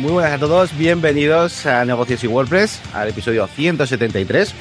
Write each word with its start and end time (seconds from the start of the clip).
Muy 0.00 0.12
buenas 0.12 0.32
a 0.32 0.38
todos, 0.38 0.74
bienvenidos 0.78 1.66
a 1.66 1.84
Negocios 1.84 2.24
y 2.24 2.26
WordPress, 2.26 2.80
al 2.94 3.10
episodio 3.10 3.46
173. 3.46 4.54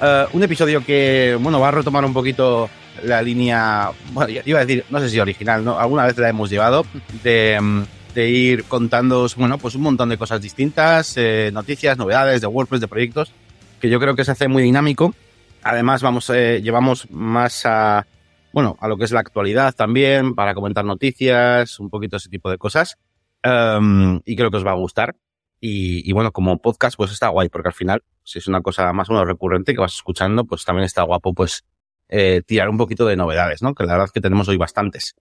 Eh, 0.00 0.26
un 0.32 0.42
episodio 0.42 0.82
que, 0.82 1.36
bueno, 1.38 1.60
va 1.60 1.68
a 1.68 1.70
retomar 1.70 2.02
un 2.06 2.14
poquito 2.14 2.70
la 3.02 3.20
línea, 3.20 3.90
bueno, 4.12 4.40
iba 4.42 4.58
a 4.58 4.64
decir, 4.64 4.86
no 4.88 4.98
sé 4.98 5.10
si 5.10 5.20
original, 5.20 5.62
¿no? 5.62 5.78
Alguna 5.78 6.06
vez 6.06 6.16
la 6.16 6.30
hemos 6.30 6.48
llevado, 6.48 6.86
de, 7.22 7.58
mm, 7.60 7.82
de 8.14 8.30
ir 8.30 8.64
contando, 8.64 9.28
bueno, 9.36 9.58
pues 9.58 9.74
un 9.74 9.82
montón 9.82 10.08
de 10.08 10.16
cosas 10.16 10.40
distintas, 10.40 11.12
eh, 11.18 11.50
noticias, 11.52 11.98
novedades 11.98 12.40
de 12.40 12.46
WordPress, 12.46 12.80
de 12.80 12.88
proyectos, 12.88 13.32
que 13.78 13.90
yo 13.90 14.00
creo 14.00 14.16
que 14.16 14.24
se 14.24 14.30
hace 14.30 14.48
muy 14.48 14.62
dinámico. 14.62 15.14
Además, 15.62 16.00
vamos, 16.00 16.30
eh, 16.30 16.62
llevamos 16.62 17.06
más 17.10 17.66
a, 17.66 18.06
bueno, 18.50 18.78
a 18.80 18.88
lo 18.88 18.96
que 18.96 19.04
es 19.04 19.12
la 19.12 19.20
actualidad 19.20 19.74
también, 19.74 20.34
para 20.34 20.54
comentar 20.54 20.86
noticias, 20.86 21.80
un 21.80 21.90
poquito 21.90 22.16
ese 22.16 22.30
tipo 22.30 22.50
de 22.50 22.56
cosas. 22.56 22.96
Um, 23.46 24.20
y 24.24 24.34
creo 24.34 24.50
que 24.50 24.56
os 24.56 24.66
va 24.66 24.72
a 24.72 24.74
gustar. 24.74 25.16
Y, 25.60 26.08
y, 26.08 26.12
bueno, 26.12 26.32
como 26.32 26.58
podcast, 26.58 26.96
pues 26.96 27.12
está 27.12 27.28
guay, 27.28 27.48
porque 27.48 27.68
al 27.68 27.74
final, 27.74 28.02
si 28.22 28.38
es 28.38 28.46
una 28.46 28.60
cosa 28.60 28.92
más 28.92 29.08
o 29.08 29.12
menos 29.12 29.26
recurrente 29.26 29.72
que 29.72 29.80
vas 29.80 29.94
escuchando, 29.94 30.44
pues 30.44 30.64
también 30.64 30.84
está 30.84 31.02
guapo, 31.02 31.32
pues, 31.32 31.64
eh, 32.08 32.42
tirar 32.46 32.68
un 32.68 32.76
poquito 32.76 33.06
de 33.06 33.16
novedades, 33.16 33.62
¿no? 33.62 33.74
Que 33.74 33.84
la 33.84 33.92
verdad 33.92 34.06
es 34.06 34.12
que 34.12 34.20
tenemos 34.20 34.48
hoy 34.48 34.56
bastantes. 34.56 35.14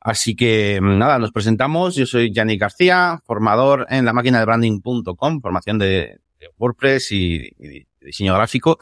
Así 0.00 0.34
que 0.36 0.78
nada, 0.82 1.18
nos 1.18 1.32
presentamos. 1.32 1.94
Yo 1.94 2.06
soy 2.06 2.32
Yannick 2.32 2.60
García, 2.60 3.20
formador 3.24 3.86
en 3.90 4.04
la 4.04 4.12
máquina 4.12 4.38
de 4.38 4.46
branding.com, 4.46 5.40
formación 5.42 5.78
de, 5.78 6.20
de 6.38 6.50
WordPress 6.58 7.12
y, 7.12 7.52
y, 7.58 7.86
diseño 8.00 8.34
gráfico. 8.34 8.78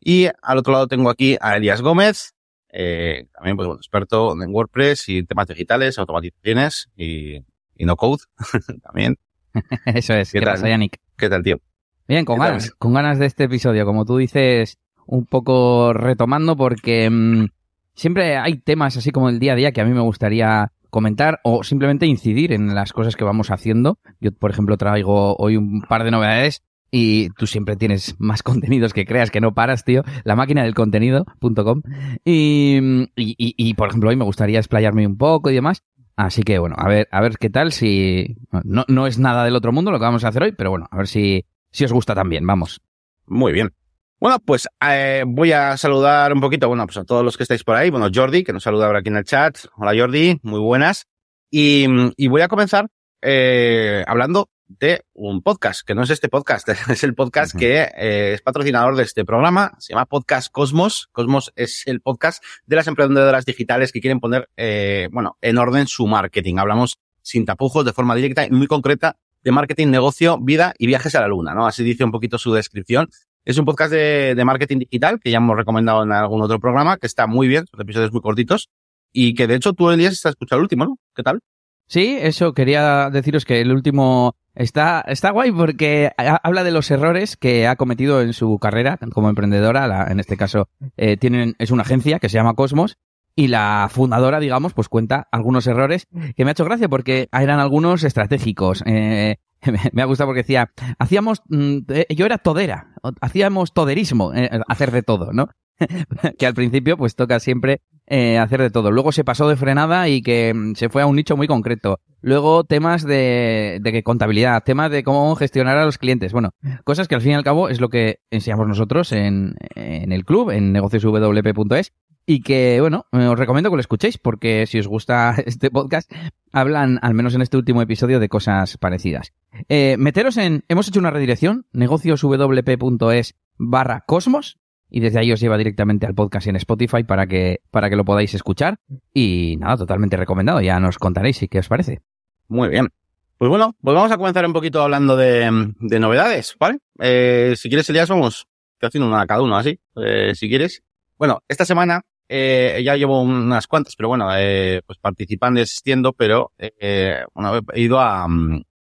Y 0.00 0.28
al 0.42 0.58
otro 0.58 0.72
lado 0.72 0.88
tengo 0.88 1.10
aquí 1.10 1.36
a 1.40 1.56
Elias 1.56 1.82
Gómez, 1.82 2.34
eh, 2.70 3.26
también 3.34 3.56
pues 3.56 3.66
bueno, 3.66 3.80
experto 3.80 4.32
en 4.32 4.54
WordPress 4.54 5.08
y 5.10 5.22
temas 5.24 5.46
digitales, 5.46 5.98
automatizaciones 5.98 6.88
y, 6.96 7.40
y 7.82 7.84
no 7.84 7.96
code 7.96 8.22
también. 8.84 9.18
Eso 9.86 10.14
es. 10.14 10.30
¿Qué, 10.32 10.38
¿Qué 10.38 10.44
tal? 10.44 10.54
pasa, 10.54 10.68
Yannick? 10.68 10.98
¿Qué 11.16 11.28
tal, 11.28 11.42
tío? 11.42 11.58
Bien, 12.06 12.24
con 12.24 12.38
ganas, 12.38 12.70
con 12.72 12.94
ganas 12.94 13.18
de 13.18 13.26
este 13.26 13.44
episodio, 13.44 13.84
como 13.84 14.04
tú 14.04 14.16
dices, 14.16 14.78
un 15.06 15.26
poco 15.26 15.92
retomando 15.92 16.56
porque 16.56 17.10
mmm, 17.10 17.46
siempre 17.94 18.36
hay 18.36 18.58
temas 18.58 18.96
así 18.96 19.10
como 19.10 19.28
el 19.28 19.38
día 19.38 19.52
a 19.52 19.56
día 19.56 19.72
que 19.72 19.80
a 19.80 19.84
mí 19.84 19.92
me 19.92 20.00
gustaría 20.00 20.72
comentar 20.90 21.40
o 21.42 21.64
simplemente 21.64 22.06
incidir 22.06 22.52
en 22.52 22.74
las 22.74 22.92
cosas 22.92 23.16
que 23.16 23.24
vamos 23.24 23.50
haciendo. 23.50 23.98
Yo, 24.20 24.30
por 24.32 24.50
ejemplo, 24.50 24.76
traigo 24.76 25.34
hoy 25.36 25.56
un 25.56 25.82
par 25.82 26.04
de 26.04 26.10
novedades 26.10 26.62
y 26.94 27.30
tú 27.30 27.46
siempre 27.46 27.76
tienes 27.76 28.14
más 28.20 28.42
contenidos 28.44 28.92
que 28.92 29.06
creas 29.06 29.30
que 29.30 29.40
no 29.40 29.54
paras, 29.54 29.84
tío. 29.84 30.04
La 30.24 30.36
máquina 30.36 30.62
del 30.62 30.74
contenido.com. 30.74 31.82
Y, 32.24 33.08
y, 33.16 33.34
y, 33.38 33.54
y, 33.56 33.74
por 33.74 33.88
ejemplo, 33.88 34.10
hoy 34.10 34.16
me 34.16 34.24
gustaría 34.24 34.58
explayarme 34.58 35.06
un 35.06 35.16
poco 35.16 35.50
y 35.50 35.54
demás. 35.54 35.82
Así 36.16 36.42
que 36.42 36.58
bueno, 36.58 36.76
a 36.78 36.88
ver, 36.88 37.08
a 37.10 37.20
ver 37.20 37.38
qué 37.38 37.50
tal 37.50 37.72
si 37.72 38.36
no, 38.64 38.84
no 38.88 39.06
es 39.06 39.18
nada 39.18 39.44
del 39.44 39.56
otro 39.56 39.72
mundo 39.72 39.90
lo 39.90 39.98
que 39.98 40.04
vamos 40.04 40.24
a 40.24 40.28
hacer 40.28 40.42
hoy, 40.42 40.52
pero 40.52 40.70
bueno, 40.70 40.86
a 40.90 40.96
ver 40.96 41.08
si, 41.08 41.44
si 41.70 41.84
os 41.84 41.92
gusta 41.92 42.14
también, 42.14 42.46
vamos. 42.46 42.80
Muy 43.26 43.52
bien. 43.52 43.72
Bueno, 44.20 44.38
pues 44.38 44.68
eh, 44.88 45.24
voy 45.26 45.52
a 45.52 45.76
saludar 45.76 46.32
un 46.32 46.40
poquito, 46.40 46.68
bueno, 46.68 46.86
pues 46.86 46.96
a 46.98 47.04
todos 47.04 47.24
los 47.24 47.36
que 47.36 47.42
estáis 47.42 47.64
por 47.64 47.74
ahí. 47.74 47.90
Bueno, 47.90 48.08
Jordi, 48.14 48.44
que 48.44 48.52
nos 48.52 48.62
saluda 48.62 48.86
ahora 48.86 49.00
aquí 49.00 49.08
en 49.08 49.16
el 49.16 49.24
chat. 49.24 49.58
Hola 49.76 49.92
Jordi, 49.98 50.38
muy 50.42 50.60
buenas. 50.60 51.06
Y, 51.50 51.86
y 52.16 52.28
voy 52.28 52.42
a 52.42 52.48
comenzar 52.48 52.86
eh, 53.20 54.04
hablando 54.06 54.48
de 54.78 55.04
un 55.12 55.42
podcast, 55.42 55.86
que 55.86 55.94
no 55.94 56.02
es 56.02 56.10
este 56.10 56.28
podcast, 56.28 56.68
es 56.90 57.04
el 57.04 57.14
podcast 57.14 57.54
uh 57.54 57.56
-huh. 57.56 57.60
que 57.60 57.82
eh, 57.96 58.34
es 58.34 58.42
patrocinador 58.42 58.96
de 58.96 59.02
este 59.02 59.24
programa, 59.24 59.72
se 59.78 59.92
llama 59.92 60.06
Podcast 60.06 60.50
Cosmos. 60.52 61.08
Cosmos 61.12 61.52
es 61.56 61.86
el 61.86 62.00
podcast 62.00 62.42
de 62.66 62.76
las 62.76 62.86
emprendedoras 62.86 63.44
digitales 63.44 63.92
que 63.92 64.00
quieren 64.00 64.20
poner, 64.20 64.48
eh, 64.56 65.08
bueno, 65.12 65.36
en 65.40 65.58
orden 65.58 65.86
su 65.86 66.06
marketing. 66.06 66.56
Hablamos 66.58 66.98
sin 67.22 67.44
tapujos, 67.44 67.84
de 67.84 67.92
forma 67.92 68.14
directa 68.14 68.46
y 68.46 68.50
muy 68.50 68.66
concreta 68.66 69.16
de 69.42 69.52
marketing, 69.52 69.88
negocio, 69.88 70.38
vida 70.40 70.74
y 70.78 70.86
viajes 70.86 71.14
a 71.14 71.20
la 71.20 71.28
luna, 71.28 71.54
¿no? 71.54 71.66
Así 71.66 71.82
dice 71.82 72.04
un 72.04 72.12
poquito 72.12 72.38
su 72.38 72.52
descripción. 72.52 73.08
Es 73.44 73.58
un 73.58 73.64
podcast 73.64 73.92
de, 73.92 74.34
de 74.36 74.44
marketing 74.44 74.78
digital 74.78 75.18
que 75.20 75.30
ya 75.30 75.38
hemos 75.38 75.56
recomendado 75.56 76.04
en 76.04 76.12
algún 76.12 76.42
otro 76.42 76.60
programa, 76.60 76.96
que 76.96 77.08
está 77.08 77.26
muy 77.26 77.48
bien, 77.48 77.64
son 77.66 77.80
episodios 77.80 78.12
muy 78.12 78.20
cortitos 78.20 78.70
y 79.12 79.34
que 79.34 79.46
de 79.46 79.56
hecho 79.56 79.72
tú, 79.72 79.90
Elías, 79.90 80.12
estás 80.12 80.30
escuchando 80.30 80.60
el 80.60 80.64
último, 80.64 80.84
¿no? 80.84 80.98
¿Qué 81.14 81.22
tal? 81.22 81.40
Sí, 81.86 82.16
eso 82.18 82.54
quería 82.54 83.10
deciros 83.10 83.44
que 83.44 83.60
el 83.60 83.70
último 83.70 84.34
está, 84.54 85.02
está 85.06 85.30
guay 85.30 85.52
porque 85.52 86.10
habla 86.16 86.64
de 86.64 86.70
los 86.70 86.90
errores 86.90 87.36
que 87.36 87.66
ha 87.66 87.76
cometido 87.76 88.20
en 88.20 88.32
su 88.32 88.58
carrera 88.58 88.98
como 89.12 89.28
emprendedora. 89.28 89.86
La, 89.86 90.06
en 90.08 90.20
este 90.20 90.36
caso, 90.36 90.68
eh, 90.96 91.16
tienen, 91.16 91.54
es 91.58 91.70
una 91.70 91.82
agencia 91.82 92.18
que 92.18 92.28
se 92.28 92.34
llama 92.34 92.54
Cosmos 92.54 92.98
y 93.34 93.48
la 93.48 93.88
fundadora, 93.90 94.40
digamos, 94.40 94.74
pues 94.74 94.88
cuenta 94.88 95.28
algunos 95.32 95.66
errores 95.66 96.06
que 96.36 96.44
me 96.44 96.50
ha 96.50 96.52
hecho 96.52 96.64
gracia 96.64 96.88
porque 96.88 97.28
eran 97.32 97.60
algunos 97.60 98.04
estratégicos. 98.04 98.82
Eh, 98.86 99.36
me 99.92 100.02
ha 100.02 100.06
gustado 100.06 100.28
porque 100.28 100.42
decía, 100.42 100.70
hacíamos, 100.98 101.42
yo 101.48 102.26
era 102.26 102.38
todera, 102.38 102.94
hacíamos 103.20 103.72
toderismo, 103.72 104.34
eh, 104.34 104.50
hacer 104.68 104.90
de 104.90 105.02
todo, 105.02 105.32
¿no? 105.32 105.48
que 106.38 106.46
al 106.46 106.54
principio 106.54 106.96
pues 106.96 107.16
toca 107.16 107.40
siempre 107.40 107.80
eh, 108.14 108.36
hacer 108.36 108.60
de 108.60 108.68
todo. 108.68 108.90
Luego 108.90 109.10
se 109.10 109.24
pasó 109.24 109.48
de 109.48 109.56
frenada 109.56 110.06
y 110.06 110.20
que 110.20 110.52
mm, 110.52 110.74
se 110.74 110.90
fue 110.90 111.00
a 111.00 111.06
un 111.06 111.16
nicho 111.16 111.34
muy 111.34 111.46
concreto. 111.46 111.98
Luego 112.20 112.62
temas 112.62 113.04
de, 113.04 113.78
de 113.80 114.02
contabilidad, 114.02 114.62
temas 114.64 114.90
de 114.90 115.02
cómo 115.02 115.34
gestionar 115.34 115.78
a 115.78 115.86
los 115.86 115.96
clientes. 115.96 116.30
Bueno, 116.34 116.50
cosas 116.84 117.08
que 117.08 117.14
al 117.14 117.22
fin 117.22 117.30
y 117.30 117.34
al 117.36 117.42
cabo 117.42 117.70
es 117.70 117.80
lo 117.80 117.88
que 117.88 118.18
enseñamos 118.30 118.68
nosotros 118.68 119.12
en, 119.12 119.54
en 119.74 120.12
el 120.12 120.26
club, 120.26 120.50
en 120.50 120.72
negocioswp.es. 120.72 121.94
Y 122.26 122.42
que, 122.42 122.82
bueno, 122.82 123.06
os 123.10 123.38
recomiendo 123.38 123.70
que 123.70 123.76
lo 123.76 123.80
escuchéis 123.80 124.18
porque 124.18 124.66
si 124.66 124.78
os 124.78 124.88
gusta 124.88 125.34
este 125.46 125.70
podcast, 125.70 126.12
hablan, 126.52 126.98
al 127.00 127.14
menos 127.14 127.34
en 127.34 127.40
este 127.40 127.56
último 127.56 127.80
episodio, 127.80 128.20
de 128.20 128.28
cosas 128.28 128.76
parecidas. 128.76 129.32
Eh, 129.70 129.96
meteros 129.98 130.36
en, 130.36 130.64
hemos 130.68 130.86
hecho 130.86 131.00
una 131.00 131.10
redirección, 131.10 131.64
negocioswp.es 131.72 133.36
barra 133.56 134.04
cosmos, 134.06 134.58
y 134.94 135.00
desde 135.00 135.18
ahí 135.18 135.32
os 135.32 135.40
lleva 135.40 135.56
directamente 135.56 136.04
al 136.04 136.14
podcast 136.14 136.46
en 136.48 136.56
Spotify 136.56 137.02
para 137.02 137.26
que, 137.26 137.62
para 137.70 137.88
que 137.88 137.96
lo 137.96 138.04
podáis 138.04 138.34
escuchar. 138.34 138.76
Y 139.14 139.56
nada, 139.58 139.78
totalmente 139.78 140.18
recomendado. 140.18 140.60
Ya 140.60 140.78
nos 140.80 140.98
contaréis 140.98 141.38
si 141.38 141.48
qué 141.48 141.60
os 141.60 141.68
parece. 141.68 142.02
Muy 142.48 142.68
bien. 142.68 142.90
Pues 143.38 143.48
bueno, 143.48 143.74
pues 143.80 143.94
vamos 143.94 144.12
a 144.12 144.18
comenzar 144.18 144.44
un 144.44 144.52
poquito 144.52 144.82
hablando 144.82 145.16
de, 145.16 145.72
de 145.80 145.98
novedades, 145.98 146.54
¿vale? 146.60 146.78
Eh, 147.00 147.54
si 147.56 147.70
quieres, 147.70 147.88
Elías, 147.88 148.10
vamos 148.10 148.46
haciendo 148.82 149.08
una 149.08 149.26
cada 149.26 149.40
uno 149.40 149.56
así, 149.56 149.80
eh, 149.96 150.32
si 150.34 150.46
quieres. 150.50 150.82
Bueno, 151.16 151.40
esta 151.48 151.64
semana 151.64 152.02
eh, 152.28 152.82
ya 152.84 152.94
llevo 152.94 153.22
unas 153.22 153.66
cuantas, 153.66 153.96
pero 153.96 154.10
bueno, 154.10 154.28
eh, 154.36 154.82
pues 154.86 154.98
participando 154.98 155.58
y 155.58 155.62
asistiendo, 155.62 156.12
pero 156.12 156.52
eh, 156.58 157.24
bueno, 157.32 157.60
he 157.72 157.80
ido 157.80 157.98
a, 157.98 158.26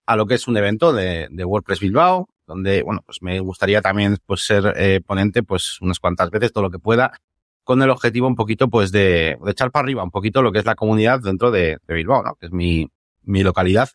a 0.06 0.16
lo 0.16 0.26
que 0.28 0.36
es 0.36 0.48
un 0.48 0.56
evento 0.56 0.94
de, 0.94 1.28
de 1.32 1.46
WordPress 1.46 1.80
Bilbao, 1.80 2.30
donde, 2.48 2.84
bueno, 2.84 3.02
pues 3.06 3.22
me 3.22 3.40
gustaría 3.40 3.82
también 3.82 4.18
pues 4.26 4.46
ser 4.46 4.74
eh, 4.78 5.02
ponente 5.06 5.44
pues 5.44 5.80
unas 5.82 6.00
cuantas 6.00 6.30
veces, 6.30 6.52
todo 6.52 6.64
lo 6.64 6.72
que 6.72 6.80
pueda, 6.80 7.20
con 7.64 7.82
el 7.82 7.90
objetivo 7.90 8.28
un 8.28 8.36
poquito 8.36 8.70
pues 8.70 8.92
de, 8.92 9.38
de 9.44 9.52
echar 9.52 9.72
para 9.72 9.84
arriba 9.84 10.04
un 10.04 10.12
poquito 10.12 10.42
lo 10.42 10.52
que 10.52 10.60
es 10.60 10.66
la 10.66 10.76
comunidad 10.76 11.20
dentro 11.22 11.52
de, 11.52 11.78
de 11.88 11.94
Bilbao, 11.94 12.24
¿no? 12.24 12.36
Que 12.36 12.48
es 12.48 12.52
mi, 12.52 12.90
mi 13.24 13.44
localidad. 13.44 13.90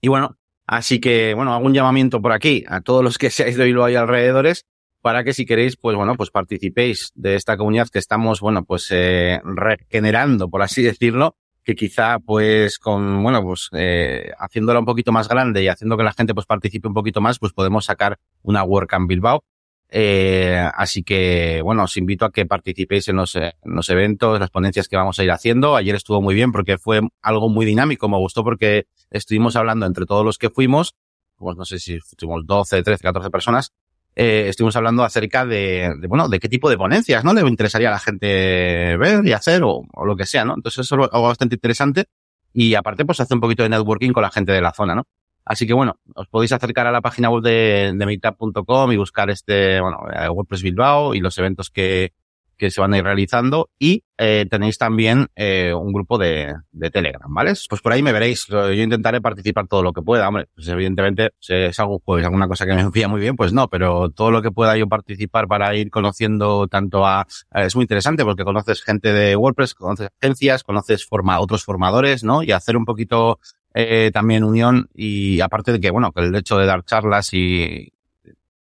Y 0.00 0.08
bueno, 0.08 0.36
así 0.66 1.00
que, 1.00 1.34
bueno, 1.34 1.52
hago 1.52 1.66
un 1.66 1.74
llamamiento 1.74 2.22
por 2.22 2.32
aquí 2.32 2.64
a 2.68 2.80
todos 2.80 3.02
los 3.02 3.18
que 3.18 3.30
seáis 3.30 3.56
de 3.56 3.64
Bilbao 3.64 3.88
y 3.88 3.96
alrededores 3.96 4.64
para 5.06 5.22
que 5.22 5.32
si 5.32 5.46
queréis, 5.46 5.76
pues 5.76 5.96
bueno, 5.96 6.16
pues 6.16 6.30
participéis 6.30 7.12
de 7.14 7.36
esta 7.36 7.56
comunidad 7.56 7.88
que 7.88 8.00
estamos, 8.00 8.40
bueno, 8.40 8.64
pues 8.64 8.88
eh, 8.90 9.40
regenerando, 9.44 10.48
por 10.48 10.62
así 10.62 10.82
decirlo, 10.82 11.36
que 11.66 11.74
quizá 11.74 12.20
pues 12.20 12.78
con, 12.78 13.24
bueno, 13.24 13.42
pues 13.42 13.68
eh, 13.72 14.30
haciéndola 14.38 14.78
un 14.78 14.84
poquito 14.84 15.10
más 15.10 15.26
grande 15.26 15.64
y 15.64 15.68
haciendo 15.68 15.96
que 15.96 16.04
la 16.04 16.12
gente 16.12 16.32
pues 16.32 16.46
participe 16.46 16.86
un 16.86 16.94
poquito 16.94 17.20
más, 17.20 17.40
pues 17.40 17.52
podemos 17.52 17.84
sacar 17.84 18.20
una 18.42 18.62
WordCamp 18.62 19.08
Bilbao. 19.08 19.42
Eh, 19.88 20.64
así 20.74 21.02
que, 21.02 21.60
bueno, 21.64 21.82
os 21.82 21.96
invito 21.96 22.24
a 22.24 22.30
que 22.30 22.46
participéis 22.46 23.08
en 23.08 23.16
los, 23.16 23.34
en 23.34 23.52
los 23.64 23.88
eventos, 23.88 24.38
las 24.38 24.50
ponencias 24.50 24.86
que 24.86 24.96
vamos 24.96 25.18
a 25.18 25.24
ir 25.24 25.32
haciendo. 25.32 25.74
Ayer 25.74 25.96
estuvo 25.96 26.22
muy 26.22 26.36
bien 26.36 26.52
porque 26.52 26.78
fue 26.78 27.00
algo 27.20 27.48
muy 27.48 27.66
dinámico, 27.66 28.08
me 28.08 28.16
gustó 28.16 28.44
porque 28.44 28.86
estuvimos 29.10 29.56
hablando 29.56 29.86
entre 29.86 30.06
todos 30.06 30.24
los 30.24 30.38
que 30.38 30.50
fuimos, 30.50 30.94
pues 31.34 31.56
no 31.56 31.64
sé 31.64 31.80
si 31.80 31.98
fuimos 31.98 32.46
12, 32.46 32.84
13, 32.84 33.02
14 33.02 33.30
personas, 33.30 33.72
eh, 34.16 34.46
estuvimos 34.48 34.74
hablando 34.76 35.04
acerca 35.04 35.44
de, 35.44 35.94
de, 36.00 36.06
bueno, 36.08 36.28
de 36.28 36.40
qué 36.40 36.48
tipo 36.48 36.70
de 36.70 36.78
ponencias, 36.78 37.22
¿no? 37.22 37.34
Le 37.34 37.42
interesaría 37.42 37.88
a 37.88 37.92
la 37.92 37.98
gente 37.98 38.96
ver 38.96 39.26
y 39.26 39.32
hacer 39.32 39.62
o, 39.62 39.82
o 39.92 40.04
lo 40.06 40.16
que 40.16 40.24
sea, 40.24 40.44
¿no? 40.44 40.54
Entonces 40.54 40.86
eso 40.86 40.96
es 40.96 41.10
algo 41.12 41.28
bastante 41.28 41.56
interesante 41.56 42.06
y 42.52 42.74
aparte 42.74 43.04
pues 43.04 43.20
hace 43.20 43.34
un 43.34 43.40
poquito 43.40 43.62
de 43.62 43.68
networking 43.68 44.12
con 44.12 44.22
la 44.22 44.30
gente 44.30 44.52
de 44.52 44.62
la 44.62 44.72
zona, 44.72 44.94
¿no? 44.94 45.04
Así 45.44 45.66
que 45.66 45.74
bueno, 45.74 46.00
os 46.14 46.26
podéis 46.28 46.52
acercar 46.52 46.86
a 46.86 46.90
la 46.90 47.02
página 47.02 47.30
web 47.30 47.42
de, 47.42 47.92
de 47.94 48.06
meetup.com 48.06 48.90
y 48.90 48.96
buscar 48.96 49.30
este, 49.30 49.80
bueno, 49.80 49.98
WordPress 50.30 50.62
Bilbao 50.62 51.14
y 51.14 51.20
los 51.20 51.36
eventos 51.38 51.70
que, 51.70 52.14
que 52.56 52.70
se 52.70 52.80
van 52.80 52.94
a 52.94 52.98
ir 52.98 53.04
realizando 53.04 53.70
y 53.78 54.04
eh, 54.18 54.46
tenéis 54.50 54.78
también 54.78 55.28
eh, 55.36 55.74
un 55.74 55.92
grupo 55.92 56.16
de, 56.16 56.54
de, 56.72 56.90
Telegram, 56.90 57.32
¿vale? 57.32 57.52
Pues 57.68 57.82
por 57.82 57.92
ahí 57.92 58.02
me 58.02 58.12
veréis. 58.12 58.46
Yo 58.48 58.72
intentaré 58.72 59.20
participar 59.20 59.66
todo 59.68 59.82
lo 59.82 59.92
que 59.92 60.00
pueda, 60.00 60.26
hombre. 60.26 60.46
Pues 60.54 60.66
evidentemente, 60.68 61.32
si 61.38 61.52
es 61.54 61.78
algún 61.78 61.98
jueves, 61.98 62.24
alguna 62.24 62.48
cosa 62.48 62.64
que 62.64 62.74
me 62.74 62.80
envía 62.80 63.08
muy 63.08 63.20
bien, 63.20 63.36
pues 63.36 63.52
no, 63.52 63.68
pero 63.68 64.10
todo 64.10 64.30
lo 64.30 64.40
que 64.40 64.50
pueda 64.50 64.76
yo 64.76 64.88
participar 64.88 65.46
para 65.48 65.74
ir 65.76 65.90
conociendo 65.90 66.66
tanto 66.68 67.06
a... 67.06 67.26
Eh, 67.54 67.66
es 67.66 67.76
muy 67.76 67.82
interesante 67.82 68.24
porque 68.24 68.44
conoces 68.44 68.82
gente 68.82 69.12
de 69.12 69.36
WordPress, 69.36 69.74
conoces 69.74 70.08
agencias, 70.20 70.64
conoces 70.64 71.04
forma, 71.06 71.38
otros 71.40 71.64
formadores, 71.64 72.24
¿no? 72.24 72.42
Y 72.42 72.52
hacer 72.52 72.76
un 72.76 72.86
poquito 72.86 73.38
eh, 73.74 74.10
también 74.14 74.44
unión 74.44 74.88
y 74.94 75.40
aparte 75.40 75.72
de 75.72 75.80
que, 75.80 75.90
bueno, 75.90 76.10
que 76.12 76.22
el 76.22 76.34
hecho 76.34 76.56
de 76.56 76.64
dar 76.64 76.82
charlas 76.84 77.28
y 77.34 77.92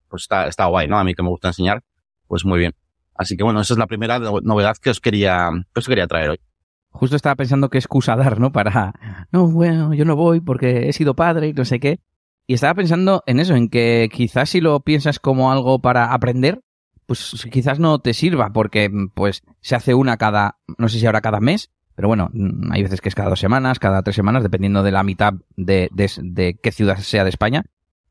pues 0.09 0.23
está, 0.23 0.47
está 0.47 0.65
guay, 0.67 0.89
¿no? 0.89 0.99
A 0.99 1.05
mí 1.05 1.15
que 1.15 1.23
me 1.23 1.29
gusta 1.29 1.49
enseñar, 1.49 1.83
pues 2.27 2.45
muy 2.47 2.61
bien. 2.61 2.73
Así 3.15 3.37
que 3.37 3.45
bueno, 3.45 3.61
esa 3.61 3.75
es 3.75 3.79
la 3.79 3.87
primera 3.87 4.19
novedad 4.19 4.77
que 4.77 4.91
os 4.91 5.01
quería, 5.01 5.51
que 5.73 5.81
os 5.81 5.87
quería 5.87 6.07
traer 6.07 6.31
hoy. 6.31 6.41
Justo 6.91 7.17
estaba 7.17 7.35
pensando 7.35 7.71
qué 7.71 7.79
excusa 7.79 8.17
dar, 8.17 8.39
¿no? 8.39 8.53
Para, 8.53 8.95
no, 9.33 9.49
bueno, 9.49 9.95
yo 9.95 10.05
no 10.05 10.15
voy 10.15 10.41
porque 10.41 10.89
he 10.89 10.93
sido 10.93 11.15
padre 11.15 11.49
y 11.49 11.53
no 11.53 11.65
sé 11.65 11.81
qué. 11.81 12.01
Y 12.47 12.55
estaba 12.55 12.75
pensando 12.75 13.23
en 13.27 13.41
eso, 13.41 13.55
en 13.55 13.69
que 13.69 14.09
quizás 14.13 14.51
si 14.51 14.61
lo 14.61 14.81
piensas 14.81 15.19
como 15.19 15.51
algo 15.51 15.81
para 15.81 16.13
aprender, 16.13 16.61
pues 17.07 17.47
quizás 17.51 17.79
no 17.79 17.99
te 17.99 18.15
sirva, 18.15 18.53
porque 18.53 18.91
pues 19.15 19.43
se 19.61 19.75
hace 19.75 19.95
una 19.95 20.17
cada, 20.17 20.59
no 20.79 20.89
sé 20.89 20.99
si 20.99 21.07
ahora 21.07 21.21
cada 21.21 21.41
mes, 21.41 21.71
pero 21.95 22.09
bueno, 22.09 22.31
hay 22.71 22.83
veces 22.83 23.01
que 23.01 23.09
es 23.09 23.15
cada 23.15 23.31
dos 23.31 23.41
semanas, 23.41 23.79
cada 23.79 24.03
tres 24.03 24.17
semanas, 24.17 24.43
dependiendo 24.43 24.83
de 24.83 24.93
la 24.93 25.05
mitad 25.05 25.35
de, 25.57 25.89
de, 25.93 26.59
qué 26.61 26.73
ciudad 26.73 26.99
sea 26.99 27.25
de 27.25 27.31
España. 27.31 27.65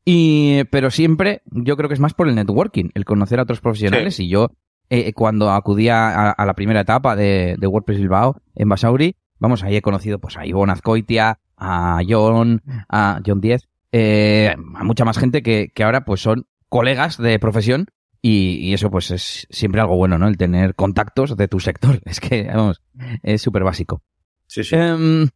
Y, 0.04 0.64
pero 0.64 0.90
siempre 0.90 1.42
yo 1.46 1.76
creo 1.76 1.88
que 1.88 1.94
es 1.94 2.00
más 2.00 2.14
por 2.14 2.28
el 2.28 2.34
networking, 2.34 2.90
el 2.94 3.04
conocer 3.04 3.38
a 3.38 3.42
otros 3.42 3.60
profesionales. 3.60 4.20
Y 4.20 4.28
yo, 4.28 4.50
eh, 4.90 5.12
cuando 5.12 5.50
acudía 5.50 6.30
a, 6.30 6.46
la 6.46 6.54
primera 6.54 6.80
etapa 6.80 7.16
de, 7.16 7.56
de, 7.58 7.66
WordPress 7.66 7.98
Bilbao 7.98 8.40
en 8.54 8.68
Basauri, 8.68 9.16
vamos, 9.38 9.62
ahí 9.62 9.76
he 9.76 9.82
conocido 9.82 10.18
pues 10.18 10.36
a 10.36 10.46
Ivonne 10.46 10.72
Azcoitia, 10.72 11.38
a 11.56 12.00
John, 12.06 12.62
a 12.88 13.20
John 13.24 13.40
Diez, 13.40 13.68
eh, 13.92 14.54
a 14.74 14.84
mucha 14.84 15.04
más 15.04 15.18
gente 15.18 15.42
que, 15.42 15.70
que 15.74 15.84
ahora 15.84 16.04
pues 16.04 16.20
son 16.20 16.46
colegas 16.68 17.18
de 17.18 17.38
profesión 17.38 17.86
y, 18.20 18.72
eso 18.72 18.90
pues 18.90 19.10
es 19.10 19.46
siempre 19.50 19.82
algo 19.82 19.96
bueno, 19.96 20.16
¿no? 20.16 20.28
El 20.28 20.38
tener 20.38 20.74
contactos 20.74 21.36
de 21.36 21.46
tu 21.46 21.60
sector. 21.60 22.00
Es 22.06 22.20
que, 22.20 22.44
vamos, 22.44 22.82
es 23.22 23.42
súper 23.42 23.64
básico. 23.64 24.02
Sí, 24.46 24.64
sí. 24.64 24.74
Em, 24.76 25.28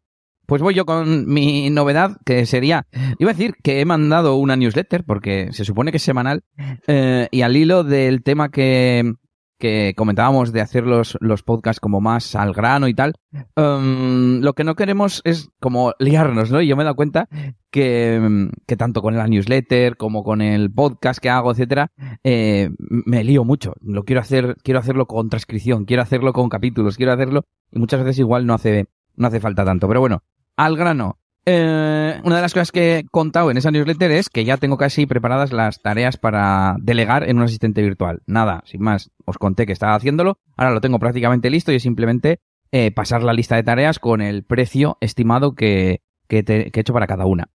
pues 0.47 0.63
voy 0.63 0.73
yo 0.73 0.87
con 0.87 1.31
mi 1.31 1.69
novedad, 1.69 2.17
que 2.25 2.47
sería, 2.47 2.87
iba 3.19 3.31
a 3.31 3.35
decir 3.35 3.57
que 3.63 3.83
he 3.83 3.85
mandado 3.85 4.37
una 4.37 4.57
newsletter, 4.57 5.05
porque 5.05 5.53
se 5.53 5.67
supone 5.67 5.91
que 5.91 5.99
es 5.99 6.03
semanal, 6.03 6.43
eh, 6.87 7.29
y 7.31 7.43
al 7.43 7.55
hilo 7.55 7.85
del 7.85 8.23
tema 8.23 8.51
que, 8.51 9.13
que 9.59 9.95
comentábamos 9.97 10.53
de 10.53 10.61
hacer 10.61 10.85
los, 10.85 11.19
los 11.21 11.43
podcasts 11.43 11.81
como 11.81 12.01
más 12.01 12.35
al 12.35 12.53
grano 12.53 12.89
y 12.89 12.95
tal, 12.95 13.15
um, 13.57 14.41
lo 14.41 14.55
que 14.55 14.65
no 14.65 14.77
queremos 14.77 15.21
es 15.25 15.51
como 15.61 15.93
liarnos, 15.99 16.51
¿no? 16.51 16.63
Y 16.63 16.69
yo 16.69 16.77
me 16.77 16.83
he 16.83 16.85
dado 16.85 16.97
cuenta 16.97 17.29
que, 17.71 18.49
que 18.67 18.77
tanto 18.77 19.03
con 19.03 19.17
la 19.17 19.27
newsletter 19.27 19.97
como 19.97 20.23
con 20.23 20.41
el 20.41 20.73
podcast 20.73 21.21
que 21.21 21.31
hago, 21.31 21.51
etcétera, 21.51 21.91
eh, 22.23 22.71
me 22.79 23.25
lío 23.25 23.45
mucho. 23.45 23.75
Lo 23.81 24.05
quiero 24.05 24.21
hacer, 24.21 24.57
quiero 24.63 24.81
hacerlo 24.81 25.07
con 25.07 25.29
transcripción, 25.29 25.85
quiero 25.85 26.03
hacerlo 26.03 26.33
con 26.33 26.49
capítulos, 26.49 26.97
quiero 26.97 27.13
hacerlo, 27.13 27.45
y 27.73 27.79
muchas 27.79 28.01
veces 28.01 28.21
igual 28.21 28.47
no 28.47 28.55
hace, 28.55 28.87
no 29.17 29.27
hace 29.27 29.41
falta 29.41 29.65
tanto. 29.65 29.89
Pero 29.89 30.01
bueno, 30.01 30.23
al 30.57 30.77
grano. 30.77 31.19
Eh, 31.51 32.21
una 32.25 32.37
de 32.37 32.43
las 32.43 32.53
cosas 32.53 32.73
que 32.73 32.99
he 32.99 33.05
contado 33.07 33.51
en 33.51 33.57
esa 33.57 33.71
newsletter 33.71 34.11
es 34.11 34.29
que 34.29 34.45
ya 34.45 34.59
tengo 34.59 34.77
casi 34.77 35.07
preparadas 35.07 35.51
las 35.51 35.81
tareas 35.81 36.19
para 36.19 36.77
delegar 36.79 37.27
en 37.27 37.39
un 37.39 37.45
asistente 37.45 37.81
virtual. 37.81 38.21
Nada, 38.27 38.63
sin 38.67 38.83
más, 38.83 39.11
os 39.25 39.39
conté 39.39 39.65
que 39.65 39.73
estaba 39.73 39.95
haciéndolo, 39.95 40.37
ahora 40.59 40.75
lo 40.75 40.83
tengo 40.83 40.99
prácticamente 40.99 41.49
listo 41.49 41.73
y 41.73 41.77
es 41.77 41.83
simplemente 41.83 42.41
eh, 42.71 42.91
pasar 42.91 43.23
la 43.23 43.33
lista 43.33 43.57
de 43.57 43.63
tareas 43.63 43.99
con 43.99 44.21
el 44.21 44.45
precio 44.45 44.99
estimado 45.01 45.55
que, 45.55 46.03
he 46.29 46.71
hecho 46.75 46.93
para 46.93 47.07
cada 47.07 47.25
una. 47.25 47.49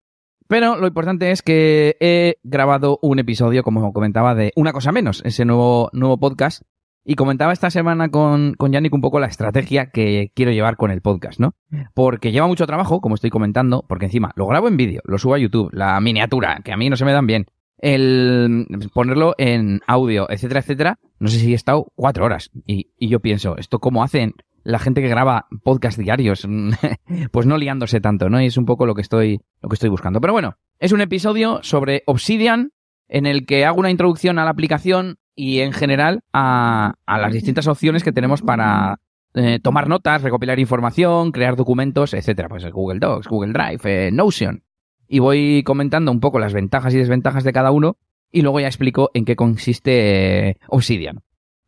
Pero 0.47 0.75
lo 0.75 0.87
importante 0.87 1.29
es 1.29 1.43
que 1.43 1.95
he 1.99 2.37
grabado 2.41 2.97
un 3.03 3.19
episodio, 3.19 3.61
como 3.61 3.93
comentaba, 3.93 4.33
de 4.33 4.53
Una 4.55 4.73
cosa 4.73 4.91
menos, 4.91 5.21
ese 5.23 5.45
nuevo, 5.45 5.91
nuevo 5.93 6.17
podcast 6.17 6.63
y 7.05 7.15
comentaba 7.15 7.53
esta 7.53 7.69
semana 7.69 8.09
con, 8.09 8.53
con 8.53 8.71
Yannick 8.71 8.93
un 8.93 9.01
poco 9.01 9.19
la 9.19 9.27
estrategia 9.27 9.89
que 9.89 10.31
quiero 10.33 10.51
llevar 10.51 10.77
con 10.77 10.91
el 10.91 11.01
podcast, 11.01 11.39
¿no? 11.39 11.55
Porque 11.93 12.31
lleva 12.31 12.47
mucho 12.47 12.65
trabajo, 12.65 13.01
como 13.01 13.15
estoy 13.15 13.29
comentando, 13.29 13.85
porque 13.87 14.05
encima 14.05 14.31
lo 14.35 14.47
grabo 14.47 14.67
en 14.67 14.77
vídeo, 14.77 15.01
lo 15.05 15.17
subo 15.17 15.33
a 15.35 15.39
YouTube, 15.39 15.69
la 15.73 15.99
miniatura, 15.99 16.61
que 16.63 16.71
a 16.71 16.77
mí 16.77 16.89
no 16.89 16.95
se 16.95 17.05
me 17.05 17.11
dan 17.11 17.27
bien, 17.27 17.47
el 17.77 18.67
ponerlo 18.93 19.35
en 19.37 19.81
audio, 19.87 20.29
etcétera, 20.29 20.61
etcétera, 20.61 20.99
no 21.19 21.27
sé 21.27 21.39
si 21.39 21.51
he 21.51 21.55
estado 21.55 21.91
cuatro 21.95 22.23
horas. 22.23 22.49
Y, 22.65 22.91
y 22.97 23.09
yo 23.09 23.19
pienso, 23.19 23.57
¿esto 23.57 23.79
cómo 23.79 24.03
hacen 24.03 24.33
la 24.63 24.79
gente 24.79 25.01
que 25.01 25.09
graba 25.09 25.47
podcast 25.63 25.99
diarios? 25.99 26.47
pues 27.31 27.45
no 27.45 27.57
liándose 27.57 27.99
tanto, 27.99 28.29
¿no? 28.29 28.41
Y 28.41 28.45
es 28.45 28.57
un 28.57 28.65
poco 28.65 28.85
lo 28.85 28.95
que 28.95 29.01
estoy, 29.01 29.41
lo 29.61 29.67
que 29.67 29.73
estoy 29.73 29.89
buscando. 29.89 30.21
Pero 30.21 30.31
bueno, 30.31 30.55
es 30.79 30.93
un 30.93 31.01
episodio 31.01 31.59
sobre 31.61 32.03
Obsidian, 32.05 32.71
en 33.09 33.25
el 33.25 33.45
que 33.45 33.65
hago 33.65 33.79
una 33.79 33.91
introducción 33.91 34.39
a 34.39 34.45
la 34.45 34.51
aplicación, 34.51 35.17
y 35.35 35.59
en 35.59 35.73
general 35.73 36.21
a, 36.31 36.95
las 37.07 37.33
distintas 37.33 37.67
opciones 37.67 38.03
que 38.03 38.11
tenemos 38.11 38.41
para 38.41 38.99
eh, 39.33 39.59
tomar 39.61 39.87
notas, 39.87 40.21
recopilar 40.21 40.59
información, 40.59 41.31
crear 41.31 41.55
documentos, 41.55 42.13
etcétera. 42.13 42.49
Pues 42.49 42.69
Google 42.71 42.99
Docs, 42.99 43.27
Google 43.27 43.53
Drive, 43.53 43.81
eh, 44.07 44.11
Notion. 44.11 44.63
Y 45.07 45.19
voy 45.19 45.63
comentando 45.63 46.11
un 46.11 46.19
poco 46.19 46.39
las 46.39 46.53
ventajas 46.53 46.93
y 46.93 46.97
desventajas 46.97 47.43
de 47.43 47.53
cada 47.53 47.71
uno 47.71 47.97
y 48.31 48.41
luego 48.41 48.59
ya 48.59 48.67
explico 48.67 49.11
en 49.13 49.25
qué 49.25 49.35
consiste 49.35 50.49
eh, 50.49 50.57
Obsidian. 50.67 51.21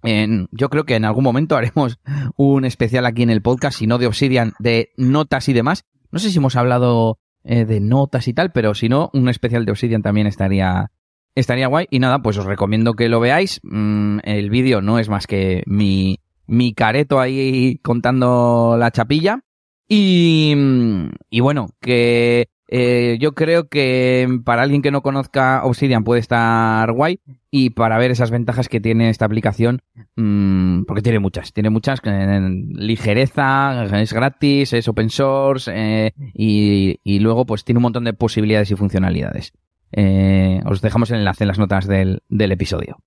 En, 0.03 0.47
yo 0.51 0.69
creo 0.69 0.85
que 0.85 0.95
en 0.95 1.05
algún 1.05 1.23
momento 1.23 1.55
haremos 1.57 1.99
un 2.35 2.65
especial 2.65 3.05
aquí 3.05 3.23
en 3.23 3.29
el 3.29 3.41
podcast, 3.41 3.79
si 3.79 3.87
no 3.87 3.97
de 3.97 4.07
Obsidian, 4.07 4.53
de 4.59 4.89
notas 4.97 5.49
y 5.49 5.53
demás. 5.53 5.85
No 6.11 6.19
sé 6.19 6.29
si 6.29 6.37
hemos 6.37 6.55
hablado 6.55 7.19
de 7.43 7.79
notas 7.79 8.27
y 8.27 8.33
tal, 8.33 8.51
pero 8.51 8.73
si 8.73 8.89
no, 8.89 9.11
un 9.13 9.29
especial 9.29 9.65
de 9.65 9.71
Obsidian 9.71 10.01
también 10.01 10.25
estaría, 10.25 10.89
Estaría 11.35 11.67
guay. 11.67 11.87
Y 11.89 11.99
nada, 11.99 12.19
pues 12.19 12.37
os 12.37 12.45
recomiendo 12.45 12.93
que 12.93 13.09
lo 13.09 13.19
veáis. 13.19 13.59
Mm, 13.63 14.19
el 14.23 14.49
vídeo 14.49 14.81
no 14.81 14.99
es 14.99 15.09
más 15.09 15.27
que 15.27 15.63
mi, 15.67 16.19
mi 16.47 16.73
careto 16.73 17.19
ahí 17.19 17.79
contando 17.83 18.77
la 18.79 18.91
chapilla. 18.91 19.41
Y, 19.87 20.53
mm, 20.55 21.09
y 21.29 21.39
bueno, 21.41 21.69
que 21.79 22.47
eh, 22.67 23.17
yo 23.19 23.33
creo 23.35 23.67
que 23.67 24.27
para 24.43 24.63
alguien 24.63 24.81
que 24.81 24.89
no 24.89 25.03
conozca 25.03 25.63
Obsidian 25.63 26.03
puede 26.03 26.21
estar 26.21 26.91
guay 26.91 27.19
y 27.51 27.69
para 27.71 27.99
ver 27.99 28.09
esas 28.09 28.31
ventajas 28.31 28.67
que 28.69 28.81
tiene 28.81 29.09
esta 29.09 29.25
aplicación, 29.25 29.81
mmm, 30.15 30.83
porque 30.85 31.03
tiene 31.03 31.19
muchas, 31.19 31.53
tiene 31.53 31.69
muchas, 31.69 32.01
ligereza, 32.03 33.85
es 34.01 34.13
gratis, 34.13 34.73
es 34.73 34.87
open 34.87 35.09
source 35.09 35.71
eh, 35.73 36.13
y, 36.33 36.99
y 37.03 37.19
luego 37.19 37.45
pues 37.45 37.63
tiene 37.63 37.77
un 37.77 37.83
montón 37.83 38.05
de 38.05 38.13
posibilidades 38.13 38.71
y 38.71 38.75
funcionalidades. 38.75 39.53
Eh, 39.97 40.59
os 40.65 40.81
dejamos 40.81 41.09
el 41.11 41.19
enlace 41.19 41.45
en 41.45 41.47
las 41.47 41.57
notas 41.57 41.87
del, 41.87 42.21
del 42.27 42.51
episodio. 42.51 42.97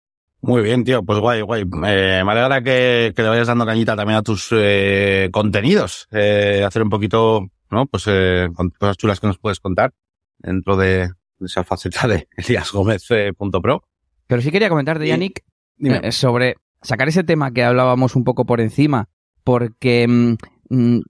Muy 0.41 0.63
bien, 0.63 0.85
tío, 0.85 1.05
pues 1.05 1.19
guay, 1.19 1.43
guay. 1.43 1.63
Eh, 1.63 2.23
me 2.25 2.33
alegra 2.33 2.63
que, 2.63 3.13
que, 3.15 3.23
le 3.23 3.29
vayas 3.29 3.49
dando 3.49 3.67
cañita 3.67 3.95
también 3.95 4.19
a 4.19 4.23
tus 4.23 4.49
eh, 4.53 5.29
contenidos, 5.33 6.09
eh, 6.13 6.63
hacer 6.65 6.83
un 6.83 6.91
poquito, 6.91 7.49
¿no? 7.71 7.87
Pues 7.87 8.05
con 8.55 8.71
cosas 8.71 8.97
chulas 8.97 9.21
que 9.21 9.27
nos 9.27 9.39
puedes 9.39 9.61
contar 9.61 9.93
dentro 10.39 10.77
de, 10.77 11.11
esa 11.41 11.65
faceta 11.65 12.07
de 12.07 12.29
eliasgomez.pro. 12.37 13.83
Pero 14.27 14.43
sí 14.43 14.51
quería 14.51 14.69
comentar 14.69 14.99
de 14.99 15.09
Yannick 15.09 15.43
sobre 16.11 16.57
sacar 16.83 17.09
ese 17.09 17.25
tema 17.25 17.51
que 17.51 17.65
hablábamos 17.65 18.15
un 18.15 18.25
poco 18.25 18.47
por 18.47 18.61
encima, 18.61 19.09
porque 19.43 20.07
mm, 20.07 20.37
mm, 20.69 21.01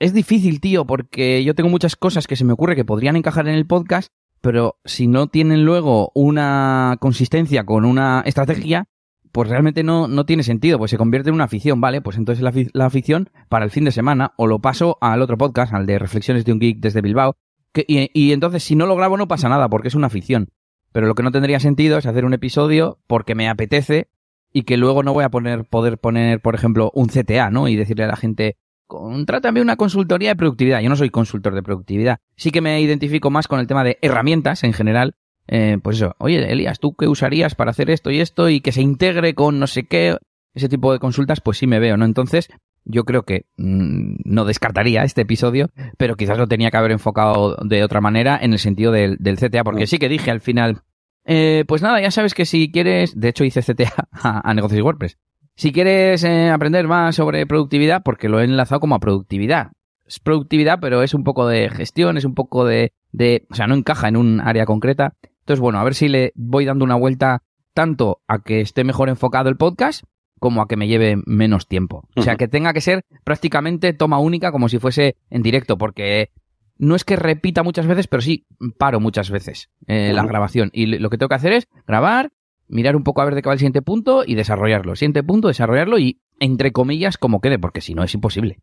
es 0.00 0.12
difícil, 0.12 0.60
tío, 0.60 0.86
porque 0.86 1.44
yo 1.44 1.54
tengo 1.54 1.70
muchas 1.70 1.94
cosas 1.94 2.26
que 2.26 2.34
se 2.34 2.44
me 2.44 2.52
ocurre 2.52 2.74
que 2.74 2.84
podrían 2.84 3.14
encajar 3.14 3.46
en 3.46 3.54
el 3.54 3.66
podcast, 3.66 4.10
pero 4.42 4.80
si 4.84 5.06
no 5.06 5.28
tienen 5.28 5.64
luego 5.64 6.10
una 6.14 6.96
consistencia 7.00 7.64
con 7.64 7.84
una 7.84 8.22
estrategia, 8.26 8.88
pues 9.30 9.48
realmente 9.48 9.84
no, 9.84 10.08
no 10.08 10.26
tiene 10.26 10.42
sentido, 10.42 10.78
pues 10.78 10.90
se 10.90 10.98
convierte 10.98 11.30
en 11.30 11.34
una 11.34 11.44
afición, 11.44 11.80
¿vale? 11.80 12.02
Pues 12.02 12.18
entonces 12.18 12.42
la, 12.42 12.84
afición 12.84 13.30
para 13.48 13.64
el 13.64 13.70
fin 13.70 13.84
de 13.84 13.92
semana 13.92 14.34
o 14.36 14.46
lo 14.46 14.58
paso 14.58 14.98
al 15.00 15.22
otro 15.22 15.38
podcast, 15.38 15.72
al 15.72 15.86
de 15.86 15.98
Reflexiones 15.98 16.44
de 16.44 16.52
un 16.52 16.58
Geek 16.58 16.80
desde 16.80 17.00
Bilbao, 17.00 17.36
que, 17.72 17.84
y, 17.86 18.10
y, 18.12 18.32
entonces 18.32 18.64
si 18.64 18.74
no 18.74 18.86
lo 18.86 18.96
grabo 18.96 19.16
no 19.16 19.28
pasa 19.28 19.48
nada 19.48 19.68
porque 19.70 19.88
es 19.88 19.94
una 19.94 20.08
afición. 20.08 20.50
Pero 20.90 21.06
lo 21.06 21.14
que 21.14 21.22
no 21.22 21.30
tendría 21.30 21.60
sentido 21.60 21.96
es 21.96 22.04
hacer 22.04 22.24
un 22.26 22.34
episodio 22.34 22.98
porque 23.06 23.34
me 23.34 23.48
apetece 23.48 24.10
y 24.52 24.64
que 24.64 24.76
luego 24.76 25.02
no 25.02 25.14
voy 25.14 25.24
a 25.24 25.30
poner, 25.30 25.64
poder 25.64 25.98
poner, 25.98 26.40
por 26.40 26.54
ejemplo, 26.54 26.90
un 26.92 27.06
CTA, 27.06 27.50
¿no? 27.50 27.68
Y 27.68 27.76
decirle 27.76 28.04
a 28.04 28.08
la 28.08 28.16
gente, 28.16 28.58
contrátame 28.92 29.62
una 29.62 29.76
consultoría 29.76 30.28
de 30.28 30.36
productividad. 30.36 30.82
Yo 30.82 30.90
no 30.90 30.96
soy 30.96 31.08
consultor 31.08 31.54
de 31.54 31.62
productividad. 31.62 32.18
Sí 32.36 32.50
que 32.50 32.60
me 32.60 32.78
identifico 32.78 33.30
más 33.30 33.48
con 33.48 33.58
el 33.58 33.66
tema 33.66 33.84
de 33.84 33.96
herramientas 34.02 34.64
en 34.64 34.74
general. 34.74 35.14
Eh, 35.48 35.78
pues 35.82 35.96
eso, 35.96 36.14
oye, 36.18 36.52
Elías, 36.52 36.78
¿tú 36.78 36.94
qué 36.94 37.08
usarías 37.08 37.54
para 37.54 37.70
hacer 37.70 37.88
esto 37.88 38.10
y 38.10 38.20
esto 38.20 38.50
y 38.50 38.60
que 38.60 38.70
se 38.70 38.82
integre 38.82 39.34
con 39.34 39.58
no 39.58 39.66
sé 39.66 39.84
qué? 39.84 40.18
Ese 40.52 40.68
tipo 40.68 40.92
de 40.92 40.98
consultas, 40.98 41.40
pues 41.40 41.56
sí 41.56 41.66
me 41.66 41.78
veo, 41.78 41.96
¿no? 41.96 42.04
Entonces, 42.04 42.50
yo 42.84 43.04
creo 43.04 43.22
que 43.22 43.46
mmm, 43.56 44.16
no 44.26 44.44
descartaría 44.44 45.04
este 45.04 45.22
episodio, 45.22 45.70
pero 45.96 46.16
quizás 46.16 46.36
lo 46.36 46.46
tenía 46.46 46.70
que 46.70 46.76
haber 46.76 46.90
enfocado 46.90 47.56
de 47.64 47.84
otra 47.84 48.02
manera 48.02 48.38
en 48.42 48.52
el 48.52 48.58
sentido 48.58 48.92
del, 48.92 49.16
del 49.20 49.38
CTA, 49.38 49.64
porque 49.64 49.86
sí 49.86 49.98
que 49.98 50.10
dije 50.10 50.30
al 50.30 50.42
final, 50.42 50.82
eh, 51.24 51.64
pues 51.66 51.80
nada, 51.80 51.98
ya 52.02 52.10
sabes 52.10 52.34
que 52.34 52.44
si 52.44 52.70
quieres, 52.70 53.18
de 53.18 53.30
hecho 53.30 53.44
hice 53.44 53.62
CTA 53.62 54.08
a, 54.12 54.50
a 54.50 54.52
negocios 54.52 54.82
WordPress. 54.82 55.16
Si 55.62 55.70
quieres 55.70 56.24
eh, 56.24 56.50
aprender 56.50 56.88
más 56.88 57.14
sobre 57.14 57.46
productividad, 57.46 58.02
porque 58.02 58.28
lo 58.28 58.40
he 58.40 58.44
enlazado 58.44 58.80
como 58.80 58.96
a 58.96 58.98
productividad. 58.98 59.70
Es 60.04 60.18
productividad, 60.18 60.80
pero 60.80 61.04
es 61.04 61.14
un 61.14 61.22
poco 61.22 61.46
de 61.46 61.70
gestión, 61.70 62.16
es 62.16 62.24
un 62.24 62.34
poco 62.34 62.64
de, 62.64 62.92
de, 63.12 63.46
o 63.48 63.54
sea, 63.54 63.68
no 63.68 63.76
encaja 63.76 64.08
en 64.08 64.16
un 64.16 64.40
área 64.40 64.66
concreta. 64.66 65.14
Entonces, 65.22 65.60
bueno, 65.60 65.78
a 65.78 65.84
ver 65.84 65.94
si 65.94 66.08
le 66.08 66.32
voy 66.34 66.64
dando 66.64 66.84
una 66.84 66.96
vuelta 66.96 67.44
tanto 67.74 68.22
a 68.26 68.40
que 68.40 68.60
esté 68.60 68.82
mejor 68.82 69.08
enfocado 69.08 69.50
el 69.50 69.56
podcast 69.56 70.02
como 70.40 70.62
a 70.62 70.66
que 70.66 70.76
me 70.76 70.88
lleve 70.88 71.22
menos 71.26 71.68
tiempo. 71.68 72.08
O 72.16 72.22
sea, 72.22 72.34
que 72.34 72.48
tenga 72.48 72.72
que 72.72 72.80
ser 72.80 73.04
prácticamente 73.22 73.92
toma 73.92 74.18
única 74.18 74.50
como 74.50 74.68
si 74.68 74.80
fuese 74.80 75.14
en 75.30 75.44
directo, 75.44 75.78
porque 75.78 76.30
no 76.76 76.96
es 76.96 77.04
que 77.04 77.14
repita 77.14 77.62
muchas 77.62 77.86
veces, 77.86 78.08
pero 78.08 78.20
sí 78.20 78.48
paro 78.78 78.98
muchas 78.98 79.30
veces 79.30 79.70
eh, 79.86 80.12
la 80.12 80.26
grabación. 80.26 80.70
Y 80.72 80.86
lo 80.86 81.08
que 81.08 81.18
tengo 81.18 81.28
que 81.28 81.36
hacer 81.36 81.52
es 81.52 81.68
grabar, 81.86 82.32
mirar 82.72 82.96
un 82.96 83.04
poco 83.04 83.20
a 83.20 83.26
ver 83.26 83.34
de 83.34 83.42
qué 83.42 83.48
va 83.48 83.52
el 83.52 83.58
siguiente 83.58 83.82
punto 83.82 84.24
y 84.26 84.34
desarrollarlo. 84.34 84.96
Siguiente 84.96 85.22
punto, 85.22 85.48
desarrollarlo 85.48 85.98
y, 85.98 86.20
entre 86.40 86.72
comillas, 86.72 87.18
como 87.18 87.40
quede, 87.40 87.58
porque 87.58 87.80
si 87.80 87.94
no 87.94 88.02
es 88.02 88.14
imposible. 88.14 88.58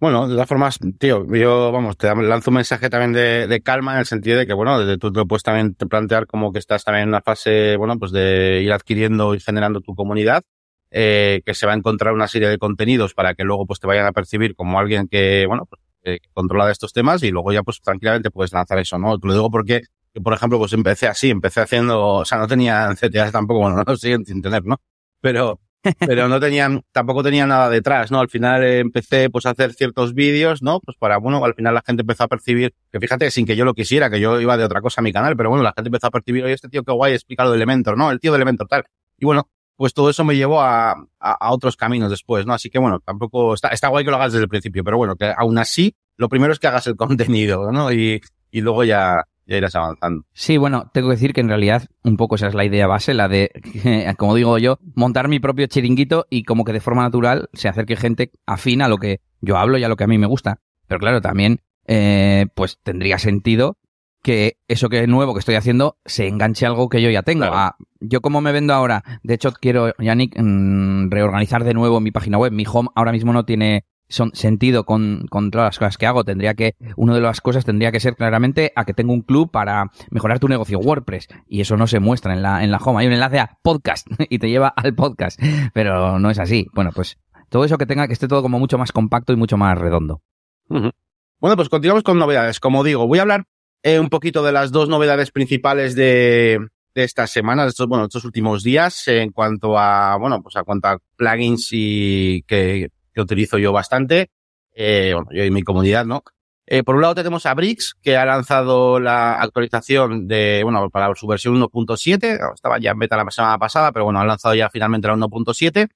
Bueno, 0.00 0.28
de 0.28 0.34
todas 0.34 0.48
formas, 0.48 0.78
tío, 0.98 1.24
yo, 1.34 1.72
vamos, 1.72 1.96
te 1.96 2.14
lanzo 2.14 2.50
un 2.50 2.56
mensaje 2.56 2.90
también 2.90 3.12
de, 3.12 3.60
calma 3.62 3.94
en 3.94 4.00
el 4.00 4.06
sentido 4.06 4.38
de 4.38 4.46
que, 4.46 4.52
bueno, 4.52 4.78
desde 4.78 4.98
tú 4.98 5.10
te 5.10 5.24
puedes 5.24 5.42
también 5.42 5.74
plantear 5.74 6.26
como 6.26 6.52
que 6.52 6.58
estás 6.58 6.84
también 6.84 7.04
en 7.04 7.08
una 7.08 7.22
fase, 7.22 7.76
bueno, 7.78 7.98
pues 7.98 8.12
de 8.12 8.60
ir 8.62 8.70
adquiriendo 8.70 9.34
y 9.34 9.40
generando 9.40 9.80
tu 9.80 9.94
comunidad, 9.94 10.42
eh, 10.90 11.40
que 11.46 11.54
se 11.54 11.66
va 11.66 11.72
a 11.72 11.76
encontrar 11.76 12.12
una 12.12 12.28
serie 12.28 12.48
de 12.48 12.58
contenidos 12.58 13.14
para 13.14 13.34
que 13.34 13.44
luego 13.44 13.66
pues 13.66 13.80
te 13.80 13.86
vayan 13.86 14.06
a 14.06 14.12
percibir 14.12 14.54
como 14.54 14.78
alguien 14.78 15.08
que, 15.08 15.46
bueno, 15.48 15.64
pues, 15.64 15.80
que 16.02 16.18
controla 16.34 16.66
de 16.66 16.72
estos 16.72 16.92
temas 16.92 17.22
y 17.22 17.30
luego 17.30 17.52
ya 17.52 17.62
pues 17.62 17.80
tranquilamente 17.80 18.30
puedes 18.30 18.52
lanzar 18.52 18.78
eso, 18.78 18.98
¿no? 18.98 19.18
Te 19.18 19.26
lo 19.26 19.32
digo 19.32 19.50
porque, 19.50 19.80
por 20.22 20.32
ejemplo, 20.32 20.58
pues 20.58 20.72
empecé 20.72 21.06
así, 21.06 21.30
empecé 21.30 21.60
haciendo, 21.60 22.06
o 22.06 22.24
sea, 22.24 22.38
no 22.38 22.46
tenía 22.46 22.94
CTAs 22.94 23.32
tampoco, 23.32 23.60
bueno, 23.60 23.76
no 23.76 23.84
lo 23.86 23.96
siguen 23.96 24.24
sin 24.24 24.40
tener, 24.42 24.64
¿no? 24.64 24.80
Pero, 25.20 25.60
pero 25.98 26.28
no 26.28 26.40
tenían, 26.40 26.82
tampoco 26.92 27.22
tenía 27.22 27.46
nada 27.46 27.68
detrás, 27.68 28.10
¿no? 28.10 28.20
Al 28.20 28.28
final 28.28 28.62
eh, 28.62 28.78
empecé 28.78 29.28
pues 29.30 29.46
a 29.46 29.50
hacer 29.50 29.74
ciertos 29.74 30.14
vídeos, 30.14 30.62
¿no? 30.62 30.80
Pues 30.80 30.96
para, 30.96 31.18
bueno, 31.18 31.44
al 31.44 31.54
final 31.54 31.74
la 31.74 31.82
gente 31.84 32.02
empezó 32.02 32.24
a 32.24 32.28
percibir, 32.28 32.74
que 32.92 33.00
fíjate, 33.00 33.30
sin 33.30 33.46
que 33.46 33.56
yo 33.56 33.64
lo 33.64 33.74
quisiera, 33.74 34.08
que 34.10 34.20
yo 34.20 34.40
iba 34.40 34.56
de 34.56 34.64
otra 34.64 34.80
cosa 34.80 35.00
a 35.00 35.04
mi 35.04 35.12
canal, 35.12 35.36
pero 35.36 35.50
bueno, 35.50 35.62
la 35.62 35.72
gente 35.74 35.88
empezó 35.88 36.06
a 36.06 36.10
percibir, 36.10 36.44
oye, 36.44 36.54
este 36.54 36.68
tío 36.68 36.84
qué 36.84 36.92
guay 36.92 37.12
explica 37.14 37.44
lo 37.44 37.50
de 37.50 37.56
Elementor, 37.56 37.96
¿no? 37.96 38.10
El 38.10 38.20
tío 38.20 38.32
de 38.32 38.36
Elementor, 38.36 38.68
tal. 38.68 38.84
Y 39.18 39.26
bueno, 39.26 39.48
pues 39.76 39.92
todo 39.94 40.10
eso 40.10 40.24
me 40.24 40.36
llevó 40.36 40.60
a, 40.60 40.92
a, 40.92 40.96
a, 41.18 41.52
otros 41.52 41.76
caminos 41.76 42.10
después, 42.10 42.46
¿no? 42.46 42.54
Así 42.54 42.70
que 42.70 42.78
bueno, 42.78 43.00
tampoco 43.00 43.54
está, 43.54 43.68
está 43.68 43.88
guay 43.88 44.04
que 44.04 44.10
lo 44.10 44.16
hagas 44.16 44.32
desde 44.32 44.44
el 44.44 44.48
principio, 44.48 44.84
pero 44.84 44.96
bueno, 44.96 45.16
que 45.16 45.32
aún 45.36 45.58
así, 45.58 45.96
lo 46.16 46.28
primero 46.28 46.52
es 46.52 46.58
que 46.58 46.68
hagas 46.68 46.86
el 46.86 46.96
contenido, 46.96 47.72
¿no? 47.72 47.92
Y, 47.92 48.20
y 48.50 48.60
luego 48.60 48.84
ya, 48.84 49.24
ya 49.46 49.56
irás 49.56 49.74
avanzando. 49.74 50.24
Sí, 50.32 50.56
bueno, 50.56 50.90
tengo 50.92 51.08
que 51.08 51.14
decir 51.14 51.32
que 51.32 51.40
en 51.40 51.48
realidad 51.48 51.88
un 52.02 52.16
poco 52.16 52.34
esa 52.34 52.48
es 52.48 52.54
la 52.54 52.64
idea 52.64 52.86
base, 52.86 53.14
la 53.14 53.28
de, 53.28 53.50
como 54.18 54.34
digo 54.34 54.58
yo, 54.58 54.78
montar 54.94 55.28
mi 55.28 55.40
propio 55.40 55.66
chiringuito 55.66 56.26
y 56.30 56.44
como 56.44 56.64
que 56.64 56.72
de 56.72 56.80
forma 56.80 57.02
natural 57.02 57.48
se 57.52 57.68
acerque 57.68 57.96
gente 57.96 58.32
afina 58.46 58.86
a 58.86 58.88
lo 58.88 58.98
que 58.98 59.20
yo 59.40 59.56
hablo 59.56 59.78
y 59.78 59.84
a 59.84 59.88
lo 59.88 59.96
que 59.96 60.04
a 60.04 60.08
mí 60.08 60.18
me 60.18 60.26
gusta. 60.26 60.60
Pero 60.86 61.00
claro, 61.00 61.20
también, 61.20 61.60
eh, 61.86 62.46
pues 62.54 62.78
tendría 62.82 63.18
sentido 63.18 63.78
que 64.22 64.56
eso 64.68 64.88
que 64.88 65.02
es 65.02 65.08
nuevo 65.08 65.34
que 65.34 65.40
estoy 65.40 65.54
haciendo 65.54 65.98
se 66.06 66.26
enganche 66.26 66.64
a 66.64 66.70
algo 66.70 66.88
que 66.88 67.02
yo 67.02 67.10
ya 67.10 67.22
tengo. 67.22 67.42
Claro. 67.42 67.56
Ah, 67.56 67.76
yo 68.00 68.22
como 68.22 68.40
me 68.40 68.52
vendo 68.52 68.72
ahora, 68.72 69.04
de 69.22 69.34
hecho 69.34 69.52
quiero, 69.52 69.92
Yannick, 69.98 70.34
mm, 70.38 71.10
reorganizar 71.10 71.62
de 71.62 71.74
nuevo 71.74 72.00
mi 72.00 72.10
página 72.10 72.38
web. 72.38 72.50
Mi 72.50 72.64
home 72.66 72.88
ahora 72.94 73.12
mismo 73.12 73.34
no 73.34 73.44
tiene 73.44 73.84
son, 74.08 74.32
sentido 74.34 74.84
con, 74.84 75.26
con 75.30 75.50
todas 75.50 75.68
las 75.68 75.78
cosas 75.78 75.98
que 75.98 76.06
hago. 76.06 76.24
Tendría 76.24 76.54
que, 76.54 76.74
una 76.96 77.14
de 77.14 77.20
las 77.20 77.40
cosas 77.40 77.64
tendría 77.64 77.92
que 77.92 78.00
ser 78.00 78.16
claramente 78.16 78.72
a 78.76 78.84
que 78.84 78.94
tengo 78.94 79.12
un 79.12 79.22
club 79.22 79.50
para 79.50 79.90
mejorar 80.10 80.38
tu 80.38 80.48
negocio 80.48 80.78
WordPress. 80.78 81.28
Y 81.48 81.60
eso 81.60 81.76
no 81.76 81.86
se 81.86 82.00
muestra 82.00 82.32
en 82.32 82.42
la, 82.42 82.64
en 82.64 82.70
la 82.70 82.78
home. 82.78 83.00
Hay 83.00 83.06
un 83.06 83.12
enlace 83.12 83.38
a 83.38 83.58
podcast 83.62 84.06
y 84.28 84.38
te 84.38 84.48
lleva 84.48 84.68
al 84.68 84.94
podcast. 84.94 85.40
Pero 85.72 86.18
no 86.18 86.30
es 86.30 86.38
así. 86.38 86.66
Bueno, 86.72 86.90
pues 86.94 87.18
todo 87.48 87.64
eso 87.64 87.78
que 87.78 87.86
tenga 87.86 88.06
que 88.06 88.12
esté 88.12 88.28
todo 88.28 88.42
como 88.42 88.58
mucho 88.58 88.78
más 88.78 88.92
compacto 88.92 89.32
y 89.32 89.36
mucho 89.36 89.56
más 89.56 89.78
redondo. 89.78 90.22
Bueno, 90.68 91.56
pues 91.56 91.68
continuamos 91.68 92.02
con 92.02 92.18
novedades. 92.18 92.60
Como 92.60 92.84
digo, 92.84 93.06
voy 93.06 93.18
a 93.18 93.22
hablar 93.22 93.44
eh, 93.82 93.98
un 93.98 94.08
poquito 94.08 94.42
de 94.42 94.52
las 94.52 94.72
dos 94.72 94.88
novedades 94.88 95.30
principales 95.30 95.94
de, 95.94 96.58
de 96.94 97.04
esta 97.04 97.26
semana, 97.26 97.64
de 97.64 97.68
estos, 97.70 97.86
bueno, 97.86 98.04
estos 98.04 98.24
últimos 98.24 98.62
días, 98.62 99.06
en 99.08 99.30
cuanto 99.30 99.78
a, 99.78 100.16
bueno, 100.16 100.42
pues 100.42 100.56
a 100.56 100.62
cuanto 100.62 100.88
a 100.88 100.98
plugins 101.16 101.68
y 101.72 102.42
que, 102.46 102.88
que 103.14 103.20
utilizo 103.20 103.58
yo 103.58 103.72
bastante, 103.72 104.30
eh, 104.74 105.12
bueno, 105.14 105.28
yo 105.32 105.44
y 105.44 105.50
mi 105.50 105.62
comunidad, 105.62 106.04
¿no? 106.04 106.24
Eh, 106.66 106.82
por 106.82 106.96
un 106.96 107.02
lado 107.02 107.14
tenemos 107.14 107.44
a 107.44 107.54
Brix, 107.54 107.94
que 108.02 108.16
ha 108.16 108.24
lanzado 108.24 108.98
la 108.98 109.40
actualización 109.40 110.26
de, 110.26 110.62
bueno, 110.64 110.88
para 110.88 111.14
su 111.14 111.26
versión 111.26 111.60
1.7, 111.60 112.54
estaba 112.54 112.78
ya 112.78 112.92
en 112.92 112.98
beta 112.98 113.16
la 113.16 113.30
semana 113.30 113.58
pasada, 113.58 113.92
pero 113.92 114.06
bueno, 114.06 114.20
han 114.20 114.26
lanzado 114.26 114.54
ya 114.54 114.70
finalmente 114.70 115.06
la 115.08 115.14
1.7. 115.14 115.88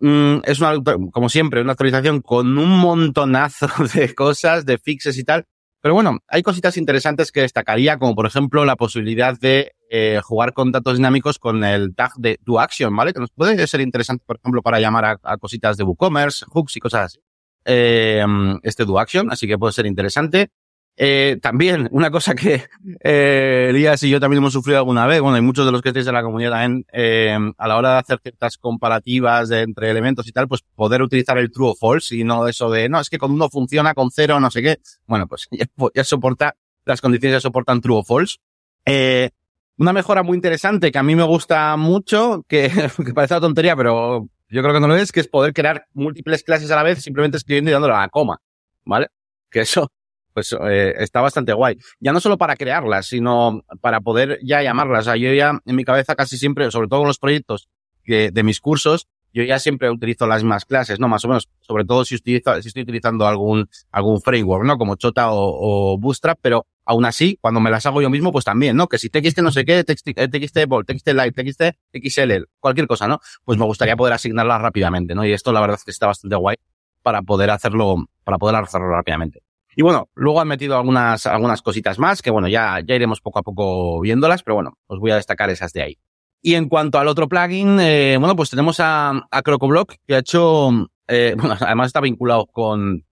Mm, 0.00 0.38
es 0.44 0.60
una, 0.60 0.82
como 1.12 1.28
siempre, 1.28 1.60
una 1.60 1.72
actualización 1.72 2.20
con 2.20 2.58
un 2.58 2.78
montonazo 2.78 3.68
de 3.94 4.14
cosas, 4.14 4.64
de 4.64 4.78
fixes 4.78 5.18
y 5.18 5.24
tal, 5.24 5.44
pero 5.84 5.92
bueno, 5.92 6.20
hay 6.28 6.42
cositas 6.42 6.78
interesantes 6.78 7.30
que 7.30 7.42
destacaría, 7.42 7.98
como 7.98 8.14
por 8.14 8.24
ejemplo 8.24 8.64
la 8.64 8.74
posibilidad 8.74 9.38
de 9.38 9.72
eh, 9.96 10.20
jugar 10.24 10.52
con 10.54 10.72
datos 10.72 10.96
dinámicos 10.96 11.38
con 11.38 11.62
el 11.62 11.94
tag 11.94 12.14
de 12.16 12.40
DoAction, 12.42 12.94
¿vale? 12.96 13.12
Que 13.12 13.20
nos 13.20 13.30
puede 13.30 13.64
ser 13.68 13.80
interesante, 13.80 14.24
por 14.26 14.36
ejemplo, 14.36 14.60
para 14.60 14.80
llamar 14.80 15.04
a, 15.04 15.20
a 15.22 15.36
cositas 15.36 15.76
de 15.76 15.84
WooCommerce, 15.84 16.46
hooks 16.48 16.76
y 16.76 16.80
cosas 16.80 17.04
así. 17.06 17.20
Eh, 17.64 18.26
este 18.64 18.84
DoAction, 18.84 19.30
así 19.30 19.46
que 19.46 19.56
puede 19.56 19.72
ser 19.72 19.86
interesante. 19.86 20.50
Eh, 20.96 21.38
también, 21.40 21.88
una 21.92 22.10
cosa 22.10 22.34
que 22.34 22.64
eh, 23.04 23.66
Elías 23.70 24.02
y 24.02 24.10
yo 24.10 24.18
también 24.18 24.38
hemos 24.38 24.52
sufrido 24.52 24.78
alguna 24.78 25.06
vez, 25.06 25.20
bueno, 25.20 25.38
y 25.38 25.42
muchos 25.42 25.64
de 25.64 25.70
los 25.70 25.80
que 25.80 25.90
estáis 25.90 26.08
en 26.08 26.14
la 26.14 26.24
comunidad 26.24 26.50
también, 26.50 26.86
eh, 26.92 27.38
a 27.56 27.68
la 27.68 27.76
hora 27.76 27.92
de 27.92 27.98
hacer 27.98 28.18
ciertas 28.20 28.58
comparativas 28.58 29.48
de, 29.48 29.62
entre 29.62 29.90
elementos 29.90 30.26
y 30.26 30.32
tal, 30.32 30.48
pues 30.48 30.62
poder 30.74 31.02
utilizar 31.02 31.38
el 31.38 31.52
true 31.52 31.70
o 31.70 31.74
false 31.76 32.16
y 32.16 32.24
no 32.24 32.48
eso 32.48 32.68
de, 32.68 32.88
no, 32.88 33.00
es 33.00 33.10
que 33.10 33.18
con 33.18 33.30
uno 33.30 33.48
funciona, 33.48 33.94
con 33.94 34.10
cero, 34.10 34.40
no 34.40 34.50
sé 34.50 34.60
qué. 34.60 34.78
Bueno, 35.06 35.28
pues 35.28 35.46
ya, 35.52 35.66
ya 35.94 36.02
soporta, 36.02 36.56
las 36.84 37.00
condiciones 37.00 37.36
ya 37.36 37.40
soportan 37.40 37.80
true 37.80 37.98
o 37.98 38.02
false. 38.04 38.38
Eh, 38.86 39.30
una 39.78 39.92
mejora 39.92 40.22
muy 40.22 40.36
interesante 40.36 40.92
que 40.92 40.98
a 40.98 41.02
mí 41.02 41.16
me 41.16 41.24
gusta 41.24 41.76
mucho, 41.76 42.44
que, 42.48 42.70
que 43.04 43.14
parece 43.14 43.34
una 43.34 43.40
tontería, 43.40 43.76
pero 43.76 44.28
yo 44.48 44.62
creo 44.62 44.74
que 44.74 44.80
no 44.80 44.88
lo 44.88 44.96
es, 44.96 45.12
que 45.12 45.20
es 45.20 45.28
poder 45.28 45.52
crear 45.52 45.86
múltiples 45.92 46.42
clases 46.42 46.70
a 46.70 46.76
la 46.76 46.82
vez 46.82 47.02
simplemente 47.02 47.36
escribiendo 47.36 47.70
y 47.70 47.72
dándole 47.72 47.94
a 47.94 48.00
la 48.00 48.08
coma, 48.08 48.38
¿vale? 48.84 49.08
Que 49.50 49.60
eso, 49.60 49.90
pues 50.32 50.54
eh, 50.68 50.94
está 50.98 51.20
bastante 51.20 51.52
guay. 51.52 51.76
Ya 52.00 52.12
no 52.12 52.20
solo 52.20 52.38
para 52.38 52.56
crearlas, 52.56 53.06
sino 53.06 53.62
para 53.80 54.00
poder 54.00 54.38
ya 54.42 54.62
llamarlas. 54.62 55.02
O 55.02 55.04
sea, 55.04 55.16
yo 55.16 55.32
ya 55.32 55.60
en 55.64 55.76
mi 55.76 55.84
cabeza 55.84 56.14
casi 56.14 56.38
siempre, 56.38 56.70
sobre 56.70 56.88
todo 56.88 57.00
con 57.00 57.08
los 57.08 57.18
proyectos 57.18 57.68
de 58.06 58.42
mis 58.42 58.60
cursos, 58.60 59.08
yo 59.32 59.42
ya 59.42 59.58
siempre 59.58 59.90
utilizo 59.90 60.26
las 60.26 60.42
mismas 60.42 60.66
clases, 60.66 61.00
¿no? 61.00 61.08
Más 61.08 61.24
o 61.24 61.28
menos, 61.28 61.48
sobre 61.60 61.84
todo 61.84 62.04
si, 62.04 62.14
utilizo, 62.14 62.60
si 62.60 62.68
estoy 62.68 62.82
utilizando 62.82 63.26
algún, 63.26 63.68
algún 63.90 64.20
framework, 64.20 64.64
¿no? 64.64 64.76
Como 64.76 64.96
Chota 64.96 65.28
o 65.30 65.98
Bootstrap, 65.98 66.38
pero 66.40 66.66
aún 66.84 67.04
así, 67.04 67.38
cuando 67.40 67.60
me 67.60 67.70
las 67.70 67.86
hago 67.86 68.02
yo 68.02 68.10
mismo, 68.10 68.32
pues 68.32 68.44
también, 68.44 68.76
¿no? 68.76 68.88
Que 68.88 68.98
si 68.98 69.08
TXT 69.08 69.38
no 69.38 69.50
sé 69.50 69.64
qué, 69.64 69.84
TXT, 69.84 70.10
TXT 70.30 70.66
Bold, 70.66 70.86
TXT 70.86 71.08
Light, 71.08 71.34
TXT 71.34 71.62
XL, 71.92 72.44
cualquier 72.60 72.86
cosa, 72.86 73.08
¿no? 73.08 73.20
Pues 73.44 73.58
me 73.58 73.64
gustaría 73.64 73.96
poder 73.96 74.14
asignarlas 74.14 74.60
rápidamente, 74.60 75.14
¿no? 75.14 75.24
Y 75.24 75.32
esto 75.32 75.52
la 75.52 75.60
verdad 75.60 75.76
es 75.78 75.84
que 75.84 75.90
está 75.90 76.06
bastante 76.06 76.36
guay 76.36 76.56
para 77.02 77.22
poder 77.22 77.50
hacerlo, 77.50 78.06
para 78.24 78.38
poder 78.38 78.56
hacerlo 78.56 78.88
rápidamente. 78.88 79.42
Y 79.76 79.82
bueno, 79.82 80.08
luego 80.14 80.40
han 80.40 80.48
metido 80.48 80.76
algunas, 80.76 81.26
algunas 81.26 81.60
cositas 81.60 81.98
más 81.98 82.22
que 82.22 82.30
bueno, 82.30 82.48
ya, 82.48 82.80
ya 82.86 82.94
iremos 82.94 83.20
poco 83.20 83.40
a 83.40 83.42
poco 83.42 84.00
viéndolas, 84.00 84.42
pero 84.42 84.54
bueno, 84.54 84.78
os 84.86 85.00
voy 85.00 85.10
a 85.10 85.16
destacar 85.16 85.50
esas 85.50 85.72
de 85.72 85.82
ahí. 85.82 85.98
Y 86.40 86.54
en 86.54 86.68
cuanto 86.68 86.98
al 86.98 87.08
otro 87.08 87.28
plugin, 87.28 87.80
eh, 87.80 88.16
bueno, 88.18 88.36
pues 88.36 88.50
tenemos 88.50 88.78
a, 88.78 89.26
a 89.30 89.42
CrocoBlock 89.42 89.94
que 90.06 90.14
ha 90.14 90.18
hecho, 90.18 90.70
eh, 91.08 91.34
bueno, 91.38 91.56
además 91.60 91.88
está 91.88 92.00
vinculado 92.00 92.46
con, 92.46 93.04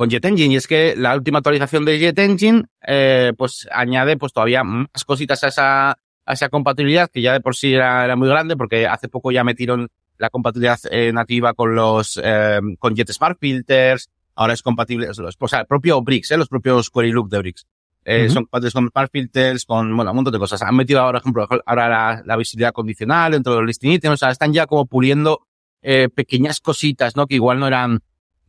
con 0.00 0.08
JetEngine 0.08 0.54
y 0.54 0.56
es 0.56 0.66
que 0.66 0.94
la 0.96 1.14
última 1.14 1.40
actualización 1.40 1.84
de 1.84 1.98
JetEngine, 1.98 2.62
eh, 2.86 3.34
pues 3.36 3.68
añade 3.70 4.16
pues 4.16 4.32
todavía 4.32 4.64
más 4.64 5.04
cositas 5.04 5.44
a 5.44 5.48
esa, 5.48 5.90
a 5.90 6.32
esa 6.32 6.48
compatibilidad 6.48 7.10
que 7.10 7.20
ya 7.20 7.34
de 7.34 7.42
por 7.42 7.54
sí 7.54 7.74
era, 7.74 8.02
era 8.02 8.16
muy 8.16 8.26
grande 8.26 8.56
porque 8.56 8.86
hace 8.86 9.10
poco 9.10 9.30
ya 9.30 9.44
metieron 9.44 9.88
la 10.16 10.30
compatibilidad 10.30 10.78
eh, 10.90 11.12
nativa 11.12 11.52
con 11.52 11.74
los, 11.74 12.18
eh, 12.24 12.60
con 12.78 12.96
JetSmart 12.96 13.38
Filters, 13.38 14.08
ahora 14.36 14.54
es 14.54 14.62
compatible, 14.62 15.06
o 15.10 15.48
sea, 15.48 15.60
el 15.60 15.66
propio 15.66 16.00
Bricks, 16.00 16.30
¿eh? 16.30 16.38
los 16.38 16.48
propios 16.48 16.88
Query 16.88 17.12
Look 17.12 17.28
de 17.28 17.38
Bricks. 17.38 17.66
Eh, 18.02 18.22
uh 18.22 18.24
-huh. 18.24 18.32
Son 18.32 18.44
compatibles 18.44 18.72
con 18.72 18.88
Smart 18.88 19.12
Filters, 19.12 19.64
con, 19.66 19.94
bueno, 19.94 20.12
un 20.12 20.16
montón 20.16 20.32
de 20.32 20.38
cosas. 20.38 20.62
Han 20.62 20.76
metido 20.76 21.00
ahora, 21.00 21.20
por 21.20 21.42
ejemplo, 21.42 21.62
ahora 21.66 21.88
la, 21.90 22.22
la 22.24 22.36
visibilidad 22.38 22.72
condicional 22.72 23.32
dentro 23.32 23.52
de 23.52 23.60
los 23.60 23.66
listing 23.66 23.92
items, 23.92 24.14
o 24.14 24.16
sea, 24.16 24.30
están 24.30 24.54
ya 24.54 24.66
como 24.66 24.86
puliendo 24.86 25.40
eh, 25.82 26.08
pequeñas 26.08 26.60
cositas, 26.60 27.16
¿no? 27.16 27.26
Que 27.26 27.34
igual 27.34 27.58
no 27.58 27.66
eran, 27.66 28.00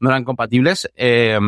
no 0.01 0.09
eran 0.09 0.25
compatibles, 0.25 0.89
eh, 0.95 1.39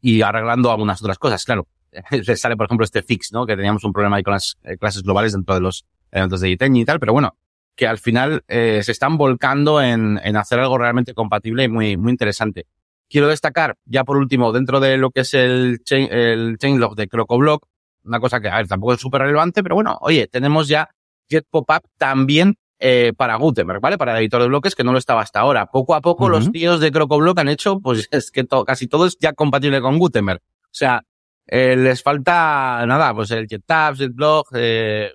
y 0.00 0.22
arreglando 0.22 0.70
algunas 0.70 1.02
otras 1.02 1.18
cosas. 1.18 1.44
Claro, 1.44 1.66
les 2.10 2.40
sale, 2.40 2.56
por 2.56 2.66
ejemplo, 2.66 2.84
este 2.84 3.02
fix, 3.02 3.32
¿no? 3.32 3.44
Que 3.46 3.56
teníamos 3.56 3.84
un 3.84 3.92
problema 3.92 4.16
ahí 4.16 4.22
con 4.22 4.32
las 4.32 4.56
eh, 4.64 4.76
clases 4.78 5.02
globales 5.02 5.32
dentro 5.32 5.54
de 5.54 5.60
los 5.60 5.84
elementos 6.10 6.40
de 6.40 6.50
Iten 6.50 6.76
y 6.76 6.84
tal, 6.84 7.00
pero 7.00 7.12
bueno, 7.12 7.36
que 7.76 7.86
al 7.86 7.98
final 7.98 8.44
eh, 8.46 8.80
se 8.82 8.92
están 8.92 9.16
volcando 9.16 9.82
en, 9.82 10.20
en 10.22 10.36
hacer 10.36 10.60
algo 10.60 10.78
realmente 10.78 11.12
compatible 11.12 11.64
y 11.64 11.68
muy, 11.68 11.96
muy 11.96 12.12
interesante. 12.12 12.66
Quiero 13.08 13.28
destacar, 13.28 13.76
ya 13.84 14.04
por 14.04 14.16
último, 14.16 14.52
dentro 14.52 14.80
de 14.80 14.96
lo 14.96 15.10
que 15.10 15.20
es 15.20 15.34
el, 15.34 15.80
chain, 15.84 16.08
el 16.10 16.56
chainlog 16.58 16.94
de 16.94 17.08
CrocoBlock, 17.08 17.66
una 18.04 18.20
cosa 18.20 18.40
que, 18.40 18.48
a 18.48 18.56
ver, 18.56 18.68
tampoco 18.68 18.94
es 18.94 19.00
súper 19.00 19.22
relevante, 19.22 19.62
pero 19.62 19.74
bueno, 19.74 19.98
oye, 20.00 20.28
tenemos 20.28 20.68
ya 20.68 20.88
Jet 21.28 21.46
Pop-Up 21.50 21.88
también 21.98 22.56
eh, 22.78 23.12
para 23.16 23.36
Gutenberg, 23.36 23.80
¿vale? 23.80 23.98
Para 23.98 24.12
el 24.12 24.18
editor 24.18 24.42
de 24.42 24.48
bloques, 24.48 24.74
que 24.74 24.84
no 24.84 24.92
lo 24.92 24.98
estaba 24.98 25.22
hasta 25.22 25.40
ahora. 25.40 25.66
Poco 25.66 25.94
a 25.94 26.00
poco 26.00 26.24
uh 26.24 26.28
-huh. 26.28 26.30
los 26.30 26.52
tíos 26.52 26.80
de 26.80 26.90
CrocoBlock 26.90 27.38
han 27.38 27.48
hecho, 27.48 27.80
pues 27.80 28.08
es 28.10 28.30
que 28.30 28.44
to 28.44 28.64
casi 28.64 28.86
todo 28.88 29.06
es 29.06 29.16
ya 29.18 29.32
compatible 29.32 29.80
con 29.80 29.98
Gutenberg. 29.98 30.40
O 30.64 30.76
sea, 30.76 31.02
eh, 31.46 31.76
les 31.76 32.02
falta, 32.02 32.84
nada, 32.86 33.14
pues 33.14 33.30
el 33.30 33.46
JetTabs, 33.46 34.00
el 34.00 34.10
blog, 34.10 34.46
eh, 34.54 35.12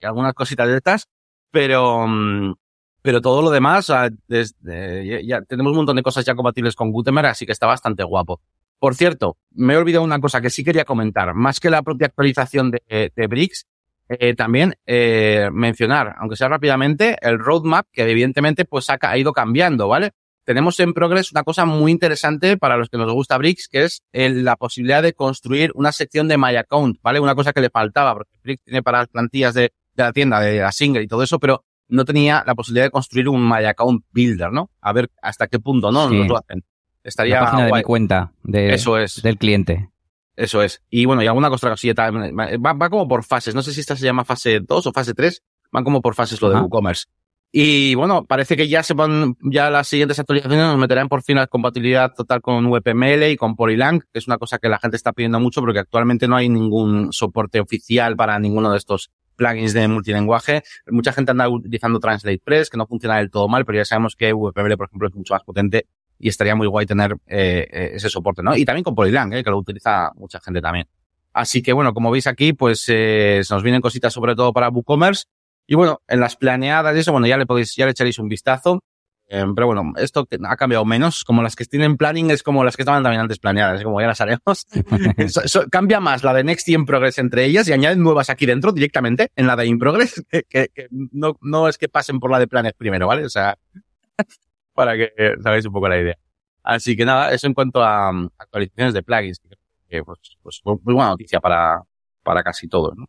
y 0.00 0.06
algunas 0.06 0.34
cositas 0.34 0.68
de 0.68 0.76
estas, 0.76 1.08
pero, 1.50 2.04
um, 2.04 2.54
pero 3.02 3.20
todo 3.20 3.42
lo 3.42 3.50
demás, 3.50 3.90
desde, 4.28 5.06
ya, 5.06 5.20
ya, 5.22 5.42
tenemos 5.42 5.70
un 5.70 5.78
montón 5.78 5.96
de 5.96 6.02
cosas 6.02 6.24
ya 6.24 6.34
compatibles 6.34 6.76
con 6.76 6.92
Gutenberg, 6.92 7.28
así 7.28 7.44
que 7.46 7.52
está 7.52 7.66
bastante 7.66 8.04
guapo. 8.04 8.40
Por 8.78 8.94
cierto, 8.94 9.36
me 9.50 9.74
he 9.74 9.76
olvidado 9.76 10.04
una 10.04 10.20
cosa 10.20 10.40
que 10.40 10.48
sí 10.48 10.64
quería 10.64 10.84
comentar. 10.84 11.34
Más 11.34 11.60
que 11.60 11.70
la 11.70 11.82
propia 11.82 12.06
actualización 12.06 12.70
de, 12.70 13.12
de 13.14 13.26
Bricks, 13.26 13.66
eh, 14.12 14.34
también 14.34 14.74
eh, 14.86 15.50
mencionar, 15.52 16.16
aunque 16.18 16.34
sea 16.34 16.48
rápidamente, 16.48 17.16
el 17.22 17.38
roadmap 17.38 17.86
que 17.92 18.02
evidentemente 18.02 18.64
pues 18.64 18.90
ha, 18.90 18.98
ha, 19.00 19.16
ido 19.16 19.32
cambiando, 19.32 19.86
¿vale? 19.86 20.10
Tenemos 20.44 20.80
en 20.80 20.94
Progress 20.94 21.30
una 21.30 21.44
cosa 21.44 21.64
muy 21.64 21.92
interesante 21.92 22.56
para 22.56 22.76
los 22.76 22.88
que 22.88 22.98
nos 22.98 23.12
gusta 23.12 23.38
Bricks, 23.38 23.68
que 23.68 23.84
es 23.84 24.02
la 24.12 24.56
posibilidad 24.56 25.00
de 25.00 25.12
construir 25.12 25.70
una 25.76 25.92
sección 25.92 26.26
de 26.26 26.38
My 26.38 26.56
Account, 26.56 26.98
¿vale? 27.02 27.20
Una 27.20 27.36
cosa 27.36 27.52
que 27.52 27.60
le 27.60 27.70
faltaba, 27.70 28.14
porque 28.14 28.36
Bricks 28.42 28.64
tiene 28.64 28.82
para 28.82 28.98
las 28.98 29.08
plantillas 29.08 29.54
de, 29.54 29.72
de 29.94 30.02
la 30.02 30.12
tienda, 30.12 30.40
de 30.40 30.58
la 30.58 30.72
single 30.72 31.04
y 31.04 31.06
todo 31.06 31.22
eso, 31.22 31.38
pero 31.38 31.64
no 31.86 32.04
tenía 32.04 32.42
la 32.44 32.56
posibilidad 32.56 32.86
de 32.86 32.90
construir 32.90 33.28
un 33.28 33.48
My 33.48 33.64
Account 33.64 34.04
Builder, 34.10 34.50
¿no? 34.50 34.70
A 34.80 34.92
ver 34.92 35.10
hasta 35.22 35.46
qué 35.46 35.60
punto 35.60 35.92
no 35.92 36.08
sí. 36.08 36.16
nos 36.16 36.26
lo 36.26 36.38
hacen. 36.38 36.64
Estaría 37.04 37.36
la 37.36 37.40
página 37.42 37.68
guay. 37.68 37.78
de 37.78 37.78
mi 37.78 37.84
cuenta 37.84 38.32
de, 38.42 38.74
eso 38.74 38.98
es. 38.98 39.22
del 39.22 39.38
cliente. 39.38 39.88
Eso 40.40 40.62
es. 40.62 40.82
Y 40.88 41.04
bueno, 41.04 41.22
y 41.22 41.26
alguna 41.26 41.50
cosa 41.50 41.68
cosilla 41.68 41.92
va, 41.94 42.72
va 42.72 42.88
como 42.88 43.06
por 43.06 43.24
fases. 43.24 43.54
No 43.54 43.60
sé 43.62 43.74
si 43.74 43.80
esta 43.80 43.94
se 43.94 44.06
llama 44.06 44.24
fase 44.24 44.60
2 44.60 44.86
o 44.86 44.92
fase 44.92 45.12
3. 45.12 45.42
Van 45.70 45.84
como 45.84 46.00
por 46.00 46.14
fases 46.14 46.40
lo 46.40 46.48
de 46.48 46.56
WooCommerce. 46.56 47.04
Y 47.52 47.94
bueno, 47.94 48.24
parece 48.24 48.56
que 48.56 48.66
ya 48.66 48.82
se 48.82 48.94
van, 48.94 49.36
ya 49.42 49.68
las 49.68 49.88
siguientes 49.88 50.18
actualizaciones 50.18 50.64
nos 50.64 50.78
meterán 50.78 51.10
por 51.10 51.22
fin 51.22 51.36
la 51.36 51.46
compatibilidad 51.46 52.14
total 52.14 52.40
con 52.40 52.64
WPML 52.64 53.24
y 53.24 53.36
con 53.36 53.54
Polylang, 53.54 54.00
que 54.00 54.18
es 54.18 54.28
una 54.28 54.38
cosa 54.38 54.58
que 54.58 54.70
la 54.70 54.78
gente 54.78 54.96
está 54.96 55.12
pidiendo 55.12 55.40
mucho 55.40 55.60
porque 55.60 55.80
actualmente 55.80 56.26
no 56.26 56.36
hay 56.36 56.48
ningún 56.48 57.12
soporte 57.12 57.60
oficial 57.60 58.16
para 58.16 58.38
ninguno 58.38 58.70
de 58.70 58.78
estos 58.78 59.10
plugins 59.36 59.74
de 59.74 59.88
multilenguaje. 59.88 60.62
Mucha 60.86 61.12
gente 61.12 61.32
anda 61.32 61.50
utilizando 61.50 62.00
Translate 62.00 62.40
Press, 62.42 62.70
que 62.70 62.78
no 62.78 62.86
funciona 62.86 63.18
del 63.18 63.30
todo 63.30 63.46
mal, 63.46 63.66
pero 63.66 63.76
ya 63.76 63.84
sabemos 63.84 64.16
que 64.16 64.32
WPML, 64.32 64.76
por 64.78 64.86
ejemplo, 64.86 65.08
es 65.08 65.14
mucho 65.14 65.34
más 65.34 65.42
potente 65.42 65.86
y 66.20 66.28
estaría 66.28 66.54
muy 66.54 66.66
guay 66.66 66.86
tener 66.86 67.16
eh, 67.26 67.90
ese 67.94 68.10
soporte, 68.10 68.42
¿no? 68.42 68.54
Y 68.54 68.64
también 68.64 68.84
con 68.84 68.94
Polylang, 68.94 69.32
eh, 69.32 69.42
que 69.42 69.50
lo 69.50 69.58
utiliza 69.58 70.12
mucha 70.14 70.38
gente 70.40 70.60
también. 70.60 70.86
Así 71.32 71.62
que 71.62 71.72
bueno, 71.72 71.94
como 71.94 72.10
veis 72.10 72.26
aquí, 72.26 72.52
pues 72.52 72.84
eh, 72.88 73.40
se 73.42 73.54
nos 73.54 73.62
vienen 73.62 73.80
cositas 73.80 74.12
sobre 74.12 74.34
todo 74.34 74.52
para 74.52 74.68
WooCommerce. 74.68 75.24
Y 75.66 75.76
bueno, 75.76 76.00
en 76.08 76.20
las 76.20 76.36
planeadas 76.36 76.94
y 76.96 77.00
eso, 77.00 77.12
bueno, 77.12 77.26
ya 77.26 77.38
le 77.38 77.46
podéis, 77.46 77.74
ya 77.74 77.86
le 77.86 77.92
echaréis 77.92 78.18
un 78.18 78.28
vistazo. 78.28 78.80
Eh, 79.32 79.44
pero 79.54 79.68
bueno, 79.68 79.92
esto 79.96 80.26
ha 80.44 80.56
cambiado 80.56 80.84
menos. 80.84 81.24
Como 81.24 81.42
las 81.42 81.54
que 81.54 81.64
tienen 81.64 81.96
planning 81.96 82.32
es 82.32 82.42
como 82.42 82.64
las 82.64 82.76
que 82.76 82.82
estaban 82.82 83.02
también 83.02 83.22
antes 83.22 83.38
planeadas, 83.38 83.78
es 83.78 83.84
como 83.84 84.00
ya 84.00 84.08
las 84.08 84.20
haremos. 84.20 84.66
eso, 85.16 85.42
eso, 85.42 85.64
cambia 85.70 86.00
más 86.00 86.24
la 86.24 86.34
de 86.34 86.44
Next 86.44 86.68
y 86.68 86.74
In 86.74 86.84
Progress 86.84 87.18
entre 87.18 87.44
ellas 87.44 87.68
y 87.68 87.72
añaden 87.72 88.02
nuevas 88.02 88.28
aquí 88.28 88.44
dentro 88.44 88.72
directamente 88.72 89.30
en 89.36 89.46
la 89.46 89.54
de 89.54 89.66
In 89.66 89.78
Progress, 89.78 90.22
que, 90.28 90.42
que, 90.50 90.68
que 90.74 90.88
no, 90.90 91.38
no 91.40 91.68
es 91.68 91.78
que 91.78 91.88
pasen 91.88 92.18
por 92.18 92.30
la 92.32 92.40
de 92.40 92.48
Planet 92.48 92.74
primero, 92.76 93.06
¿vale? 93.06 93.24
O 93.24 93.30
sea, 93.30 93.56
para 94.80 94.96
que 94.96 95.12
sabéis 95.42 95.66
un 95.66 95.72
poco 95.74 95.90
la 95.90 96.00
idea. 96.00 96.16
Así 96.62 96.96
que 96.96 97.04
nada, 97.04 97.32
eso 97.34 97.46
en 97.46 97.52
cuanto 97.52 97.84
a 97.84 98.10
um, 98.10 98.30
actualizaciones 98.38 98.94
de 98.94 99.02
plugins, 99.02 99.38
que 99.86 100.02
pues, 100.02 100.38
pues 100.42 100.62
muy 100.64 100.94
buena 100.94 101.10
noticia 101.10 101.38
para, 101.38 101.82
para 102.22 102.42
casi 102.42 102.66
todos, 102.66 102.96
¿no? 102.96 103.04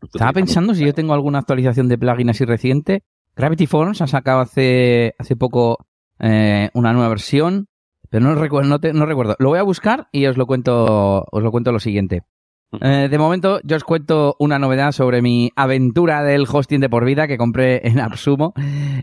Estaba 0.00 0.32
pensando 0.32 0.72
si 0.72 0.84
yo 0.84 0.94
tengo 0.94 1.14
alguna 1.14 1.40
actualización 1.40 1.88
de 1.88 1.98
plugin 1.98 2.30
así 2.30 2.44
reciente. 2.44 3.02
Gravity 3.34 3.66
Forms 3.66 4.02
ha 4.02 4.06
sacado 4.06 4.38
hace, 4.38 5.16
hace 5.18 5.34
poco 5.34 5.84
eh, 6.20 6.70
una 6.74 6.92
nueva 6.92 7.08
versión, 7.08 7.66
pero 8.08 8.24
no 8.24 8.36
recuerdo, 8.36 8.68
no, 8.68 8.78
te, 8.78 8.92
no 8.92 9.04
recuerdo. 9.04 9.34
Lo 9.40 9.48
voy 9.48 9.58
a 9.58 9.64
buscar 9.64 10.06
y 10.12 10.26
os 10.26 10.36
lo 10.36 10.46
cuento, 10.46 11.24
os 11.28 11.42
lo 11.42 11.50
cuento 11.50 11.72
lo 11.72 11.80
siguiente. 11.80 12.22
Eh, 12.80 13.08
de 13.10 13.18
momento, 13.18 13.60
yo 13.64 13.76
os 13.76 13.84
cuento 13.84 14.36
una 14.38 14.58
novedad 14.58 14.92
sobre 14.92 15.22
mi 15.22 15.50
aventura 15.56 16.22
del 16.22 16.46
hosting 16.50 16.80
de 16.80 16.88
por 16.88 17.04
vida 17.04 17.28
que 17.28 17.38
compré 17.38 17.86
en 17.86 18.00
Absumo. 18.00 18.54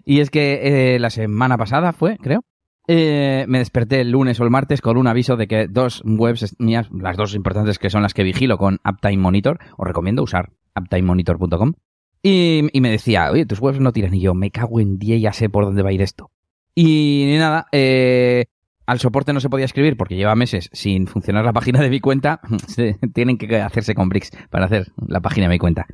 Y 0.06 0.20
es 0.20 0.30
que 0.30 0.96
eh, 0.96 1.00
la 1.00 1.10
semana 1.10 1.58
pasada 1.58 1.94
fue, 1.94 2.18
creo. 2.18 2.44
Eh, 2.88 3.46
me 3.48 3.60
desperté 3.60 4.02
el 4.02 4.12
lunes 4.12 4.40
o 4.40 4.44
el 4.44 4.50
martes 4.50 4.82
con 4.82 4.98
un 4.98 5.08
aviso 5.08 5.38
de 5.38 5.48
que 5.48 5.68
dos 5.68 6.02
webs 6.06 6.56
mías, 6.60 6.90
las 6.92 7.16
dos 7.16 7.34
importantes 7.34 7.80
que 7.80 7.90
son 7.90 8.02
las 8.02 8.14
que 8.14 8.24
vigilo 8.24 8.58
con 8.58 8.80
Uptime 8.84 9.18
Monitor, 9.18 9.60
os 9.78 9.88
recomiendo 9.88 10.22
usar 10.22 10.52
uptimemonitor.com. 10.76 11.74
Y, 12.22 12.68
y, 12.72 12.82
me 12.82 12.90
decía, 12.90 13.32
oye, 13.32 13.46
tus 13.46 13.60
webs 13.60 13.80
no 13.80 13.92
tiran. 13.92 14.14
Y 14.14 14.22
yo, 14.22 14.34
me 14.34 14.52
cago 14.52 14.80
en 14.80 14.98
día, 14.98 15.18
ya 15.18 15.34
sé 15.34 15.50
por 15.50 15.66
dónde 15.66 15.84
va 15.84 15.90
a 15.90 15.94
ir 15.94 16.02
esto. 16.02 16.32
Y 16.76 17.36
nada, 17.38 17.68
eh, 17.72 18.46
al 18.86 19.00
soporte 19.00 19.34
no 19.34 19.40
se 19.40 19.50
podía 19.50 19.66
escribir 19.66 19.98
porque 19.98 20.16
lleva 20.16 20.36
meses 20.36 20.70
sin 20.74 21.08
funcionar 21.08 21.46
la 21.46 21.54
página 21.54 21.82
de 21.82 21.90
mi 21.90 22.00
cuenta. 22.00 22.42
Tienen 23.14 23.38
que 23.38 23.62
hacerse 23.62 23.96
con 23.96 24.10
Bricks 24.10 24.32
para 24.50 24.66
hacer 24.66 24.92
la 25.08 25.22
página 25.22 25.48
de 25.48 25.54
mi 25.54 25.60
cuenta. 25.60 25.88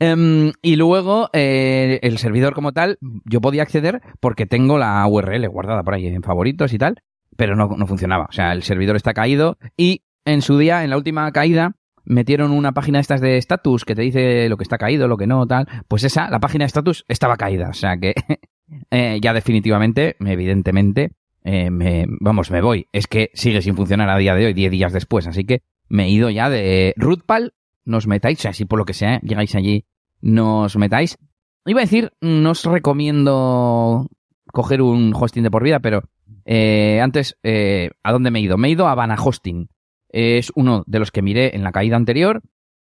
Um, 0.00 0.52
y 0.62 0.76
luego, 0.76 1.28
eh, 1.32 1.98
el 2.02 2.18
servidor 2.18 2.54
como 2.54 2.72
tal, 2.72 2.98
yo 3.24 3.40
podía 3.40 3.62
acceder 3.62 4.00
porque 4.20 4.46
tengo 4.46 4.78
la 4.78 5.04
URL 5.06 5.48
guardada 5.48 5.82
por 5.82 5.94
ahí 5.94 6.06
en 6.06 6.22
favoritos 6.22 6.72
y 6.72 6.78
tal, 6.78 7.02
pero 7.36 7.56
no, 7.56 7.68
no 7.68 7.86
funcionaba. 7.86 8.26
O 8.28 8.32
sea, 8.32 8.52
el 8.52 8.62
servidor 8.62 8.96
está 8.96 9.12
caído 9.12 9.58
y 9.76 10.04
en 10.24 10.42
su 10.42 10.58
día, 10.58 10.84
en 10.84 10.90
la 10.90 10.96
última 10.96 11.30
caída, 11.32 11.74
metieron 12.04 12.52
una 12.52 12.72
página 12.72 12.98
de 12.98 13.02
estas 13.02 13.20
de 13.20 13.36
status 13.38 13.84
que 13.84 13.94
te 13.94 14.02
dice 14.02 14.48
lo 14.48 14.56
que 14.56 14.62
está 14.62 14.78
caído, 14.78 15.08
lo 15.08 15.16
que 15.16 15.26
no, 15.26 15.46
tal. 15.46 15.66
Pues 15.88 16.04
esa, 16.04 16.30
la 16.30 16.38
página 16.38 16.64
de 16.64 16.68
status, 16.68 17.04
estaba 17.08 17.36
caída. 17.36 17.68
O 17.68 17.74
sea 17.74 17.96
que 17.96 18.14
eh, 18.90 19.18
ya 19.20 19.32
definitivamente, 19.32 20.16
evidentemente, 20.20 21.12
eh, 21.50 22.06
vamos, 22.20 22.50
me 22.50 22.60
voy. 22.60 22.88
Es 22.92 23.06
que 23.06 23.30
sigue 23.32 23.62
sin 23.62 23.74
funcionar 23.74 24.10
a 24.10 24.18
día 24.18 24.34
de 24.34 24.46
hoy, 24.46 24.52
10 24.52 24.70
días 24.70 24.92
después. 24.92 25.26
Así 25.26 25.44
que 25.44 25.62
me 25.88 26.04
he 26.04 26.10
ido 26.10 26.28
ya 26.28 26.50
de 26.50 26.92
rootpal 26.96 27.54
nos 27.86 28.06
metáis, 28.06 28.40
si 28.52 28.66
por 28.66 28.78
lo 28.78 28.84
que 28.84 28.92
sea 28.92 29.18
llegáis 29.20 29.54
allí, 29.54 29.86
nos 30.20 30.76
metáis. 30.76 31.16
Iba 31.64 31.80
a 31.80 31.84
decir, 31.84 32.12
no 32.20 32.50
os 32.50 32.64
recomiendo 32.64 34.06
coger 34.52 34.82
un 34.82 35.14
hosting 35.14 35.42
de 35.42 35.50
por 35.50 35.64
vida, 35.64 35.80
pero 35.80 36.02
eh, 36.44 37.00
antes, 37.00 37.38
eh, 37.42 37.90
¿a 38.02 38.12
dónde 38.12 38.30
me 38.30 38.40
he 38.40 38.42
ido? 38.42 38.58
Me 38.58 38.68
he 38.68 38.72
ido 38.72 38.88
a 38.88 38.94
Vana 38.94 39.16
Hosting. 39.18 39.70
Es 40.10 40.52
uno 40.54 40.84
de 40.86 40.98
los 40.98 41.10
que 41.10 41.22
miré 41.22 41.56
en 41.56 41.64
la 41.64 41.72
caída 41.72 41.96
anterior. 41.96 42.42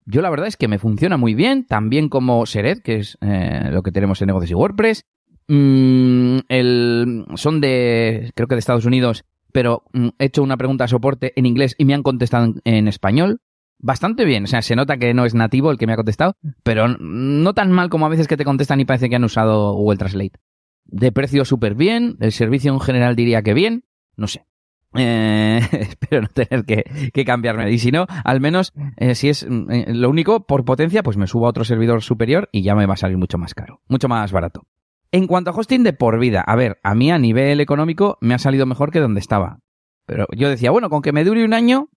Yo 0.05 0.21
la 0.21 0.31
verdad 0.31 0.49
es 0.49 0.57
que 0.57 0.66
me 0.66 0.81
funciona 0.81 1.16
muy 1.16 1.35
bien, 1.35 1.64
también 1.64 2.09
como 2.09 2.44
Sered, 2.44 2.83
que 2.83 2.97
es 2.97 3.18
lo 3.21 3.83
que 3.83 3.92
tenemos 3.92 4.21
en 4.21 4.27
negocios 4.27 4.51
y 4.51 4.55
WordPress. 4.55 5.05
Mm, 5.49 6.41
el, 6.49 7.25
son 7.37 7.61
de, 7.63 8.33
creo 8.35 8.49
que 8.49 8.55
de 8.55 8.59
Estados 8.59 8.85
Unidos, 8.85 9.25
pero 9.51 9.83
mm, 9.95 10.09
he 10.19 10.27
hecho 10.27 10.43
una 10.43 10.59
pregunta 10.59 10.85
de 10.85 10.89
soporte 10.89 11.33
en 11.37 11.47
inglés 11.47 11.75
y 11.79 11.87
me 11.87 11.95
han 11.95 12.03
contestado 12.03 12.55
en, 12.65 12.89
español 12.89 13.41
bastante 13.79 14.25
bien. 14.25 14.45
O 14.45 14.47
sea, 14.47 14.61
se 14.61 14.77
nota 14.77 14.99
que 14.99 15.15
no 15.15 15.25
es 15.25 15.35
nativo 15.35 15.71
el 15.71 15.79
que 15.79 15.87
me 15.87 15.95
ha 15.95 15.97
contestado, 15.97 16.37
pero 16.63 16.89
no 16.89 17.55
tan 17.55 17.73
mal 17.73 17.89
como 17.89 18.07
a 18.07 18.11
veces 18.11 18.29
que 18.29 18.37
te 18.37 18.45
contestan 18.45 18.81
y 18.81 18.85
parece 18.85 19.09
que 19.09 19.17
han 19.17 19.25
usado 19.25 19.73
Google 19.73 19.99
Translate. 19.99 20.39
De 20.85 21.13
precio 21.13 21.45
súper 21.45 21.75
bien, 21.75 22.17
el 22.21 22.33
servicio 22.33 22.73
en 22.73 22.81
general 22.81 23.17
diría 23.17 23.43
que 23.43 23.55
bien, 23.55 23.85
no 24.17 24.27
sé. 24.27 24.47
Eh, 24.95 25.61
espero 25.73 26.23
no 26.23 26.29
tener 26.29 26.65
que, 26.65 27.25
cambiarme. 27.25 27.71
Y 27.71 27.79
si 27.79 27.91
no, 27.91 28.07
al 28.25 28.41
menos, 28.41 28.73
eh, 28.97 29.15
si 29.15 29.29
es 29.29 29.45
eh, 29.45 29.85
lo 29.89 30.11
único, 30.11 30.47
por 30.47 30.65
potencia, 30.65 31.03
pues 31.03 31.17
me 31.17 31.27
subo 31.27 31.47
a 31.47 31.51
otro 31.51 31.65
servidor 31.65 32.03
superior 32.03 32.49
y 32.53 32.63
ya 32.63 32.75
me 32.75 32.87
va 32.87 32.95
a 32.95 32.99
salir 32.99 33.17
mucho 33.17 33.39
más 33.39 33.55
caro, 33.55 33.81
mucho 33.89 34.09
más 34.09 34.33
barato. 34.33 34.67
En 35.11 35.27
cuanto 35.27 35.51
a 35.51 35.55
hosting 35.55 35.85
de 35.85 35.92
por 35.92 36.18
vida, 36.18 36.42
a 36.42 36.55
ver, 36.55 36.79
a 36.83 36.94
mí 36.94 37.11
a 37.11 37.18
nivel 37.18 37.61
económico 37.61 38.18
me 38.21 38.35
ha 38.35 38.38
salido 38.38 38.66
mejor 38.66 38.90
que 38.90 39.01
donde 39.01 39.21
estaba. 39.21 39.61
Pero 40.05 40.27
yo 40.37 40.51
decía, 40.51 40.71
bueno, 40.71 40.90
con 40.90 41.03
que 41.03 41.12
me 41.12 41.25
dure 41.25 41.44
un 41.44 41.55
año, 41.55 41.88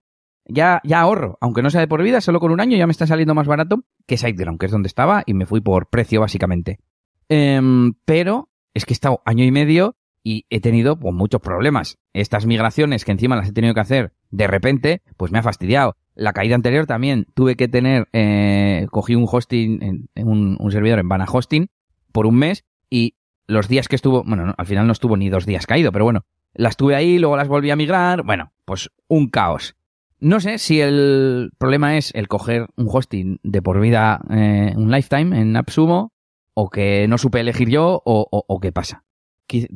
ya, 0.46 0.82
ya 0.84 1.02
ahorro, 1.02 1.38
aunque 1.42 1.62
no 1.62 1.70
sea 1.70 1.82
de 1.82 1.88
por 1.88 2.02
vida, 2.04 2.22
solo 2.22 2.40
con 2.40 2.52
un 2.52 2.62
año 2.62 2.78
ya 2.78 2.88
me 2.88 2.92
está 2.92 3.08
saliendo 3.08 3.36
más 3.36 3.48
barato 3.48 3.84
que 4.06 4.18
SiteGround, 4.18 4.60
que 4.60 4.66
es 4.66 4.72
donde 4.72 4.88
estaba, 4.88 5.24
y 5.26 5.34
me 5.34 5.46
fui 5.46 5.62
por 5.62 5.90
precio 5.90 6.22
básicamente. 6.22 6.80
Um, 7.30 7.94
pero 8.06 8.50
es 8.74 8.86
que 8.86 8.94
he 8.94 8.96
estado 8.96 9.22
año 9.26 9.44
y 9.44 9.52
medio 9.52 9.96
y 10.24 10.46
he 10.50 10.62
tenido 10.62 10.98
pues, 11.00 11.14
muchos 11.14 11.42
problemas. 11.42 12.00
Estas 12.14 12.46
migraciones 12.46 13.06
que 13.06 13.12
encima 13.12 13.36
las 13.36 13.50
he 13.50 13.54
tenido 13.54 13.74
que 13.74 13.80
hacer 13.82 14.14
de 14.30 14.48
repente, 14.48 15.02
pues 15.18 15.32
me 15.32 15.40
ha 15.40 15.44
fastidiado. 15.44 15.96
La 16.14 16.34
caída 16.34 16.56
anterior 16.56 16.86
también 16.86 17.28
tuve 17.34 17.56
que 17.56 17.68
tener, 17.68 18.08
eh, 18.14 18.88
cogí 18.92 19.16
un 19.16 19.28
hosting, 19.30 20.08
un, 20.16 20.58
un, 20.60 20.72
servidor 20.72 21.00
en 21.00 21.10
Vana 21.10 21.26
Hosting 21.30 21.70
por 22.12 22.26
un 22.26 22.36
mes 22.36 22.66
y 22.92 23.16
los 23.48 23.68
días 23.68 23.88
que 23.88 23.96
estuvo, 23.96 24.24
bueno, 24.24 24.46
no, 24.46 24.54
al 24.56 24.66
final 24.68 24.86
no 24.86 24.94
estuvo 24.94 25.18
ni 25.18 25.30
dos 25.30 25.48
días 25.48 25.66
caído, 25.66 25.92
pero 25.92 26.06
bueno, 26.06 26.26
las 26.54 26.78
tuve 26.78 26.96
ahí, 26.96 27.18
luego 27.18 27.38
las 27.38 27.48
volví 27.48 27.72
a 27.72 27.76
migrar, 27.76 28.24
bueno, 28.24 28.52
pues 28.66 28.92
un 29.08 29.30
caos. 29.30 29.76
No 30.20 30.40
sé 30.40 30.60
si 30.60 30.80
el 30.80 31.52
problema 31.58 31.98
es 31.98 32.14
el 32.14 32.28
coger 32.28 32.68
un 32.76 32.88
hosting 32.88 33.40
de 33.42 33.62
por 33.64 33.80
vida, 33.80 34.22
eh, 34.30 34.74
un 34.76 34.92
lifetime 34.92 35.40
en 35.40 35.56
AppSumo, 35.56 36.14
o 36.54 36.70
que 36.70 37.08
no 37.08 37.18
supe 37.18 37.40
elegir 37.40 37.70
yo, 37.70 38.02
o, 38.06 38.28
o, 38.30 38.46
o, 38.48 38.60
qué 38.60 38.72
pasa. 38.72 39.04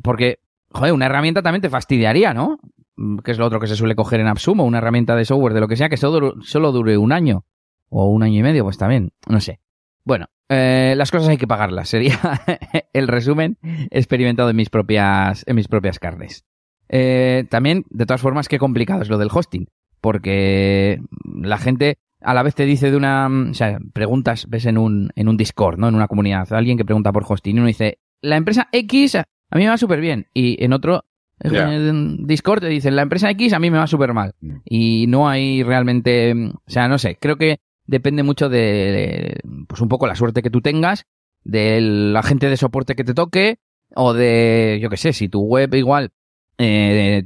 Porque, 0.02 0.38
joder, 0.70 0.92
una 0.92 1.06
herramienta 1.06 1.42
también 1.42 1.62
te 1.62 1.70
fastidiaría, 1.70 2.32
¿no? 2.32 2.58
Mm, 2.96 3.18
que 3.18 3.32
es 3.32 3.38
lo 3.38 3.46
otro 3.46 3.58
que 3.58 3.66
se 3.66 3.74
suele 3.74 3.96
coger 3.96 4.20
en 4.20 4.28
AppSumo, 4.28 4.64
una 4.64 4.78
herramienta 4.78 5.16
de 5.16 5.24
software, 5.24 5.54
de 5.54 5.60
lo 5.60 5.68
que 5.68 5.76
sea, 5.76 5.88
que 5.88 5.96
solo, 5.96 6.34
solo 6.42 6.70
dure 6.70 6.96
un 6.96 7.12
año, 7.12 7.44
o 7.88 8.06
un 8.06 8.22
año 8.22 8.38
y 8.38 8.42
medio, 8.42 8.62
pues 8.62 8.78
también, 8.78 9.12
no 9.26 9.40
sé. 9.40 9.60
Bueno, 10.06 10.26
eh, 10.48 10.94
las 10.96 11.10
cosas 11.10 11.28
hay 11.28 11.36
que 11.36 11.48
pagarlas, 11.48 11.88
sería 11.88 12.18
el 12.92 13.08
resumen 13.08 13.58
experimentado 13.90 14.48
en 14.48 14.56
mis 14.56 14.70
propias, 14.70 15.44
en 15.46 15.56
mis 15.56 15.66
propias 15.68 15.98
carnes. 15.98 16.44
Eh, 16.88 17.44
también, 17.50 17.84
de 17.90 18.06
todas 18.06 18.20
formas, 18.22 18.48
qué 18.48 18.58
complicado 18.58 19.02
es 19.02 19.08
lo 19.08 19.18
del 19.18 19.30
hosting 19.30 19.66
porque 20.00 21.00
la 21.24 21.58
gente 21.58 21.98
a 22.20 22.32
la 22.32 22.44
vez 22.44 22.54
te 22.54 22.64
dice 22.64 22.92
de 22.92 22.96
una, 22.96 23.28
o 23.28 23.54
sea, 23.54 23.78
preguntas, 23.92 24.46
ves 24.48 24.66
en 24.66 24.78
un, 24.78 25.10
en 25.16 25.28
un 25.28 25.36
Discord, 25.36 25.78
¿no? 25.78 25.88
En 25.88 25.96
una 25.96 26.06
comunidad, 26.06 26.52
alguien 26.52 26.78
que 26.78 26.84
pregunta 26.84 27.10
por 27.10 27.24
hosting 27.26 27.56
y 27.56 27.58
uno 27.58 27.66
dice, 27.66 27.98
la 28.22 28.36
empresa 28.36 28.68
X 28.70 29.16
a 29.16 29.24
mí 29.56 29.64
me 29.64 29.68
va 29.68 29.78
súper 29.78 30.00
bien 30.00 30.28
y 30.32 30.62
en 30.64 30.72
otro 30.72 31.04
en 31.40 32.26
Discord 32.26 32.60
te 32.60 32.68
dicen 32.68 32.94
la 32.94 33.02
empresa 33.02 33.30
X 33.30 33.52
a 33.52 33.58
mí 33.58 33.70
me 33.70 33.78
va 33.78 33.88
súper 33.88 34.14
mal. 34.14 34.34
Mm. 34.40 34.56
Y 34.64 35.06
no 35.08 35.28
hay 35.28 35.64
realmente, 35.64 36.32
o 36.32 36.70
sea, 36.70 36.86
no 36.86 36.98
sé, 36.98 37.16
creo 37.20 37.36
que 37.36 37.58
depende 37.86 38.22
mucho 38.22 38.48
de, 38.48 38.58
de, 38.58 39.40
pues 39.68 39.80
un 39.80 39.88
poco 39.88 40.06
la 40.06 40.14
suerte 40.16 40.42
que 40.42 40.50
tú 40.50 40.60
tengas, 40.60 41.06
del 41.44 42.14
agente 42.16 42.48
de 42.48 42.56
soporte 42.56 42.94
que 42.96 43.04
te 43.04 43.14
toque, 43.14 43.58
o 43.94 44.12
de, 44.12 44.78
yo 44.82 44.90
qué 44.90 44.96
sé, 44.96 45.12
si 45.12 45.28
tu 45.28 45.42
web 45.42 45.72
igual 45.74 46.12
eh, 46.58 47.24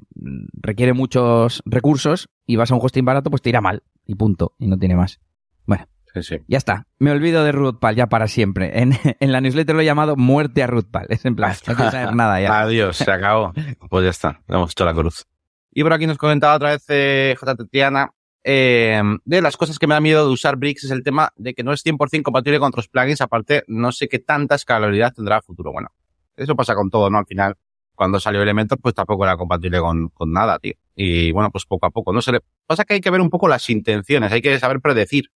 requiere 0.52 0.92
muchos 0.92 1.62
recursos 1.64 2.28
y 2.46 2.56
vas 2.56 2.70
a 2.70 2.74
un 2.74 2.80
hosting 2.82 3.04
barato, 3.04 3.30
pues 3.30 3.42
te 3.42 3.48
irá 3.50 3.60
mal. 3.60 3.82
Y 4.06 4.14
punto. 4.16 4.54
Y 4.58 4.66
no 4.66 4.76
tiene 4.78 4.96
más. 4.96 5.20
Bueno, 5.66 5.86
Sí, 6.12 6.22
sí. 6.24 6.36
ya 6.48 6.58
está. 6.58 6.86
Me 6.98 7.12
olvido 7.12 7.44
de 7.44 7.52
Rootpal 7.52 7.94
ya 7.94 8.08
para 8.08 8.26
siempre. 8.26 8.80
En, 8.80 8.92
en 9.20 9.32
la 9.32 9.40
newsletter 9.40 9.74
lo 9.76 9.82
he 9.82 9.84
llamado 9.84 10.16
muerte 10.16 10.62
a 10.62 10.66
Rootpal. 10.66 11.06
Es 11.08 11.24
en 11.24 11.36
plan, 11.36 11.54
no 11.68 11.74
quiero 11.76 11.90
saber 11.92 12.14
nada 12.16 12.40
ya. 12.40 12.60
Adiós, 12.62 12.96
se 12.96 13.10
acabó. 13.10 13.52
Pues 13.88 14.04
ya 14.04 14.10
está, 14.10 14.40
le 14.48 14.56
hemos 14.56 14.72
hecho 14.72 14.84
la 14.84 14.94
cruz. 14.94 15.26
Y 15.72 15.82
por 15.84 15.92
aquí 15.92 16.06
nos 16.08 16.18
comentaba 16.18 16.56
otra 16.56 16.70
vez 16.70 16.84
eh, 16.88 17.36
J. 17.38 17.54
Tetiana, 17.54 18.10
eh, 18.42 19.02
de 19.24 19.42
las 19.42 19.56
cosas 19.56 19.78
que 19.78 19.86
me 19.86 19.94
da 19.94 20.00
miedo 20.00 20.26
de 20.26 20.32
usar 20.32 20.56
Bricks 20.56 20.84
es 20.84 20.90
el 20.90 21.02
tema 21.02 21.32
de 21.36 21.54
que 21.54 21.62
no 21.62 21.72
es 21.72 21.84
100% 21.84 22.22
compatible 22.22 22.58
con 22.58 22.68
otros 22.68 22.88
plugins, 22.88 23.20
aparte 23.20 23.64
no 23.66 23.92
sé 23.92 24.08
qué 24.08 24.18
tanta 24.18 24.54
escalabilidad 24.54 25.12
tendrá 25.14 25.36
a 25.36 25.42
futuro. 25.42 25.72
Bueno, 25.72 25.88
eso 26.36 26.56
pasa 26.56 26.74
con 26.74 26.90
todo, 26.90 27.10
¿no? 27.10 27.18
Al 27.18 27.26
final, 27.26 27.56
cuando 27.94 28.18
salió 28.18 28.42
Elementor, 28.42 28.78
pues 28.80 28.94
tampoco 28.94 29.24
era 29.24 29.36
compatible 29.36 29.78
con, 29.80 30.08
con 30.08 30.32
nada, 30.32 30.58
tío. 30.58 30.74
Y 30.94 31.32
bueno, 31.32 31.50
pues 31.50 31.66
poco 31.66 31.86
a 31.86 31.90
poco, 31.90 32.12
¿no? 32.12 32.22
Se 32.22 32.32
le 32.32 32.40
pasa 32.66 32.84
que 32.84 32.94
hay 32.94 33.00
que 33.00 33.10
ver 33.10 33.20
un 33.20 33.30
poco 33.30 33.46
las 33.46 33.68
intenciones, 33.68 34.32
hay 34.32 34.40
que 34.40 34.58
saber 34.58 34.80
predecir. 34.80 35.30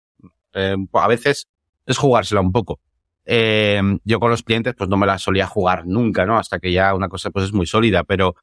Eh, 0.53 0.77
a 0.93 1.07
veces 1.07 1.49
es 1.85 1.97
jugársela 1.97 2.41
un 2.41 2.51
poco. 2.51 2.79
Eh, 3.25 3.81
yo 4.03 4.19
con 4.19 4.29
los 4.29 4.43
clientes 4.43 4.75
pues 4.77 4.89
no 4.89 4.97
me 4.97 5.07
la 5.07 5.17
solía 5.17 5.47
jugar 5.47 5.85
nunca, 5.85 6.25
¿no? 6.25 6.37
Hasta 6.37 6.59
que 6.59 6.71
ya 6.71 6.93
una 6.93 7.09
cosa 7.09 7.31
pues 7.31 7.45
es 7.45 7.53
muy 7.53 7.65
sólida, 7.65 8.03
pero 8.03 8.35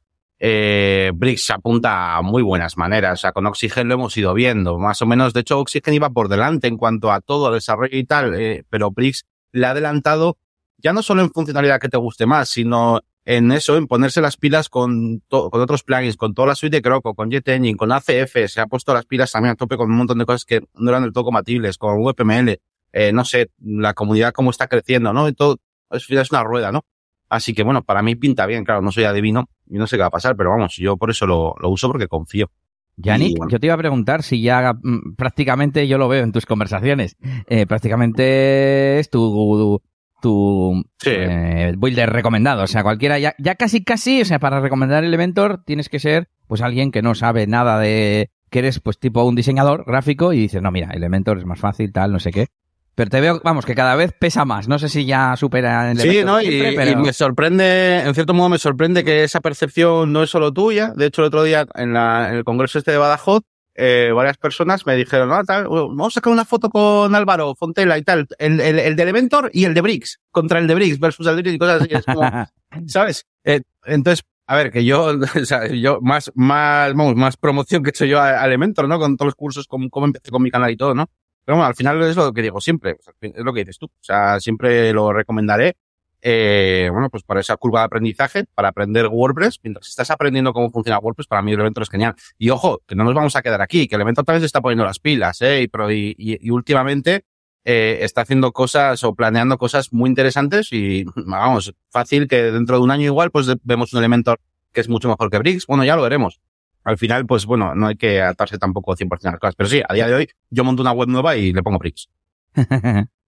eh, 0.43 1.11
Brix 1.13 1.51
apunta 1.51 2.17
a 2.17 2.23
muy 2.23 2.41
buenas 2.41 2.75
maneras. 2.75 3.19
O 3.19 3.21
sea, 3.21 3.31
con 3.31 3.45
Oxygen 3.45 3.87
lo 3.87 3.93
hemos 3.93 4.17
ido 4.17 4.33
viendo, 4.33 4.79
más 4.79 4.99
o 5.03 5.05
menos. 5.05 5.33
De 5.33 5.41
hecho, 5.41 5.59
Oxygen 5.59 5.93
iba 5.93 6.09
por 6.09 6.29
delante 6.29 6.67
en 6.67 6.77
cuanto 6.77 7.11
a 7.11 7.21
todo, 7.21 7.51
desarrollo 7.51 7.95
y 7.95 8.05
tal, 8.05 8.33
eh, 8.33 8.63
pero 8.67 8.89
Brix 8.89 9.25
le 9.51 9.67
ha 9.67 9.69
adelantado 9.69 10.37
ya 10.79 10.93
no 10.93 11.03
solo 11.03 11.21
en 11.21 11.29
funcionalidad 11.29 11.79
que 11.79 11.89
te 11.89 11.97
guste 11.97 12.25
más, 12.25 12.49
sino 12.49 13.01
en 13.23 13.51
eso, 13.51 13.77
en 13.77 13.85
ponerse 13.85 14.19
las 14.19 14.35
pilas 14.35 14.67
con, 14.67 15.21
con 15.29 15.61
otros 15.61 15.83
plugins, 15.83 16.17
con 16.17 16.33
toda 16.33 16.47
la 16.47 16.55
suite 16.55 16.77
de 16.77 16.81
Croco, 16.81 17.13
con 17.13 17.29
Jet 17.29 17.47
Engine, 17.47 17.77
con 17.77 17.91
ACF, 17.91 18.47
se 18.47 18.61
ha 18.61 18.65
puesto 18.65 18.91
las 18.95 19.05
pilas 19.05 19.31
también 19.31 19.51
a 19.51 19.55
tope 19.55 19.77
con 19.77 19.91
un 19.91 19.97
montón 19.97 20.17
de 20.17 20.25
cosas 20.25 20.43
que 20.43 20.61
no 20.73 20.89
eran 20.89 21.03
del 21.03 21.13
todo 21.13 21.25
compatibles, 21.25 21.77
con 21.77 22.01
VPML, 22.01 22.59
eh, 22.93 23.11
no 23.13 23.23
sé, 23.25 23.51
la 23.59 23.93
comunidad 23.93 24.33
cómo 24.33 24.49
está 24.49 24.67
creciendo, 24.67 25.13
¿no? 25.13 25.27
Y 25.27 25.33
todo, 25.33 25.59
es 25.91 26.31
una 26.31 26.43
rueda, 26.43 26.71
¿no? 26.71 26.83
Así 27.29 27.53
que 27.53 27.61
bueno, 27.61 27.83
para 27.83 28.01
mí 28.01 28.15
pinta 28.15 28.47
bien, 28.47 28.65
claro, 28.65 28.81
no 28.81 28.91
soy 28.91 29.03
adivino 29.03 29.47
y 29.71 29.77
no 29.77 29.87
sé 29.87 29.95
qué 29.95 30.01
va 30.01 30.07
a 30.07 30.11
pasar, 30.11 30.35
pero 30.35 30.49
vamos, 30.51 30.75
yo 30.75 30.97
por 30.97 31.09
eso 31.09 31.25
lo, 31.25 31.55
lo 31.59 31.69
uso 31.69 31.87
porque 31.89 32.07
confío. 32.07 32.51
Yannick, 32.97 33.37
bueno. 33.37 33.49
yo 33.49 33.59
te 33.59 33.67
iba 33.67 33.73
a 33.73 33.77
preguntar 33.79 34.21
si 34.21 34.41
ya 34.41 34.73
mm, 34.73 35.15
prácticamente 35.15 35.87
yo 35.87 35.97
lo 35.97 36.07
veo 36.07 36.23
en 36.23 36.31
tus 36.31 36.45
conversaciones. 36.45 37.15
Eh, 37.47 37.65
prácticamente 37.65 38.99
es 38.99 39.09
tu, 39.09 39.81
tu 40.21 40.83
Sí. 40.99 41.09
eh, 41.13 41.73
builder 41.77 42.09
recomendado. 42.11 42.63
O 42.63 42.67
sea, 42.67 42.83
cualquiera, 42.83 43.17
ya, 43.17 43.33
ya 43.39 43.55
casi 43.55 43.83
casi, 43.83 44.21
o 44.21 44.25
sea, 44.25 44.39
para 44.39 44.59
recomendar 44.59 45.03
Elementor 45.03 45.63
tienes 45.65 45.89
que 45.89 45.99
ser 45.99 46.27
pues 46.47 46.61
alguien 46.61 46.91
que 46.91 47.01
no 47.01 47.15
sabe 47.15 47.47
nada 47.47 47.79
de 47.79 48.29
que 48.49 48.59
eres 48.59 48.81
pues 48.81 48.99
tipo 48.99 49.23
un 49.23 49.35
diseñador 49.35 49.85
gráfico 49.87 50.33
y 50.33 50.39
dices, 50.41 50.61
no, 50.61 50.69
mira, 50.71 50.89
Elementor 50.91 51.37
es 51.37 51.45
más 51.45 51.59
fácil, 51.59 51.93
tal, 51.93 52.11
no 52.11 52.19
sé 52.19 52.31
qué. 52.31 52.47
Pero 52.95 53.09
te 53.09 53.21
veo, 53.21 53.39
vamos, 53.43 53.65
que 53.65 53.73
cada 53.73 53.95
vez 53.95 54.11
pesa 54.17 54.43
más. 54.45 54.67
No 54.67 54.77
sé 54.77 54.89
si 54.89 55.05
ya 55.05 55.35
supera 55.37 55.93
Sí, 55.95 56.01
Elementor 56.01 56.25
¿no? 56.25 56.41
Y, 56.41 56.45
siempre, 56.47 56.71
y 56.73 56.75
pero- 56.93 56.99
me 57.01 57.13
sorprende, 57.13 57.99
en 58.01 58.13
cierto 58.13 58.33
modo 58.33 58.49
me 58.49 58.57
sorprende 58.57 59.03
que 59.03 59.23
esa 59.23 59.39
percepción 59.39 60.11
no 60.11 60.23
es 60.23 60.29
solo 60.29 60.51
tuya. 60.51 60.91
De 60.95 61.05
hecho, 61.05 61.21
el 61.21 61.27
otro 61.27 61.43
día 61.43 61.65
en, 61.75 61.93
la, 61.93 62.29
en 62.29 62.35
el 62.35 62.43
congreso 62.43 62.77
este 62.79 62.91
de 62.91 62.97
Badajoz, 62.97 63.43
eh, 63.75 64.11
varias 64.13 64.37
personas 64.37 64.85
me 64.85 64.95
dijeron, 64.97 65.31
ah, 65.31 65.43
tal, 65.47 65.67
vamos 65.69 66.13
a 66.13 66.15
sacar 66.15 66.33
una 66.33 66.43
foto 66.43 66.69
con 66.69 67.15
Álvaro 67.15 67.55
Fontela 67.55 67.97
y 67.97 68.03
tal, 68.03 68.27
el, 68.37 68.59
el, 68.59 68.77
el 68.79 68.95
de 68.97 69.03
Elementor 69.03 69.49
y 69.53 69.63
el 69.63 69.73
de 69.73 69.79
Brix, 69.81 70.19
contra 70.29 70.59
el 70.59 70.67
de 70.67 70.75
Brix 70.75 70.99
versus 70.99 71.25
el 71.27 71.37
de 71.37 71.41
Brix 71.43 71.55
y 71.55 71.57
cosas 71.57 71.81
así. 71.83 71.93
Es 71.93 72.05
como, 72.05 72.21
¿sabes? 72.87 73.25
Eh, 73.45 73.61
entonces, 73.85 74.25
a 74.45 74.55
ver, 74.57 74.71
que 74.71 74.83
yo, 74.83 75.05
o 75.41 75.45
sea, 75.45 75.65
yo 75.67 75.99
más, 76.01 76.29
más, 76.35 76.93
vamos, 76.93 77.15
más 77.15 77.37
promoción 77.37 77.81
que 77.81 77.89
he 77.89 77.91
hecho 77.91 78.03
yo 78.05 78.19
a, 78.19 78.41
a 78.41 78.45
Elementor, 78.45 78.89
¿no? 78.89 78.99
Con 78.99 79.15
todos 79.15 79.27
los 79.27 79.35
cursos, 79.35 79.65
cómo, 79.67 79.89
cómo 79.89 80.05
empecé 80.07 80.29
con 80.29 80.43
mi 80.43 80.51
canal 80.51 80.69
y 80.71 80.75
todo, 80.77 80.93
¿no? 80.93 81.09
Pero 81.45 81.57
bueno, 81.57 81.67
al 81.67 81.75
final 81.75 82.01
es 82.03 82.15
lo 82.15 82.31
que 82.33 82.41
digo 82.41 82.61
siempre, 82.61 82.97
es 83.21 83.43
lo 83.43 83.53
que 83.53 83.61
dices 83.61 83.79
tú. 83.79 83.87
O 83.87 84.03
sea, 84.03 84.39
siempre 84.39 84.93
lo 84.93 85.11
recomendaré, 85.11 85.75
eh, 86.21 86.89
bueno, 86.91 87.09
pues 87.09 87.23
para 87.23 87.39
esa 87.39 87.57
curva 87.57 87.79
de 87.79 87.85
aprendizaje, 87.85 88.45
para 88.53 88.69
aprender 88.69 89.07
WordPress, 89.07 89.59
mientras 89.63 89.87
estás 89.87 90.11
aprendiendo 90.11 90.53
cómo 90.53 90.69
funciona 90.69 90.99
WordPress, 90.99 91.27
para 91.27 91.41
mí 91.41 91.53
Elementor 91.53 91.83
es 91.83 91.89
genial. 91.89 92.15
Y 92.37 92.49
ojo, 92.51 92.81
que 92.87 92.95
no 92.95 93.03
nos 93.03 93.15
vamos 93.15 93.35
a 93.35 93.41
quedar 93.41 93.61
aquí, 93.61 93.87
que 93.87 93.95
Elementor 93.95 94.23
también 94.25 94.41
se 94.41 94.45
está 94.45 94.61
poniendo 94.61 94.85
las 94.85 94.99
pilas, 94.99 95.41
¿eh? 95.41 95.63
Y, 95.63 95.67
pero, 95.67 95.91
y, 95.91 96.15
y, 96.17 96.49
últimamente, 96.51 97.25
eh, 97.65 97.99
está 98.01 98.21
haciendo 98.21 98.51
cosas 98.51 99.03
o 99.03 99.15
planeando 99.15 99.57
cosas 99.57 99.93
muy 99.93 100.09
interesantes 100.09 100.71
y 100.71 101.05
vamos, 101.15 101.73
fácil 101.89 102.27
que 102.27 102.51
dentro 102.51 102.77
de 102.77 102.83
un 102.83 102.91
año 102.91 103.05
igual 103.05 103.29
pues 103.31 103.47
vemos 103.63 103.93
un 103.93 103.99
Elementor 103.99 104.39
que 104.71 104.81
es 104.81 104.89
mucho 104.89 105.09
mejor 105.09 105.29
que 105.29 105.37
Brix. 105.39 105.67
Bueno, 105.67 105.83
ya 105.83 105.95
lo 105.95 106.01
veremos. 106.01 106.39
Al 106.83 106.97
final, 106.97 107.25
pues 107.25 107.45
bueno, 107.45 107.75
no 107.75 107.87
hay 107.87 107.95
que 107.95 108.21
atarse 108.21 108.57
tampoco 108.57 108.95
100% 108.95 109.25
a 109.27 109.31
las 109.31 109.39
cosas. 109.39 109.55
Pero 109.55 109.69
sí, 109.69 109.81
a 109.87 109.93
día 109.93 110.07
de 110.07 110.13
hoy 110.15 110.29
yo 110.49 110.63
monto 110.63 110.81
una 110.81 110.91
web 110.91 111.07
nueva 111.09 111.35
y 111.37 111.53
le 111.53 111.61
pongo 111.63 111.77
Brix. 111.79 112.09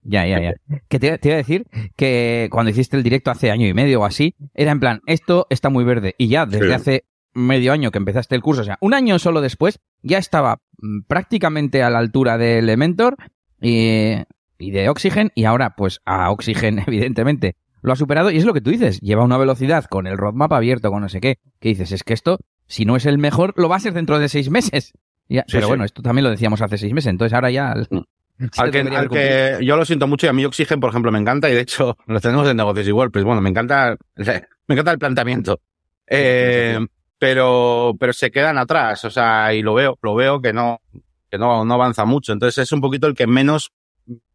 ya, 0.02 0.26
ya, 0.26 0.39
ya. 0.42 0.54
Que 0.88 1.00
te, 1.00 1.18
te 1.18 1.28
iba 1.30 1.36
a 1.36 1.38
decir 1.38 1.66
que 1.96 2.48
cuando 2.52 2.72
hiciste 2.72 2.98
el 2.98 3.04
directo 3.04 3.32
hace 3.32 3.52
año 3.52 3.68
y 3.68 3.74
medio 3.74 4.02
o 4.02 4.06
así, 4.06 4.36
era 4.54 4.72
en 4.72 4.80
plan, 4.80 5.02
esto 5.06 5.48
está 5.50 5.70
muy 5.70 5.84
verde. 5.84 6.16
Y 6.18 6.28
ya 6.28 6.46
desde 6.46 6.68
Sí. 6.68 6.74
hace 6.74 7.06
medio 7.34 7.74
año 7.74 7.92
que 7.92 7.98
empezaste 7.98 8.36
el 8.36 8.42
curso, 8.42 8.62
o 8.62 8.66
sea, 8.66 8.78
un 8.82 8.94
año 8.94 9.18
solo 9.20 9.42
después, 9.42 9.80
ya 10.02 10.18
estaba 10.18 10.60
mm, 10.80 11.02
prácticamente 11.08 11.82
a 11.84 11.89
la 11.89 12.00
altura 12.00 12.38
de 12.38 12.60
Elementor 12.60 13.16
y, 13.62 14.13
y 14.60 14.72
de 14.72 14.89
Oxygen. 14.89 15.32
Y 15.36 15.46
ahora, 15.46 15.76
pues 15.76 16.00
a 16.06 16.30
Oxygen, 16.32 16.80
evidentemente, 16.88 17.56
lo 17.82 17.94
ha 17.94 17.96
superado. 17.96 18.30
Y 18.32 18.38
es 18.38 18.46
lo 18.46 18.54
que 18.54 18.62
tú 18.62 18.72
dices, 18.72 19.00
lleva 19.02 19.24
una 19.24 19.38
velocidad 19.38 19.86
con 19.86 20.08
el 20.08 20.18
roadmap 20.18 20.54
abierto, 20.54 20.92
con 20.92 21.02
no 21.02 21.10
sé 21.10 21.22
qué. 21.22 21.38
Que 21.60 21.70
dices, 21.70 21.92
es 21.92 22.04
que 22.04 22.13
esto, 22.13 22.39
si 22.67 22.86
no 22.86 22.95
es 22.95 23.06
el 23.06 23.17
mejor, 23.17 23.54
lo 23.58 23.69
va 23.69 23.76
a 23.78 23.80
ser 23.80 23.93
dentro 23.93 24.19
de 24.19 24.30
seis 24.30 24.49
meses. 24.49 24.93
Ya, 25.30 25.41
Sí, 25.47 25.54
pero 25.54 25.67
sí. 25.67 25.69
bueno, 25.69 25.86
esto 25.86 26.02
también 26.02 26.23
lo 26.26 26.30
decíamos 26.30 26.62
hace 26.62 26.78
seis 26.78 26.93
meses, 26.93 27.10
entonces 27.10 27.34
ahora 27.34 27.49
ya... 27.52 27.73
se 28.52 28.62
Al 28.62 28.71
que, 28.71 28.80
al 28.80 29.10
que 29.10 29.60
yo 29.63 29.78
lo 29.78 29.86
siento 29.86 30.08
mucho 30.08 30.26
y 30.26 30.30
a 30.30 30.34
mí 30.34 30.43
Oxygen, 30.43 30.80
por 30.80 30.89
ejemplo, 30.89 31.12
me 31.12 31.19
encanta 31.19 31.49
y 31.49 31.54
de 31.54 31.62
hecho 31.62 31.97
lo 32.08 32.19
tenemos 32.19 32.47
en 32.49 32.58
negocios 32.58 32.88
y 32.88 32.91
WordPress. 32.91 33.23
Bueno, 33.23 33.41
me 33.41 33.49
encanta, 33.49 33.95
me 34.15 34.73
encanta 34.76 34.91
el 34.91 34.99
planteamiento. 34.99 35.62
Eh, 36.08 36.80
pero, 37.17 37.95
pero 37.99 38.12
se 38.12 38.32
quedan 38.32 38.58
atrás, 38.58 39.06
o 39.06 39.10
sea, 39.10 39.54
y 39.54 39.62
lo 39.62 39.73
veo, 39.73 39.97
lo 40.02 40.13
veo 40.15 40.41
que 40.41 40.52
no, 40.52 40.82
que 41.32 41.38
no, 41.38 41.63
no 41.63 41.73
avanza 41.76 42.04
mucho. 42.06 42.34
Entonces 42.34 42.63
es 42.63 42.71
un 42.73 42.82
poquito 42.82 43.08
el 43.08 43.13
que 43.15 43.28
menos 43.28 43.71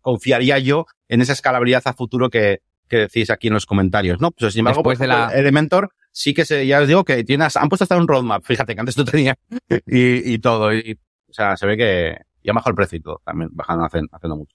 confiaría 0.00 0.58
yo 0.58 0.86
en 1.08 1.20
esa 1.20 1.34
escalabilidad 1.34 1.82
a 1.84 1.92
futuro 1.92 2.30
que, 2.30 2.60
que 2.88 2.96
decís 2.96 3.28
aquí 3.30 3.48
en 3.48 3.54
los 3.54 3.66
comentarios, 3.66 4.20
¿no? 4.20 4.30
Pues 4.30 4.54
sin 4.54 4.60
embargo, 4.60 4.78
Después 4.78 4.98
de 4.98 5.06
la- 5.06 5.28
Elementor 5.34 5.90
sí 6.12 6.35
que 6.35 6.44
se, 6.44 6.66
ya 6.66 6.81
os 6.81 6.88
digo 6.88 7.05
que 7.05 7.25
tienes, 7.25 7.57
han 7.57 7.68
puesto 7.68 7.85
hasta 7.85 7.97
un 7.97 8.09
roadmap, 8.09 8.42
fíjate 8.44 8.75
que 8.75 8.81
antes 8.81 8.97
no 8.99 9.05
tenía 9.05 9.35
y, 9.87 10.35
y 10.35 10.38
todo, 10.38 10.73
y, 10.75 10.99
o 11.29 11.33
sea, 11.33 11.57
se 11.57 11.66
ve 11.66 11.77
que 11.77 12.16
ya 12.42 12.53
bajó 12.53 12.71
el 12.71 12.75
precio 12.77 12.99
y 12.99 13.01
todo, 13.03 13.21
también 13.25 13.51
bajando 13.53 13.85
haciendo, 13.85 14.09
haciendo 14.14 14.37
mucho. 14.37 14.55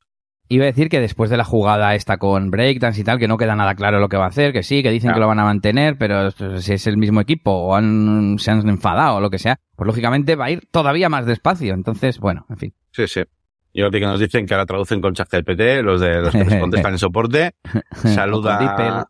Iba 0.49 0.65
a 0.65 0.67
decir 0.67 0.89
que 0.89 0.99
después 0.99 1.29
de 1.29 1.37
la 1.37 1.45
jugada 1.45 1.95
esta 1.95 2.17
con 2.17 2.51
Breakdance 2.51 2.99
y 2.99 3.03
tal, 3.05 3.17
que 3.17 3.29
no 3.29 3.37
queda 3.37 3.55
nada 3.55 3.75
claro 3.75 3.99
lo 3.99 4.09
que 4.09 4.17
va 4.17 4.25
a 4.25 4.27
hacer, 4.27 4.51
que 4.51 4.61
sí, 4.61 4.83
que 4.83 4.91
dicen 4.91 5.07
Claro. 5.09 5.15
que 5.15 5.21
lo 5.21 5.27
van 5.29 5.39
a 5.39 5.45
mantener, 5.45 5.97
pero 5.97 6.31
si 6.31 6.73
es 6.73 6.85
el 6.85 6.97
mismo 6.97 7.21
equipo 7.21 7.51
o 7.51 7.75
han, 7.75 8.37
se 8.39 8.51
han 8.51 8.67
enfadado 8.67 9.15
o 9.15 9.21
lo 9.21 9.29
que 9.29 9.39
sea, 9.39 9.59
pues 9.75 9.87
lógicamente 9.87 10.35
va 10.35 10.45
a 10.45 10.51
ir 10.51 10.67
todavía 10.69 11.07
más 11.07 11.25
despacio. 11.25 11.73
Entonces, 11.73 12.19
bueno, 12.19 12.45
en 12.49 12.57
fin. 12.57 12.73
Sí, 12.91 13.07
sí. 13.07 13.21
Y 13.75 13.81
ahora 13.81 13.99
que 13.99 14.05
nos 14.05 14.19
dicen 14.19 14.45
que 14.45 14.53
ahora 14.53 14.67
traducen 14.67 15.01
con 15.01 15.13
ChatGPT, 15.15 15.81
los 15.83 15.99
de 15.99 16.21
los 16.21 16.31
que 16.31 16.43
nos 16.43 16.53
contestan 16.55 16.91
en 16.93 16.99
soporte. 16.99 17.53
Saluda- 18.15 18.59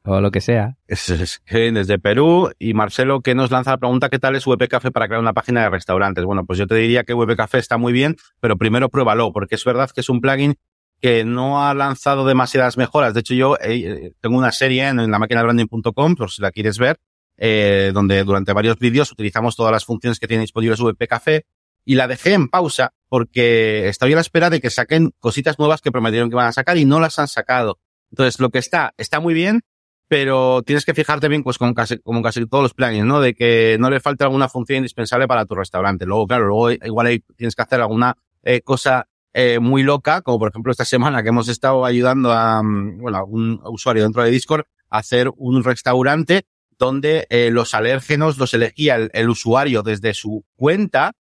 O 0.06 0.22
lo 0.22 0.32
que 0.32 0.40
sea. 0.42 0.78
Es, 0.88 1.42
desde 1.50 2.00
Perú. 2.00 2.50
Y 2.60 2.74
Marcelo 2.74 3.20
que 3.22 3.36
nos 3.36 3.52
lanza 3.52 3.72
la 3.72 3.78
pregunta, 3.78 4.08
¿qué 4.10 4.20
tal 4.20 4.36
es 4.36 4.46
WP 4.46 4.68
Café 4.70 4.92
para 4.92 5.08
crear 5.08 5.20
una 5.22 5.34
página 5.34 5.62
de 5.64 5.70
restaurantes? 5.70 6.24
Bueno, 6.24 6.46
pues 6.46 6.58
yo 6.60 6.66
te 6.68 6.76
diría 6.76 7.04
que 7.04 7.14
WP 7.14 7.36
Café 7.36 7.58
está 7.58 7.78
muy 7.78 7.92
bien, 7.92 8.16
pero 8.40 8.56
primero 8.58 8.88
pruébalo, 8.90 9.34
porque 9.34 9.56
es 9.56 9.66
verdad 9.66 9.90
que 9.94 10.00
es 10.02 10.10
un 10.10 10.22
plugin 10.22 10.56
que 11.02 11.26
no 11.26 11.66
ha 11.68 11.74
lanzado 11.74 12.26
demasiadas 12.26 12.78
mejoras. 12.78 13.14
De 13.14 13.20
hecho, 13.20 13.34
yo 13.34 13.58
eh, 13.62 14.14
tengo 14.22 14.38
una 14.38 14.54
serie 14.54 14.88
en, 14.88 15.02
en 15.02 15.12
la 15.12 15.20
máquina 15.20 15.42
de 15.42 15.44
branding.com, 15.46 16.16
por 16.16 16.32
si 16.32 16.42
la 16.42 16.52
quieres 16.52 16.78
ver, 16.78 16.98
eh, 17.38 17.92
donde 17.94 18.24
durante 18.24 18.54
varios 18.54 18.80
vídeos 18.80 19.12
utilizamos 19.12 19.58
todas 19.58 19.74
las 19.74 19.84
funciones 19.84 20.20
que 20.20 20.28
tiene 20.28 20.42
disponibles 20.42 20.80
WP 20.80 21.06
Café 21.10 21.46
y 21.84 21.96
la 21.96 22.08
dejé 22.08 22.34
en 22.34 22.48
pausa 22.48 22.94
porque 23.14 23.90
estoy 23.90 24.12
a 24.14 24.16
la 24.16 24.22
espera 24.22 24.50
de 24.50 24.60
que 24.60 24.72
saquen 24.72 25.12
cositas 25.20 25.60
nuevas 25.60 25.82
que 25.82 25.92
prometieron 25.92 26.32
que 26.32 26.36
van 26.36 26.48
a 26.48 26.52
sacar 26.52 26.80
y 26.80 26.86
no 26.86 27.00
las 27.00 27.20
han 27.20 27.28
sacado. 27.28 27.78
Entonces, 28.10 28.40
lo 28.40 28.50
que 28.50 28.58
está, 28.58 28.96
está 28.98 29.20
muy 29.20 29.36
bien, 29.36 29.62
pero 30.08 30.64
tienes 30.64 30.84
que 30.84 30.96
fijarte 30.96 31.28
bien, 31.28 31.44
pues 31.44 31.60
como 31.60 31.76
casi, 31.76 32.00
como 32.00 32.24
casi 32.24 32.44
todos 32.48 32.64
los 32.64 32.74
plugins, 32.74 33.06
¿no? 33.06 33.22
De 33.22 33.36
que 33.36 33.78
no 33.80 33.92
le 33.92 34.00
falte 34.00 34.24
alguna 34.24 34.50
función 34.50 34.78
indispensable 34.78 35.28
para 35.28 35.46
tu 35.46 35.54
restaurante. 35.54 36.08
Luego, 36.08 36.26
claro, 36.26 36.48
luego 36.48 36.72
igual 36.72 37.06
ahí 37.06 37.20
tienes 37.38 37.56
que 37.56 37.62
hacer 37.62 37.82
alguna 37.82 38.18
eh, 38.42 38.62
cosa 38.62 39.08
eh, 39.32 39.60
muy 39.60 39.84
loca, 39.84 40.24
como 40.24 40.40
por 40.40 40.50
ejemplo 40.50 40.72
esta 40.72 40.84
semana 40.84 41.22
que 41.22 41.30
hemos 41.30 41.50
estado 41.50 41.86
ayudando 41.86 42.32
a, 42.32 42.64
mm, 42.64 42.98
bueno, 42.98 43.18
a 43.20 43.24
un 43.26 43.62
usuario 43.66 44.02
dentro 44.02 44.24
de 44.24 44.32
Discord 44.32 44.66
a 44.90 44.98
hacer 44.98 45.30
un 45.38 45.64
restaurante 45.64 46.48
donde 46.80 47.28
eh, 47.30 47.52
los 47.52 47.76
alérgenos 47.76 48.40
los 48.40 48.56
elegía 48.56 48.96
el, 48.96 49.12
el, 49.14 49.30
usuario 49.30 49.84
desde 49.84 50.16
su 50.16 50.44
cuenta 50.56 51.14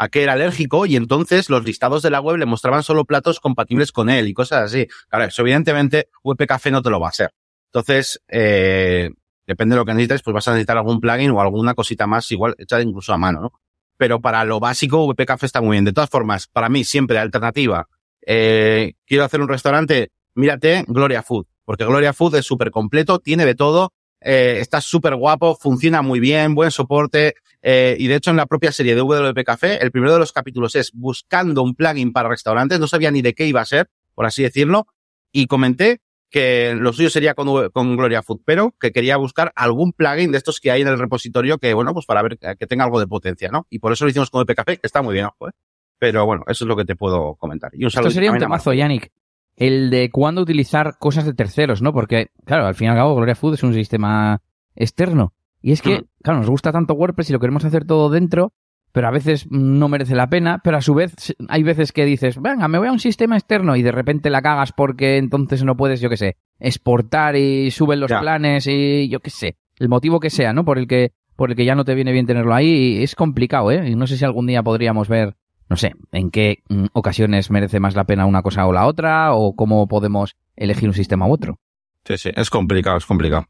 a 0.00 0.08
qué 0.08 0.22
era 0.22 0.32
alérgico 0.32 0.86
y 0.86 0.96
entonces 0.96 1.50
los 1.50 1.62
listados 1.62 2.02
de 2.02 2.08
la 2.08 2.22
web 2.22 2.38
le 2.38 2.46
mostraban 2.46 2.82
solo 2.82 3.04
platos 3.04 3.38
compatibles 3.38 3.92
con 3.92 4.08
él 4.08 4.28
y 4.28 4.32
cosas 4.32 4.62
así. 4.62 4.86
Claro, 5.10 5.26
eso 5.26 5.42
evidentemente 5.42 6.08
WP 6.24 6.46
Café 6.46 6.70
no 6.70 6.80
te 6.80 6.88
lo 6.88 6.98
va 6.98 7.08
a 7.08 7.10
hacer. 7.10 7.34
Entonces, 7.66 8.18
eh, 8.28 9.10
depende 9.46 9.74
de 9.74 9.78
lo 9.78 9.84
que 9.84 9.92
necesites, 9.92 10.22
pues 10.22 10.32
vas 10.32 10.48
a 10.48 10.52
necesitar 10.52 10.78
algún 10.78 11.02
plugin 11.02 11.32
o 11.32 11.42
alguna 11.42 11.74
cosita 11.74 12.06
más, 12.06 12.32
igual 12.32 12.54
echar 12.56 12.80
incluso 12.80 13.12
a 13.12 13.18
mano, 13.18 13.42
¿no? 13.42 13.52
Pero 13.98 14.22
para 14.22 14.42
lo 14.46 14.58
básico, 14.58 15.04
WP 15.04 15.26
Café 15.26 15.44
está 15.44 15.60
muy 15.60 15.74
bien. 15.74 15.84
De 15.84 15.92
todas 15.92 16.08
formas, 16.08 16.46
para 16.46 16.70
mí 16.70 16.82
siempre 16.82 17.18
alternativa. 17.18 17.86
Eh, 18.24 18.94
quiero 19.04 19.24
hacer 19.24 19.42
un 19.42 19.48
restaurante, 19.48 20.12
mírate 20.34 20.86
Gloria 20.88 21.22
Food, 21.22 21.46
porque 21.66 21.84
Gloria 21.84 22.14
Food 22.14 22.36
es 22.36 22.46
súper 22.46 22.70
completo, 22.70 23.18
tiene 23.18 23.44
de 23.44 23.54
todo, 23.54 23.92
eh, 24.22 24.56
está 24.60 24.80
súper 24.80 25.14
guapo, 25.16 25.56
funciona 25.56 26.00
muy 26.00 26.20
bien, 26.20 26.54
buen 26.54 26.70
soporte, 26.70 27.34
eh, 27.62 27.96
y 27.98 28.06
de 28.06 28.16
hecho 28.16 28.30
en 28.30 28.36
la 28.36 28.46
propia 28.46 28.72
serie 28.72 28.94
de 28.94 29.00
WP 29.00 29.44
Café, 29.44 29.82
el 29.82 29.90
primero 29.90 30.12
de 30.12 30.18
los 30.18 30.32
capítulos 30.32 30.74
es 30.76 30.92
buscando 30.92 31.62
un 31.62 31.74
plugin 31.74 32.12
para 32.12 32.28
restaurantes, 32.28 32.80
no 32.80 32.86
sabía 32.86 33.10
ni 33.10 33.22
de 33.22 33.34
qué 33.34 33.46
iba 33.46 33.60
a 33.60 33.66
ser, 33.66 33.90
por 34.14 34.26
así 34.26 34.42
decirlo, 34.42 34.86
y 35.32 35.46
comenté 35.46 36.00
que 36.30 36.74
lo 36.76 36.92
suyo 36.92 37.10
sería 37.10 37.34
con, 37.34 37.70
con 37.70 37.96
Gloria 37.96 38.22
Food, 38.22 38.42
pero 38.44 38.74
que 38.80 38.92
quería 38.92 39.16
buscar 39.16 39.52
algún 39.56 39.92
plugin 39.92 40.30
de 40.32 40.38
estos 40.38 40.60
que 40.60 40.70
hay 40.70 40.82
en 40.82 40.88
el 40.88 40.98
repositorio 40.98 41.58
que, 41.58 41.74
bueno, 41.74 41.92
pues 41.92 42.06
para 42.06 42.22
ver 42.22 42.38
que 42.38 42.66
tenga 42.66 42.84
algo 42.84 43.00
de 43.00 43.06
potencia, 43.06 43.50
¿no? 43.50 43.66
Y 43.68 43.80
por 43.80 43.92
eso 43.92 44.04
lo 44.04 44.10
hicimos 44.10 44.30
con 44.30 44.40
WP 44.42 44.54
Café, 44.56 44.76
que 44.76 44.86
está 44.86 45.02
muy 45.02 45.14
bien, 45.14 45.26
ojo, 45.26 45.48
¿eh? 45.48 45.52
Pero 45.98 46.24
bueno, 46.24 46.44
eso 46.46 46.64
es 46.64 46.68
lo 46.68 46.76
que 46.76 46.86
te 46.86 46.96
puedo 46.96 47.34
comentar. 47.34 47.72
Y 47.74 47.84
un 47.84 47.88
Esto 47.88 48.10
sería 48.10 48.32
un 48.32 48.38
temazo, 48.38 48.72
Yannick. 48.72 49.12
El 49.54 49.90
de 49.90 50.10
cuándo 50.10 50.40
utilizar 50.40 50.96
cosas 50.98 51.26
de 51.26 51.34
terceros, 51.34 51.82
¿no? 51.82 51.92
Porque, 51.92 52.30
claro, 52.46 52.66
al 52.66 52.74
fin 52.74 52.86
y 52.86 52.90
al 52.90 52.96
cabo, 52.96 53.14
Gloria 53.16 53.34
Food 53.34 53.54
es 53.54 53.62
un 53.62 53.74
sistema 53.74 54.40
externo. 54.74 55.34
Y 55.62 55.72
es 55.72 55.82
que, 55.82 56.04
claro, 56.22 56.40
nos 56.40 56.50
gusta 56.50 56.72
tanto 56.72 56.94
WordPress 56.94 57.30
y 57.30 57.32
lo 57.32 57.40
queremos 57.40 57.64
hacer 57.64 57.84
todo 57.84 58.08
dentro, 58.10 58.52
pero 58.92 59.08
a 59.08 59.10
veces 59.10 59.46
no 59.50 59.88
merece 59.88 60.14
la 60.14 60.28
pena, 60.28 60.60
pero 60.64 60.76
a 60.78 60.80
su 60.82 60.94
vez 60.94 61.14
hay 61.48 61.62
veces 61.62 61.92
que 61.92 62.04
dices, 62.04 62.40
venga, 62.40 62.66
me 62.68 62.78
voy 62.78 62.88
a 62.88 62.92
un 62.92 62.98
sistema 62.98 63.36
externo 63.36 63.76
y 63.76 63.82
de 63.82 63.92
repente 63.92 64.30
la 64.30 64.42
cagas 64.42 64.72
porque 64.72 65.16
entonces 65.18 65.62
no 65.64 65.76
puedes, 65.76 66.00
yo 66.00 66.08
qué 66.08 66.16
sé, 66.16 66.36
exportar 66.58 67.36
y 67.36 67.70
suben 67.70 68.00
los 68.00 68.10
Ya. 68.10 68.20
planes 68.20 68.66
y 68.66 69.08
yo 69.08 69.20
qué 69.20 69.30
sé, 69.30 69.56
el 69.78 69.88
motivo 69.88 70.18
que 70.20 70.30
sea, 70.30 70.52
¿no? 70.52 70.64
Por 70.64 70.78
el 70.78 70.86
que, 70.88 71.12
por 71.36 71.50
el 71.50 71.56
que 71.56 71.64
ya 71.64 71.74
no 71.74 71.84
te 71.84 71.94
viene 71.94 72.12
bien 72.12 72.26
tenerlo 72.26 72.54
ahí, 72.54 73.02
es 73.02 73.14
complicado, 73.14 73.70
¿eh? 73.70 73.88
Y 73.90 73.94
no 73.96 74.06
sé 74.06 74.16
si 74.16 74.24
algún 74.24 74.46
día 74.46 74.62
podríamos 74.62 75.08
ver, 75.08 75.36
no 75.68 75.76
sé, 75.76 75.92
en 76.12 76.30
qué 76.30 76.62
mm, 76.68 76.86
ocasiones 76.94 77.50
merece 77.50 77.80
más 77.80 77.94
la 77.94 78.04
pena 78.04 78.26
una 78.26 78.42
cosa 78.42 78.66
o 78.66 78.72
la 78.72 78.86
otra, 78.86 79.34
o 79.34 79.54
cómo 79.54 79.86
podemos 79.88 80.36
elegir 80.56 80.88
un 80.88 80.94
sistema 80.94 81.26
u 81.28 81.32
otro. 81.32 81.58
Sí, 82.04 82.16
sí, 82.18 82.30
es 82.34 82.50
complicado, 82.50 82.96
es 82.96 83.06
complicado. 83.06 83.46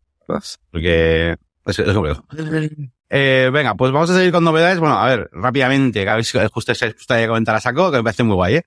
Porque 0.70 1.36
es, 1.66 1.78
es 1.78 1.92
complicado. 1.94 2.24
Eh, 3.08 3.50
venga, 3.52 3.74
pues 3.74 3.92
vamos 3.92 4.10
a 4.10 4.14
seguir 4.14 4.32
con 4.32 4.44
novedades. 4.44 4.78
Bueno, 4.78 4.96
a 4.98 5.06
ver, 5.06 5.30
rápidamente, 5.32 6.04
que 6.04 6.08
a 6.08 6.14
ver 6.14 6.24
si 6.24 6.38
justo 6.52 6.72
comentar 7.26 7.56
a 7.56 7.60
saco, 7.60 7.90
que 7.90 7.98
me 7.98 8.04
parece 8.04 8.22
muy 8.22 8.36
guay, 8.36 8.56
¿eh? 8.56 8.62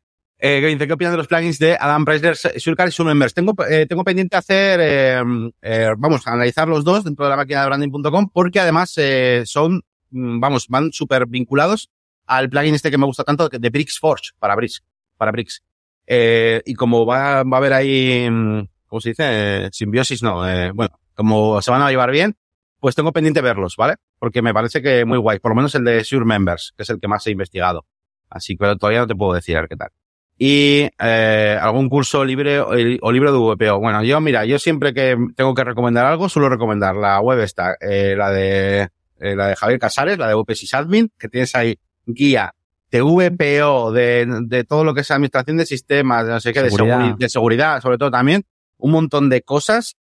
Eh, 0.46 0.60
que 0.60 0.68
dice, 0.68 0.88
¿qué 0.88 0.94
opinan 0.94 1.14
de 1.14 1.18
los 1.18 1.28
plugins 1.28 1.58
de 1.58 1.78
Adam 1.80 2.04
Preisler, 2.04 2.36
Surcar 2.36 2.90
y 2.90 2.92
Submembers? 2.92 3.34
Tengo, 3.34 3.56
eh, 3.70 3.86
tengo 3.88 4.04
pendiente 4.04 4.36
hacer, 4.36 4.80
eh, 4.82 5.24
eh, 5.62 5.90
vamos, 5.98 6.28
analizar 6.28 6.68
los 6.68 6.84
dos 6.84 7.06
dentro 7.06 7.24
de 7.24 7.30
la 7.30 7.38
máquina 7.38 7.62
de 7.62 7.68
branding.com 7.68 8.30
porque 8.34 8.60
además 8.60 8.94
eh, 8.98 9.44
son, 9.46 9.82
mm, 10.10 10.42
vamos, 10.42 10.68
van 10.68 10.92
súper 10.92 11.28
vinculados 11.28 11.90
al 12.26 12.50
plugin 12.50 12.76
este 12.76 12.92
que 12.92 12.98
me 12.98 13.06
gusta 13.06 13.24
tanto 13.24 13.48
de 13.48 13.70
Bricks 13.70 14.00
Forge 14.00 14.32
para 14.38 14.56
Bricks, 14.56 14.84
para 15.18 15.32
Bricks. 15.32 15.64
Eh, 16.06 16.62
y 16.66 16.74
como 16.74 17.06
va, 17.06 17.44
va 17.44 17.58
a 17.58 17.60
haber 17.60 17.72
ahí, 17.72 18.28
mm, 18.30 18.68
¿cómo 18.88 19.00
se 19.00 19.10
dice? 19.10 19.24
Eh, 19.26 19.70
simbiosis, 19.72 20.24
no, 20.24 20.46
eh, 20.46 20.72
bueno, 20.74 21.00
como 21.14 21.62
se 21.62 21.72
van 21.72 21.84
a 21.84 21.90
llevar 21.90 22.12
bien, 22.12 22.36
pues 22.84 22.96
tengo 22.96 23.14
pendiente 23.14 23.40
verlos, 23.40 23.76
¿vale? 23.78 23.96
Porque 24.20 24.42
me 24.42 24.54
parece 24.54 24.82
que 24.82 25.06
muy 25.06 25.18
guay, 25.18 25.40
por 25.40 25.52
lo 25.52 25.56
menos 25.56 25.74
el 25.76 25.86
de 25.86 26.04
Sure 26.04 26.26
Members, 26.26 26.74
que 26.76 26.84
es 26.84 26.90
el 26.90 27.00
que 27.00 27.08
más 27.08 27.26
he 27.26 27.32
investigado. 27.32 27.86
Así 28.30 28.58
que 28.58 28.76
todavía 28.76 29.00
no 29.00 29.08
te 29.08 29.16
puedo 29.16 29.32
decir 29.34 29.56
a 29.56 29.62
ver 29.62 29.70
qué 29.70 29.78
tal. 29.78 29.90
Y 30.38 30.90
eh, 31.00 31.58
algún 31.62 31.88
curso 31.88 32.26
libre 32.26 32.60
o, 32.60 32.72
o 33.02 33.12
libro 33.14 33.32
de 33.32 33.38
VPO. 33.38 33.80
Bueno, 33.80 34.04
yo, 34.04 34.20
mira, 34.20 34.44
yo 34.44 34.60
siempre 34.60 34.94
que 34.94 35.16
tengo 35.38 35.54
que 35.54 35.64
recomendar 35.64 36.06
algo, 36.06 36.28
suelo 36.28 36.50
recomendar 36.50 36.96
la 36.98 37.22
web 37.22 37.40
esta, 37.40 37.78
eh, 37.80 38.16
la 38.18 38.32
de 38.32 38.90
eh, 39.20 39.36
la 39.38 39.48
de 39.48 39.56
Javier 39.56 39.80
Casares, 39.80 40.18
la 40.18 40.28
de 40.28 40.34
VP 40.34 40.54
Sysadmin, 40.54 41.10
que 41.18 41.30
tienes 41.30 41.56
ahí 41.56 41.80
guía 42.06 42.54
de 42.92 43.02
VPO, 43.02 43.94
de, 43.94 44.28
de 44.48 44.64
todo 44.66 44.84
lo 44.84 44.94
que 44.94 45.02
es 45.02 45.10
administración 45.12 45.56
de 45.56 45.66
sistemas, 45.66 46.26
de 46.26 46.34
no 46.34 46.40
sé 46.42 46.52
qué, 46.52 46.62
de, 46.64 46.70
Seguridad. 46.70 47.00
seguri- 47.00 47.18
de 47.18 47.30
seguridad, 47.30 47.82
sobre 47.82 47.98
todo 47.98 48.12
también, 48.12 48.44
un 48.78 48.92
montón 48.92 49.30
de 49.30 49.42
cosas. 49.42 49.96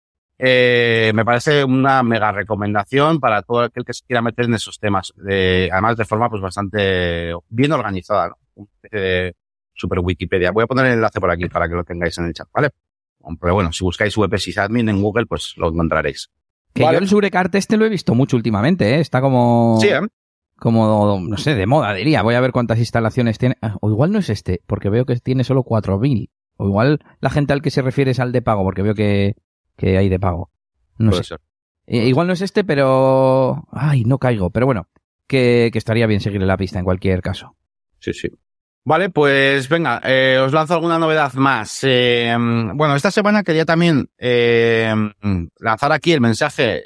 Eh, 0.43 1.11
me 1.13 1.23
parece 1.23 1.63
una 1.63 2.01
mega 2.01 2.31
recomendación 2.31 3.19
para 3.19 3.43
todo 3.43 3.59
aquel 3.59 3.85
que 3.85 3.93
se 3.93 4.03
quiera 4.03 4.23
meter 4.23 4.45
en 4.45 4.55
esos 4.55 4.79
temas. 4.79 5.13
De, 5.15 5.69
además, 5.71 5.97
de 5.97 6.05
forma 6.05 6.31
pues 6.31 6.41
bastante 6.41 7.31
bien 7.49 7.71
organizada, 7.71 8.29
¿no? 8.29 8.37
Una 8.55 8.69
especie 8.73 8.99
de 8.99 9.35
super 9.75 9.99
Wikipedia. 9.99 10.49
Voy 10.51 10.63
a 10.63 10.67
poner 10.67 10.87
el 10.87 10.93
enlace 10.93 11.19
por 11.19 11.29
aquí 11.29 11.47
para 11.47 11.69
que 11.69 11.75
lo 11.75 11.83
tengáis 11.83 12.17
en 12.17 12.25
el 12.25 12.33
chat, 12.33 12.47
¿vale? 12.51 12.69
Pero 13.39 13.53
bueno, 13.53 13.71
si 13.71 13.83
buscáis 13.83 14.17
VP 14.17 14.39
Sysadmin 14.39 14.89
en 14.89 14.99
Google, 14.99 15.27
pues 15.27 15.53
lo 15.57 15.69
encontraréis. 15.69 16.31
Que 16.73 16.83
Vale. 16.83 16.97
yo 16.97 17.03
el 17.03 17.07
Surecart 17.07 17.53
este 17.53 17.77
lo 17.77 17.85
he 17.85 17.89
visto 17.89 18.15
mucho 18.15 18.35
últimamente, 18.35 18.95
¿eh? 18.95 18.99
Está 18.99 19.21
como... 19.21 19.77
Sí, 19.79 19.89
¿eh? 19.89 19.99
como, 20.55 21.19
no 21.19 21.37
sé, 21.37 21.53
de 21.53 21.67
moda, 21.67 21.93
diría. 21.93 22.23
Voy 22.23 22.33
a 22.33 22.41
ver 22.41 22.51
cuántas 22.51 22.79
instalaciones 22.79 23.37
tiene. 23.37 23.57
Ah, 23.61 23.77
O 23.81 23.91
igual 23.91 24.11
no 24.11 24.17
es 24.17 24.29
este, 24.29 24.61
porque 24.65 24.89
veo 24.89 25.05
que 25.05 25.15
tiene 25.17 25.43
solo 25.43 25.63
4.000. 25.63 26.29
O 26.57 26.67
igual 26.67 26.99
la 27.19 27.29
gente 27.29 27.53
al 27.53 27.61
que 27.61 27.69
se 27.69 27.81
refiere 27.83 28.11
es 28.11 28.19
al 28.19 28.31
de 28.31 28.41
pago, 28.41 28.63
porque 28.63 28.81
veo 28.81 28.95
que, 28.95 29.35
que 29.77 29.97
hay 29.97 30.09
de 30.09 30.19
pago. 30.19 30.49
No 30.97 31.09
Puede 31.11 31.23
sé. 31.23 31.29
ser. 31.29 31.39
Eh, 31.87 32.07
igual 32.07 32.27
no 32.27 32.33
es 32.33 32.41
este, 32.41 32.63
pero... 32.63 33.67
Ay, 33.71 34.03
no 34.05 34.17
caigo. 34.17 34.49
Pero 34.49 34.65
bueno, 34.65 34.87
que, 35.27 35.69
que 35.71 35.77
estaría 35.77 36.07
bien 36.07 36.21
seguirle 36.21 36.47
la 36.47 36.57
pista 36.57 36.79
en 36.79 36.85
cualquier 36.85 37.21
caso. 37.21 37.55
Sí, 37.99 38.13
sí. 38.13 38.29
Vale, 38.83 39.11
pues 39.11 39.69
venga, 39.69 40.01
eh, 40.03 40.39
os 40.43 40.53
lanzo 40.53 40.73
alguna 40.73 40.97
novedad 40.97 41.33
más. 41.33 41.79
Eh, 41.83 42.35
bueno, 42.35 42.95
esta 42.95 43.11
semana 43.11 43.43
quería 43.43 43.63
también 43.63 44.09
eh, 44.17 44.91
lanzar 45.59 45.91
aquí 45.91 46.13
el 46.13 46.21
mensaje 46.21 46.83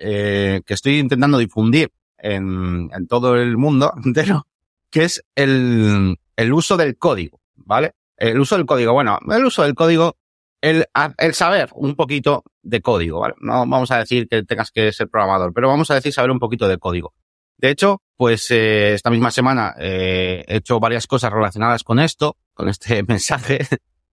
que 0.65 0.74
estoy 0.74 1.00
intentando 1.00 1.38
difundir 1.38 1.91
en, 2.17 2.89
en 2.93 3.08
todo 3.08 3.38
el 3.38 3.56
mundo 3.56 3.93
entero, 4.04 4.45
que 4.89 5.06
es 5.06 5.24
el, 5.36 6.17
el 6.36 6.54
uso 6.54 6.76
del 6.76 6.98
código, 6.98 7.39
¿vale? 7.56 7.93
El 8.17 8.39
uso 8.41 8.58
del 8.58 8.65
código, 8.65 8.91
bueno, 8.91 9.17
el 9.30 9.45
uso 9.45 9.63
del 9.63 9.74
código, 9.74 10.17
el, 10.65 10.86
el 11.17 11.34
saber 11.36 11.69
un 11.75 11.95
poquito 11.95 12.43
de 12.63 12.82
código, 12.82 13.19
¿vale? 13.19 13.36
No 13.39 13.67
vamos 13.67 13.91
a 13.91 13.99
decir 13.99 14.28
que 14.28 14.43
tengas 14.43 14.71
que 14.71 14.91
ser 14.91 15.08
programador, 15.08 15.54
pero 15.54 15.67
vamos 15.67 15.91
a 15.91 15.93
decir 15.93 16.12
saber 16.12 16.32
un 16.32 16.39
poquito 16.39 16.67
de 16.67 16.80
código. 16.80 17.13
De 17.58 17.69
hecho, 17.69 18.01
pues 18.17 18.49
eh, 18.49 18.93
esta 18.93 19.12
misma 19.12 19.30
semana 19.30 19.75
eh, 19.80 20.43
he 20.47 20.58
hecho 20.58 20.80
varias 20.80 21.06
cosas 21.06 21.32
relacionadas 21.32 21.84
con 21.84 21.99
esto, 21.99 22.38
con 22.56 22.67
este 22.67 23.04
mensaje. 23.08 23.60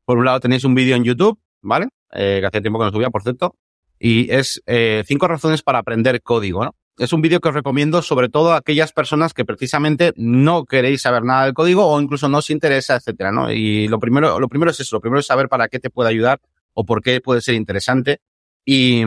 Por 0.04 0.18
un 0.18 0.26
lado 0.26 0.40
tenéis 0.40 0.64
un 0.64 0.74
vídeo 0.74 0.94
en 0.94 1.04
YouTube, 1.04 1.40
¿vale? 1.62 1.88
Eh, 2.12 2.38
que 2.40 2.46
hace 2.46 2.60
tiempo 2.60 2.78
que 2.78 2.84
no 2.84 2.92
subía, 2.92 3.08
por 3.08 3.22
cierto. 3.22 3.56
Y 3.98 4.30
es 4.30 4.62
eh, 4.66 5.04
cinco 5.06 5.28
razones 5.28 5.62
para 5.62 5.78
aprender 5.78 6.22
código, 6.22 6.64
¿no? 6.64 6.74
Es 6.98 7.12
un 7.12 7.22
vídeo 7.22 7.40
que 7.40 7.48
os 7.48 7.55
recomiendo 7.55 8.02
sobre 8.02 8.28
todo 8.28 8.52
a 8.52 8.59
aquellas 8.59 8.92
personas 8.92 9.33
que 9.33 9.44
precisamente 9.44 10.12
no 10.16 10.64
queréis 10.64 11.02
saber 11.02 11.24
nada 11.24 11.44
del 11.44 11.55
código 11.55 11.87
o 11.87 12.00
incluso 12.00 12.28
no 12.28 12.38
os 12.38 12.50
interesa, 12.50 12.96
etcétera, 12.96 13.33
¿no? 13.33 13.50
Y 13.50 13.88
lo 13.88 13.98
primero, 13.98 14.38
lo 14.38 14.48
primero 14.48 14.70
es 14.70 14.81
eso, 14.81 14.96
lo 14.96 15.00
primero 15.00 15.20
es 15.20 15.26
saber 15.26 15.48
para 15.48 15.68
qué 15.68 15.81
te 15.81 15.88
puede 15.88 16.11
ayudar 16.11 16.40
o 16.74 16.85
por 16.85 17.02
qué 17.02 17.20
puede 17.20 17.40
ser 17.40 17.55
interesante. 17.55 18.20
Y, 18.64 19.02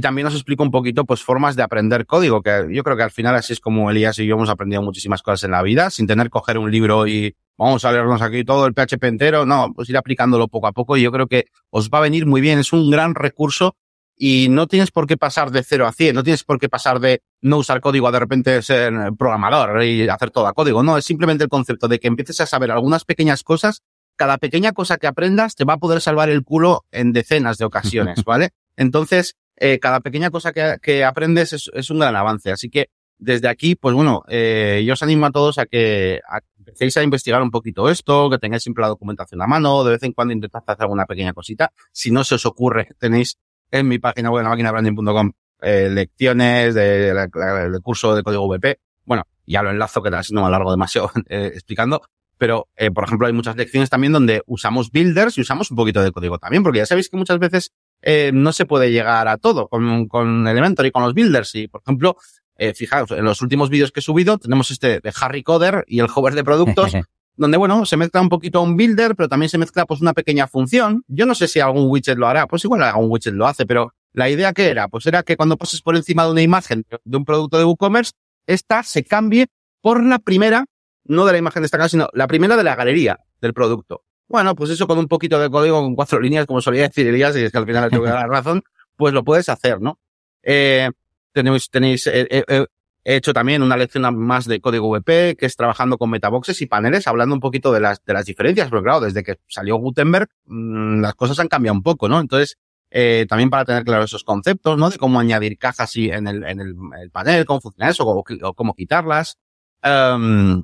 también 0.00 0.26
os 0.28 0.34
explico 0.34 0.62
un 0.62 0.70
poquito, 0.70 1.04
pues, 1.04 1.22
formas 1.22 1.56
de 1.56 1.62
aprender 1.64 2.06
código, 2.06 2.42
que 2.42 2.68
yo 2.70 2.84
creo 2.84 2.96
que 2.96 3.02
al 3.02 3.10
final 3.10 3.34
así 3.34 3.52
es 3.52 3.60
como 3.60 3.90
Elías 3.90 4.18
y 4.18 4.26
yo 4.26 4.36
hemos 4.36 4.48
aprendido 4.48 4.82
muchísimas 4.82 5.22
cosas 5.22 5.44
en 5.44 5.50
la 5.50 5.62
vida, 5.62 5.90
sin 5.90 6.06
tener 6.06 6.26
que 6.26 6.30
coger 6.30 6.58
un 6.58 6.70
libro 6.70 7.06
y 7.08 7.34
vamos 7.56 7.84
a 7.84 7.90
leernos 7.90 8.22
aquí 8.22 8.44
todo 8.44 8.66
el 8.66 8.74
PHP 8.74 9.02
entero, 9.04 9.46
no, 9.46 9.72
pues 9.74 9.88
ir 9.88 9.96
aplicándolo 9.96 10.46
poco 10.46 10.68
a 10.68 10.72
poco 10.72 10.96
y 10.96 11.02
yo 11.02 11.10
creo 11.10 11.26
que 11.26 11.46
os 11.70 11.90
va 11.90 11.98
a 11.98 12.02
venir 12.02 12.26
muy 12.26 12.40
bien, 12.40 12.58
es 12.58 12.72
un 12.72 12.90
gran 12.90 13.14
recurso 13.14 13.76
y 14.16 14.48
no 14.48 14.66
tienes 14.66 14.90
por 14.90 15.06
qué 15.06 15.16
pasar 15.16 15.50
de 15.50 15.62
0 15.62 15.86
a 15.86 15.92
100, 15.92 16.14
no 16.14 16.22
tienes 16.22 16.44
por 16.44 16.58
qué 16.58 16.68
pasar 16.68 17.00
de 17.00 17.22
no 17.40 17.58
usar 17.58 17.80
código 17.80 18.08
a 18.08 18.12
de 18.12 18.18
repente 18.20 18.62
ser 18.62 18.92
programador 19.18 19.82
y 19.82 20.08
hacer 20.08 20.30
todo 20.30 20.46
a 20.46 20.52
código, 20.52 20.82
no, 20.82 20.96
es 20.96 21.04
simplemente 21.04 21.44
el 21.44 21.50
concepto 21.50 21.88
de 21.88 21.98
que 21.98 22.08
empieces 22.08 22.40
a 22.40 22.46
saber 22.46 22.70
algunas 22.70 23.04
pequeñas 23.04 23.42
cosas, 23.42 23.82
cada 24.16 24.38
pequeña 24.38 24.72
cosa 24.72 24.96
que 24.96 25.06
aprendas 25.06 25.54
te 25.54 25.64
va 25.64 25.74
a 25.74 25.78
poder 25.78 26.00
salvar 26.00 26.30
el 26.30 26.44
culo 26.44 26.84
en 26.92 27.12
decenas 27.12 27.58
de 27.58 27.64
ocasiones, 27.64 28.22
¿vale? 28.24 28.50
Entonces, 28.76 29.36
eh, 29.56 29.78
cada 29.78 30.00
pequeña 30.00 30.30
cosa 30.30 30.52
que, 30.52 30.76
que 30.82 31.04
aprendes 31.04 31.52
es, 31.52 31.70
es, 31.74 31.90
un 31.90 32.00
gran 32.00 32.16
avance. 32.16 32.50
Así 32.50 32.70
que 32.70 32.88
desde 33.18 33.48
aquí, 33.48 33.76
pues 33.76 33.94
bueno, 33.94 34.24
eh, 34.28 34.82
yo 34.86 34.94
os 34.94 35.02
animo 35.02 35.26
a 35.26 35.30
todos 35.30 35.58
a 35.58 35.66
que, 35.66 36.20
a 36.28 36.40
que 36.40 36.46
empecéis 36.58 36.96
a 36.96 37.02
investigar 37.02 37.42
un 37.42 37.50
poquito 37.50 37.88
esto, 37.88 38.28
que 38.30 38.38
tengáis 38.38 38.62
siempre 38.62 38.82
la 38.82 38.88
documentación 38.88 39.40
a 39.42 39.46
mano, 39.46 39.84
de 39.84 39.92
vez 39.92 40.02
en 40.02 40.12
cuando 40.12 40.34
intentad 40.34 40.62
hacer 40.66 40.82
alguna 40.82 41.06
pequeña 41.06 41.32
cosita. 41.32 41.72
Si 41.92 42.10
no 42.10 42.24
se 42.24 42.34
os 42.34 42.46
ocurre, 42.46 42.88
tenéis 42.98 43.38
en 43.74 43.88
mi 43.88 43.98
página 43.98 44.30
web, 44.30 44.44
la 44.44 44.50
máquina 44.50 44.70
branding.com, 44.70 45.32
eh, 45.60 45.88
lecciones 45.90 46.74
de, 46.74 47.12
del 47.12 47.80
curso 47.82 48.14
de 48.14 48.22
código 48.22 48.46
VP. 48.48 48.78
Bueno, 49.04 49.24
ya 49.46 49.62
lo 49.62 49.70
enlazo, 49.70 50.02
que 50.02 50.14
así 50.14 50.32
no 50.32 50.42
me 50.42 50.46
alargo 50.46 50.70
demasiado 50.70 51.10
eh, 51.28 51.50
explicando. 51.54 52.02
Pero, 52.38 52.68
eh, 52.76 52.90
por 52.90 53.04
ejemplo, 53.04 53.26
hay 53.26 53.32
muchas 53.32 53.56
lecciones 53.56 53.90
también 53.90 54.12
donde 54.12 54.42
usamos 54.46 54.90
builders 54.90 55.38
y 55.38 55.40
usamos 55.40 55.70
un 55.70 55.76
poquito 55.76 56.02
de 56.02 56.10
código 56.10 56.38
también, 56.38 56.62
porque 56.62 56.78
ya 56.78 56.86
sabéis 56.86 57.08
que 57.08 57.16
muchas 57.16 57.38
veces 57.38 57.72
eh, 58.02 58.32
no 58.34 58.52
se 58.52 58.66
puede 58.66 58.90
llegar 58.90 59.28
a 59.28 59.38
todo 59.38 59.68
con, 59.68 60.08
con 60.08 60.46
Elementor 60.46 60.86
y 60.86 60.90
con 60.90 61.02
los 61.02 61.14
builders. 61.14 61.54
Y, 61.54 61.68
por 61.68 61.82
ejemplo, 61.82 62.16
eh, 62.56 62.74
fijaos, 62.74 63.10
en 63.10 63.24
los 63.24 63.42
últimos 63.42 63.68
vídeos 63.68 63.90
que 63.90 64.00
he 64.00 64.02
subido 64.02 64.38
tenemos 64.38 64.70
este 64.70 65.00
de 65.00 65.12
Harry 65.20 65.42
Coder 65.42 65.84
y 65.88 65.98
el 65.98 66.06
hover 66.14 66.34
de 66.34 66.44
productos, 66.44 66.92
donde, 67.36 67.56
bueno, 67.56 67.84
se 67.84 67.96
mezcla 67.96 68.20
un 68.20 68.28
poquito 68.28 68.62
un 68.62 68.76
builder, 68.76 69.16
pero 69.16 69.28
también 69.28 69.48
se 69.48 69.58
mezcla 69.58 69.86
pues 69.86 70.00
una 70.00 70.12
pequeña 70.12 70.46
función. 70.46 71.04
Yo 71.08 71.26
no 71.26 71.34
sé 71.34 71.48
si 71.48 71.60
algún 71.60 71.90
widget 71.90 72.16
lo 72.16 72.26
hará, 72.26 72.46
pues 72.46 72.64
igual 72.64 72.82
algún 72.82 73.10
widget 73.10 73.34
lo 73.34 73.46
hace, 73.46 73.66
pero 73.66 73.92
la 74.12 74.30
idea 74.30 74.52
que 74.52 74.68
era, 74.68 74.88
pues 74.88 75.06
era 75.06 75.22
que 75.22 75.36
cuando 75.36 75.56
pases 75.56 75.82
por 75.82 75.96
encima 75.96 76.24
de 76.24 76.30
una 76.30 76.42
imagen 76.42 76.86
de 77.04 77.16
un 77.16 77.24
producto 77.24 77.58
de 77.58 77.64
WooCommerce, 77.64 78.12
esta 78.46 78.82
se 78.82 79.04
cambie 79.04 79.48
por 79.80 80.02
la 80.02 80.18
primera, 80.18 80.66
no 81.04 81.26
de 81.26 81.32
la 81.32 81.38
imagen 81.38 81.62
destacada, 81.62 81.88
sino 81.88 82.08
la 82.12 82.26
primera 82.26 82.56
de 82.56 82.64
la 82.64 82.76
galería 82.76 83.18
del 83.40 83.52
producto. 83.52 84.04
Bueno, 84.28 84.54
pues 84.54 84.70
eso 84.70 84.86
con 84.86 84.98
un 84.98 85.08
poquito 85.08 85.38
de 85.38 85.50
código, 85.50 85.82
con 85.82 85.94
cuatro 85.94 86.20
líneas, 86.20 86.46
como 86.46 86.60
solía 86.60 86.82
decir 86.82 87.06
Elías, 87.06 87.36
y 87.36 87.40
es 87.40 87.52
que 87.52 87.58
al 87.58 87.66
final 87.66 87.84
le 87.84 87.90
tengo 87.90 88.04
que 88.04 88.10
dar 88.10 88.28
la 88.28 88.36
razón, 88.36 88.62
pues 88.96 89.12
lo 89.12 89.24
puedes 89.24 89.48
hacer, 89.48 89.80
¿no? 89.80 89.98
Eh, 90.42 90.90
tenéis, 91.32 91.68
tenéis, 91.68 92.06
eh, 92.06 92.26
eh, 92.30 92.44
eh, 92.48 92.66
he 93.04 93.16
hecho 93.16 93.32
también 93.34 93.62
una 93.62 93.76
lección 93.76 94.16
más 94.18 94.46
de 94.46 94.60
código 94.60 94.88
VP, 94.88 95.36
que 95.36 95.46
es 95.46 95.56
trabajando 95.56 95.98
con 95.98 96.10
metaboxes 96.10 96.60
y 96.62 96.66
paneles, 96.66 97.06
hablando 97.06 97.34
un 97.34 97.40
poquito 97.40 97.70
de 97.72 97.80
las, 97.80 98.02
de 98.04 98.14
las 98.14 98.24
diferencias, 98.24 98.70
porque 98.70 98.84
claro, 98.84 99.00
desde 99.00 99.22
que 99.22 99.36
salió 99.46 99.76
Gutenberg, 99.76 100.28
mmm, 100.46 101.00
las 101.00 101.14
cosas 101.14 101.38
han 101.38 101.48
cambiado 101.48 101.76
un 101.76 101.82
poco, 101.82 102.08
¿no? 102.08 102.18
Entonces, 102.18 102.56
eh, 102.90 103.26
también 103.28 103.50
para 103.50 103.64
tener 103.64 103.84
claros 103.84 104.06
esos 104.06 104.24
conceptos, 104.24 104.78
¿no? 104.78 104.88
De 104.88 104.98
cómo 104.98 105.20
añadir 105.20 105.58
cajas 105.58 105.94
y 105.96 106.10
en 106.10 106.26
el, 106.26 106.44
en 106.44 106.60
el, 106.60 106.74
el 107.00 107.10
panel, 107.10 107.44
cómo 107.44 107.60
funciona 107.60 107.90
eso, 107.90 108.04
o, 108.06 108.24
o 108.42 108.54
cómo 108.54 108.74
quitarlas. 108.74 109.36
Um, 109.82 110.62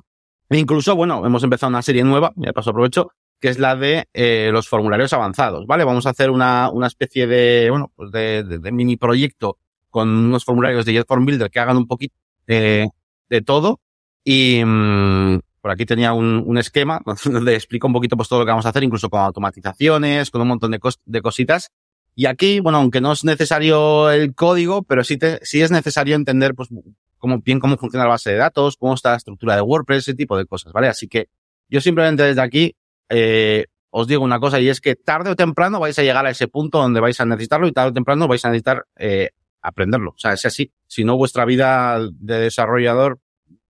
incluso, 0.49 0.95
bueno, 0.95 1.25
hemos 1.25 1.43
empezado 1.43 1.69
una 1.69 1.81
serie 1.81 2.03
nueva, 2.03 2.33
ya 2.35 2.53
paso 2.53 2.71
aprovecho, 2.71 3.11
que 3.39 3.49
es 3.49 3.59
la 3.59 3.75
de 3.75 4.07
eh, 4.13 4.49
los 4.51 4.67
formularios 4.67 5.13
avanzados, 5.13 5.67
¿vale? 5.67 5.83
Vamos 5.83 6.05
a 6.05 6.11
hacer 6.11 6.29
una, 6.31 6.69
una 6.71 6.87
especie 6.87 7.27
de, 7.27 7.69
bueno, 7.69 7.91
pues 7.95 8.11
de, 8.11 8.43
de, 8.43 8.59
de 8.59 8.71
mini 8.71 8.97
proyecto 8.97 9.57
con 9.89 10.09
unos 10.09 10.45
formularios 10.45 10.85
de 10.85 10.93
JetForm 10.93 11.25
Builder 11.25 11.51
que 11.51 11.59
hagan 11.59 11.77
un 11.77 11.87
poquito 11.87 12.15
de, 12.47 12.89
de 13.29 13.41
todo. 13.41 13.79
Y 14.23 14.63
mmm, 14.63 15.39
por 15.61 15.71
aquí 15.71 15.85
tenía 15.85 16.13
un, 16.13 16.43
un, 16.45 16.57
esquema 16.57 17.01
donde 17.25 17.55
explico 17.55 17.87
un 17.87 17.93
poquito 17.93 18.17
pues 18.17 18.29
todo 18.29 18.39
lo 18.39 18.45
que 18.45 18.51
vamos 18.51 18.65
a 18.65 18.69
hacer, 18.69 18.83
incluso 18.83 19.09
con 19.09 19.21
automatizaciones, 19.21 20.31
con 20.31 20.41
un 20.41 20.47
montón 20.47 20.71
de, 20.71 20.79
cos 20.79 20.99
de 21.05 21.21
cositas. 21.21 21.71
Y 22.13 22.25
aquí, 22.25 22.59
bueno, 22.59 22.79
aunque 22.79 22.99
no 22.99 23.13
es 23.13 23.23
necesario 23.23 24.11
el 24.11 24.35
código, 24.35 24.83
pero 24.83 25.03
sí, 25.03 25.17
te, 25.17 25.39
sí 25.43 25.61
es 25.61 25.71
necesario 25.71 26.15
entender, 26.15 26.55
pues, 26.55 26.69
cómo, 27.17 27.39
bien 27.39 27.59
cómo 27.59 27.77
funciona 27.77 28.03
la 28.03 28.11
base 28.11 28.31
de 28.31 28.37
datos, 28.37 28.75
cómo 28.75 28.95
está 28.95 29.11
la 29.11 29.17
estructura 29.17 29.55
de 29.55 29.61
WordPress, 29.61 29.99
ese 29.99 30.13
tipo 30.15 30.37
de 30.37 30.45
cosas, 30.45 30.73
¿vale? 30.73 30.87
Así 30.89 31.07
que 31.07 31.29
yo 31.69 31.79
simplemente 31.79 32.23
desde 32.23 32.41
aquí 32.41 32.75
eh, 33.09 33.67
os 33.91 34.07
digo 34.07 34.23
una 34.23 34.39
cosa 34.39 34.59
y 34.59 34.67
es 34.67 34.81
que 34.81 34.95
tarde 34.95 35.29
o 35.29 35.35
temprano 35.35 35.79
vais 35.79 35.97
a 35.99 36.03
llegar 36.03 36.25
a 36.25 36.31
ese 36.31 36.47
punto 36.47 36.79
donde 36.79 36.99
vais 36.99 37.19
a 37.21 37.25
necesitarlo 37.25 37.67
y 37.67 37.71
tarde 37.71 37.91
o 37.91 37.93
temprano 37.93 38.27
vais 38.27 38.43
a 38.43 38.49
necesitar 38.49 38.85
eh, 38.97 39.29
aprenderlo. 39.61 40.11
O 40.11 40.17
sea, 40.17 40.33
es 40.33 40.45
así. 40.45 40.71
Si 40.87 41.03
no, 41.03 41.17
vuestra 41.17 41.45
vida 41.45 41.99
de 41.99 42.39
desarrollador 42.39 43.19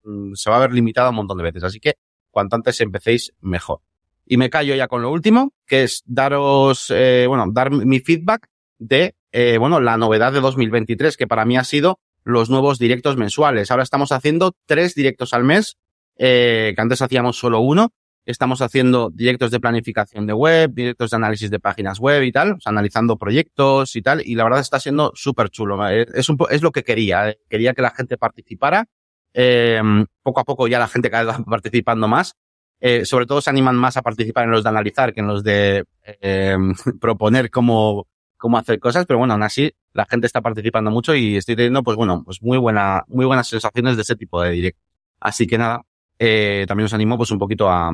mmm, 0.04 0.34
se 0.34 0.50
va 0.50 0.58
a 0.58 0.60
ver 0.60 0.74
limitada 0.74 1.10
un 1.10 1.16
montón 1.16 1.38
de 1.38 1.44
veces. 1.44 1.64
Así 1.64 1.80
que 1.80 1.96
cuanto 2.30 2.56
antes 2.56 2.80
empecéis, 2.82 3.34
mejor. 3.40 3.82
Y 4.26 4.38
me 4.38 4.50
callo 4.50 4.76
ya 4.76 4.88
con 4.88 5.02
lo 5.02 5.12
último, 5.12 5.54
que 5.66 5.84
es 5.84 6.04
daros, 6.06 6.88
eh, 6.90 7.26
bueno, 7.28 7.46
dar 7.52 7.72
mi 7.72 8.00
feedback 8.00 8.48
de, 8.80 9.16
eh, 9.32 9.58
bueno, 9.58 9.82
la 9.82 9.98
novedad 9.98 10.32
de 10.32 10.40
2023, 10.40 11.18
que 11.18 11.28
para 11.28 11.46
mí 11.46 11.58
ha 11.58 11.64
sido 11.64 12.00
los 12.24 12.50
nuevos 12.50 12.80
directos 12.80 13.18
mensuales. 13.18 13.72
Ahora 13.72 13.84
estamos 13.84 14.12
haciendo 14.12 14.54
tres 14.66 14.96
directos 14.96 15.34
al 15.34 15.44
mes, 15.44 15.78
eh, 16.18 16.74
que 16.76 16.82
antes 16.82 17.02
hacíamos 17.02 17.38
solo 17.38 17.60
uno. 17.60 17.94
Estamos 18.26 18.62
haciendo 18.62 19.10
directos 19.10 19.50
de 19.50 19.60
planificación 19.60 20.28
de 20.28 20.34
web, 20.34 20.72
directos 20.74 21.10
de 21.10 21.18
análisis 21.18 21.50
de 21.50 21.60
páginas 21.60 22.00
web 22.00 22.24
y 22.24 22.32
tal, 22.32 22.58
analizando 22.66 23.18
proyectos 23.18 23.96
y 23.96 24.02
tal, 24.02 24.22
y 24.26 24.36
la 24.36 24.44
verdad 24.44 24.60
está 24.60 24.80
siendo 24.80 25.12
súper 25.16 25.50
chulo. 25.50 25.88
Es, 25.88 26.30
un, 26.30 26.38
es 26.50 26.62
lo 26.62 26.72
que 26.72 26.84
quería, 26.84 27.36
quería 27.50 27.74
que 27.74 27.82
la 27.82 27.92
gente 27.92 28.18
participara. 28.18 28.88
Eh, 29.34 29.82
poco 30.22 30.42
a 30.42 30.44
poco 30.44 30.68
ya 30.68 30.78
la 30.78 30.88
gente 30.88 31.10
cada 31.10 31.24
vez 31.24 31.36
va 31.36 31.44
participando 31.46 32.08
más. 32.08 32.36
Eh, 32.80 33.06
sobre 33.06 33.28
todo 33.28 33.42
se 33.42 33.50
animan 33.50 33.76
más 33.76 33.96
a 33.98 34.02
participar 34.02 34.46
en 34.46 34.52
los 34.52 34.64
de 34.64 34.70
analizar 34.70 35.14
que 35.14 35.20
en 35.20 35.28
los 35.28 35.44
de 35.44 35.86
eh, 36.04 36.58
proponer 37.00 37.52
cómo, 37.52 38.08
cómo 38.38 38.58
hacer 38.58 38.80
cosas, 38.80 39.06
pero 39.06 39.20
bueno, 39.20 39.34
aún 39.34 39.44
así 39.44 39.72
la 39.94 40.06
gente 40.06 40.26
está 40.28 40.42
participando 40.42 40.90
mucho 40.90 41.14
y 41.16 41.38
estoy 41.38 41.56
teniendo, 41.56 41.84
pues 41.84 41.96
bueno, 41.96 42.24
pues 42.24 42.42
muy 42.42 42.58
buena, 42.58 43.04
muy 43.08 43.26
buenas 43.26 43.48
sensaciones 43.48 43.96
de 43.96 44.02
ese 44.02 44.16
tipo 44.16 44.42
de 44.42 44.52
directo. 44.52 44.82
Así 45.20 45.46
que 45.46 45.60
nada, 45.60 45.84
eh, 46.18 46.66
también 46.68 46.86
os 46.86 46.94
animo 46.94 47.18
pues 47.18 47.30
un 47.32 47.38
poquito 47.38 47.70
a, 47.70 47.92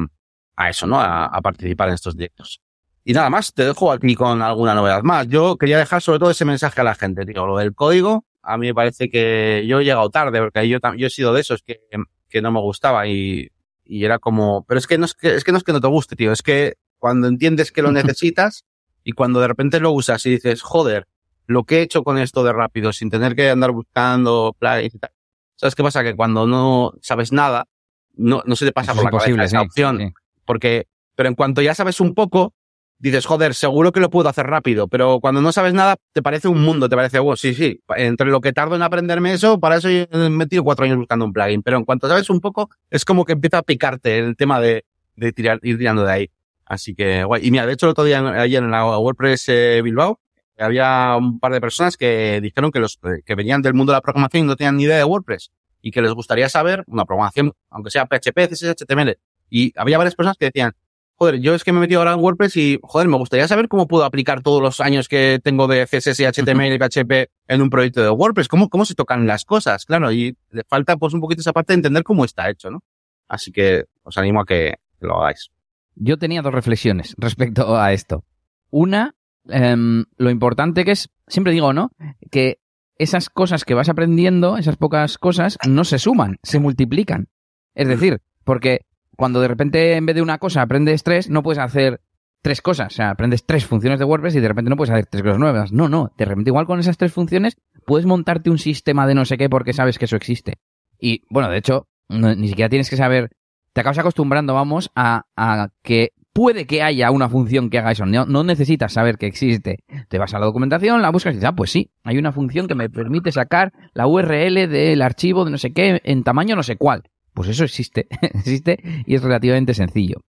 a 0.58 0.70
eso, 0.70 0.86
¿no? 0.86 1.00
A, 1.00 1.26
a, 1.26 1.41
participar 1.41 1.88
en 1.88 1.96
estos 1.96 2.17
directos. 2.17 2.62
Y 3.06 3.13
nada 3.13 3.30
más, 3.30 3.54
te 3.54 3.63
dejo 3.63 3.91
aquí 3.91 4.15
con 4.15 4.41
alguna 4.41 4.76
novedad 4.76 5.02
más. 5.04 5.28
Yo 5.30 5.56
quería 5.56 5.78
dejar 5.78 6.02
sobre 6.02 6.20
todo 6.20 6.32
ese 6.32 6.43
mensaje 6.43 6.82
a 6.82 6.84
la 6.84 6.96
gente, 6.96 7.26
tío. 7.26 7.48
Lo 7.48 7.58
del 7.58 7.74
código, 7.74 8.26
a 8.41 8.58
mí 8.58 8.67
me 8.67 8.74
parece 8.74 9.10
que 9.10 9.63
yo 9.65 9.80
he 9.80 9.86
llegado 9.86 10.10
tarde, 10.10 10.41
porque 10.41 10.67
yo, 10.67 10.80
yo 10.98 11.08
he 11.08 11.10
sido 11.10 11.34
de 11.34 11.41
esos 11.41 11.62
que, 11.63 11.80
que 12.28 12.41
no 12.41 12.52
me 12.52 12.60
gustaba 12.60 13.08
y, 13.08 13.50
y 13.86 14.04
era 14.04 14.20
como, 14.20 14.65
pero 14.67 14.78
es 14.78 14.88
que 14.88 14.98
no 14.98 15.06
es 15.06 15.13
que, 15.13 15.36
es 15.36 15.43
que 15.43 15.52
no 15.52 15.58
es 15.58 15.63
que 15.63 15.72
no 15.74 15.80
te 15.80 15.88
guste, 15.88 16.15
tío. 16.15 16.32
Es 16.32 16.41
que 16.41 16.76
cuando 16.98 17.28
entiendes 17.28 17.72
que 17.72 17.82
lo 17.82 17.91
necesitas 17.93 18.65
y 19.04 19.13
cuando 19.13 19.39
de 19.39 19.48
repente 19.48 19.80
lo 19.80 19.91
usas 19.91 20.26
y 20.26 20.32
dices, 20.32 20.62
joder, 20.62 21.08
lo 21.46 21.63
que 21.63 21.80
he 21.80 21.82
hecho 21.82 22.04
con 22.04 22.17
esto 22.17 22.43
de 22.43 22.52
rápido, 22.52 22.91
sin 22.91 23.10
tener 23.10 23.36
que 23.36 23.50
andar 23.50 23.72
buscando 23.72 24.56
plugins 24.60 24.96
y 24.96 25.00
tal. 25.00 25.12
¿Sabes 25.56 25.76
qué 25.76 25.84
pasa? 25.84 26.04
Que 26.04 26.15
cuando 26.15 26.46
no 26.46 26.93
sabes 27.02 27.32
nada, 27.32 27.67
no, 28.15 28.43
no 28.46 28.56
se 28.56 28.65
te 28.65 28.74
pasa 28.74 28.93
por 28.93 29.06
la 29.06 29.12
cabeza 29.12 29.43
esa 29.43 29.60
sí, 29.60 29.65
opción. 29.65 29.98
sí. 29.98 30.13
Porque, 30.48 30.88
pero 31.16 31.30
en 31.30 31.36
cuanto 31.36 31.62
ya 31.62 31.76
sabes 31.76 32.00
un 32.00 32.16
poco, 32.16 32.56
dices, 32.98 33.26
joder, 33.26 33.54
seguro 33.54 33.92
que 33.92 34.00
lo 34.00 34.10
puedo 34.10 34.30
hacer 34.30 34.48
rápido. 34.48 34.88
Pero 34.88 35.20
cuando 35.20 35.42
no 35.42 35.52
sabes 35.52 35.74
nada, 35.74 35.98
te 36.14 36.24
parece 36.24 36.48
un 36.48 36.62
mundo, 36.64 36.90
te 36.90 36.96
parece, 36.96 37.20
oh, 37.20 37.36
sí, 37.36 37.54
sí. 37.54 37.82
Entre 37.96 38.28
lo 38.28 38.42
que 38.42 38.54
tardo 38.54 38.76
en 38.76 38.82
aprenderme 38.82 39.34
eso, 39.34 39.60
para 39.60 39.78
eso 39.78 39.90
he 39.90 40.08
metido 40.30 40.64
cuatro 40.64 40.86
años 40.86 40.98
buscando 40.98 41.26
un 41.26 41.34
plugin. 41.34 41.62
Pero 41.62 41.78
en 41.78 41.86
cuanto 41.86 42.08
sabes 42.08 42.30
un 42.32 42.40
poco, 42.40 42.70
es 42.90 43.06
como 43.06 43.26
que 43.26 43.34
empieza 43.34 43.60
a 43.60 43.64
picarte 43.64 44.18
el 44.18 44.36
tema 44.36 44.60
de, 44.60 44.86
de 45.16 45.32
tirar, 45.34 45.60
ir 45.62 45.78
tirando 45.78 46.04
de 46.04 46.12
ahí. 46.12 46.32
Así 46.66 46.96
que, 46.96 47.24
guay. 47.24 47.46
Y 47.46 47.52
mira, 47.52 47.66
de 47.66 47.74
hecho, 47.74 47.86
el 47.86 47.92
otro 47.92 48.04
día, 48.04 48.20
ayer 48.42 48.64
en 48.64 48.72
la 48.72 48.86
WordPress 48.98 49.50
eh, 49.50 49.82
Bilbao, 49.84 50.20
había 50.58 51.16
un 51.18 51.40
par 51.40 51.54
de 51.54 51.62
personas 51.62 51.98
que 51.98 52.42
dijeron 52.42 52.72
que 52.72 52.80
los 52.80 53.00
que 53.26 53.36
venían 53.36 53.62
del 53.62 53.74
mundo 53.74 53.92
de 53.92 53.98
la 53.98 54.02
programación 54.02 54.46
y 54.46 54.48
no 54.48 54.56
tenían 54.56 54.78
ni 54.78 54.84
idea 54.84 54.98
de 54.98 55.04
WordPress 55.04 55.52
y 55.82 55.92
que 55.92 56.02
les 56.02 56.12
gustaría 56.14 56.50
saber 56.50 56.84
una 56.88 57.06
programación, 57.06 57.54
aunque 57.70 57.92
sea 57.92 58.06
PHP, 58.06 58.50
CSS, 58.50 58.76
HTML. 58.76 59.18
Y 59.50 59.74
había 59.76 59.98
varias 59.98 60.16
personas 60.16 60.38
que 60.38 60.46
decían, 60.46 60.74
joder, 61.18 61.40
yo 61.40 61.56
es 61.56 61.64
que 61.64 61.72
me 61.72 61.80
he 61.80 61.82
metido 61.82 62.00
ahora 62.00 62.14
en 62.14 62.20
WordPress 62.20 62.56
y, 62.58 62.80
joder, 62.82 63.08
me 63.08 63.18
gustaría 63.18 63.48
saber 63.48 63.68
cómo 63.68 63.88
puedo 63.88 64.06
aplicar 64.06 64.42
todos 64.42 64.62
los 64.62 64.80
años 64.80 65.08
que 65.08 65.40
tengo 65.44 65.68
de 65.68 65.86
CSS, 65.86 66.20
HTML 66.20 66.74
y 66.74 66.78
PHP 66.78 67.32
en 67.48 67.62
un 67.62 67.70
proyecto 67.70 68.02
de 68.04 68.10
WordPress. 68.10 68.48
¿Cómo, 68.48 68.70
cómo 68.70 68.86
se 68.86 68.96
tocan 68.96 69.26
las 69.26 69.44
cosas? 69.44 69.86
Claro, 69.86 70.12
y 70.12 70.38
le 70.52 70.64
falta 70.64 70.96
pues 70.98 71.14
un 71.14 71.22
poquito 71.22 71.42
esa 71.42 71.54
parte 71.54 71.74
de 71.74 71.78
entender 71.78 72.04
cómo 72.04 72.24
está 72.24 72.50
hecho, 72.50 72.70
¿no? 72.70 72.84
Así 73.28 73.52
que 73.52 73.86
os 74.04 74.18
animo 74.18 74.42
a 74.42 74.46
que, 74.46 74.76
lo 75.00 75.22
hagáis. 75.22 75.50
Yo 75.96 76.18
tenía 76.18 76.42
dos 76.42 76.54
reflexiones 76.54 77.16
respecto 77.18 77.78
a 77.78 77.94
esto. 77.94 78.24
Una, 78.70 79.16
eh, 79.50 79.76
lo 80.18 80.30
importante 80.30 80.86
que 80.86 80.92
es, 80.92 81.10
siempre 81.28 81.54
digo, 81.54 81.74
¿no? 81.74 81.92
Que 82.32 82.60
esas 82.98 83.30
cosas 83.30 83.64
que 83.66 83.74
vas 83.74 83.90
aprendiendo, 83.90 84.58
esas 84.58 84.78
pocas 84.78 85.18
cosas, 85.18 85.58
no 85.68 85.84
se 85.84 86.00
suman, 86.00 86.38
se 86.44 86.60
multiplican. 86.60 87.28
Es 87.76 87.88
decir, 87.88 88.22
porque 88.44 88.87
cuando 89.18 89.42
de 89.42 89.50
repente 89.50 89.96
en 89.96 90.06
vez 90.06 90.16
de 90.16 90.22
una 90.22 90.38
cosa 90.38 90.62
aprendes 90.62 91.04
tres, 91.04 91.30
no 91.30 91.44
puedes 91.44 91.62
hacer 91.62 92.00
tres 92.42 92.62
cosas. 92.62 92.94
O 92.94 92.96
sea, 92.96 93.10
aprendes 93.10 93.46
tres 93.46 93.66
funciones 93.66 94.00
de 94.00 94.06
WordPress 94.06 94.36
y 94.36 94.40
de 94.40 94.48
repente 94.48 94.70
no 94.70 94.78
puedes 94.78 94.92
hacer 94.92 95.08
tres 95.08 95.24
cosas 95.24 95.40
nuevas. 95.40 95.74
No, 95.74 95.90
no. 95.90 96.14
De 96.18 96.24
repente 96.24 96.50
igual 96.50 96.68
con 96.68 96.80
esas 96.80 96.98
tres 96.98 97.12
funciones 97.12 97.58
puedes 97.86 98.06
montarte 98.06 98.50
un 98.50 98.60
sistema 98.60 99.08
de 99.08 99.16
no 99.16 99.26
sé 99.26 99.38
qué 99.38 99.50
porque 99.50 99.74
sabes 99.74 99.98
que 99.98 100.06
eso 100.06 100.16
existe. 100.16 100.60
Y 101.00 101.24
bueno, 101.30 101.50
de 101.50 101.58
hecho, 101.58 101.88
ni 102.10 102.48
siquiera 102.48 102.70
tienes 102.70 102.90
que 102.90 102.96
saber, 102.96 103.32
te 103.74 103.82
acabas 103.82 103.98
acostumbrando, 104.00 104.54
vamos, 104.54 104.92
a, 104.96 105.26
a 105.36 105.70
que 105.82 106.14
puede 106.38 106.68
que 106.68 106.84
haya 106.84 107.10
una 107.10 107.30
función 107.30 107.72
que 107.72 107.80
haga 107.80 107.92
eso. 107.92 108.06
No, 108.06 108.28
no, 108.28 108.44
necesitas 108.44 108.94
saber 108.94 109.18
que 109.18 109.26
existe. 109.26 109.80
Te 110.08 110.20
vas 110.20 110.36
a 110.36 110.40
la 110.40 110.46
documentación, 110.46 111.02
la 111.02 111.10
buscas 111.10 111.34
y 111.34 111.38
dices, 111.38 111.50
ah, 111.50 111.56
pues 111.56 111.72
sí, 111.72 111.90
hay 112.04 112.20
una 112.20 112.32
función 112.32 112.68
que 112.68 112.76
me 112.76 112.92
permite 112.92 113.32
sacar 113.32 113.74
la 113.96 114.06
URL 114.06 114.70
del 114.70 115.02
archivo 115.02 115.46
de 115.46 115.52
no 115.52 115.58
sé 115.58 115.74
qué 115.74 116.00
en 116.04 116.24
tamaño 116.24 116.56
no 116.56 116.62
sé 116.62 116.78
cuál. 116.78 117.04
Pues 117.38 117.50
eso 117.50 117.65
existe, 117.65 118.08
existe 118.33 118.79
y 119.06 119.13
es 119.13 119.21
relativamente 119.21 119.75
sencillo. 119.75 120.21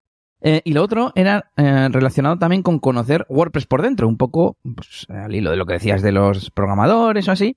Eh, 0.43 0.61
y 0.63 0.75
lo 0.75 0.83
otro 0.83 1.11
era 1.15 1.51
eh, 1.57 1.89
relacionado 1.91 2.37
también 2.37 2.63
con 2.63 2.81
conocer 2.81 3.25
WordPress 3.31 3.65
por 3.65 3.81
dentro, 3.81 4.07
un 4.07 4.19
poco 4.19 4.59
pues, 4.63 5.07
al 5.09 5.35
hilo 5.35 5.51
de 5.51 5.57
lo 5.57 5.65
que 5.65 5.73
decías 5.73 6.03
de 6.03 6.13
los 6.13 6.51
programadores 6.51 7.27
o 7.27 7.33
así. 7.33 7.57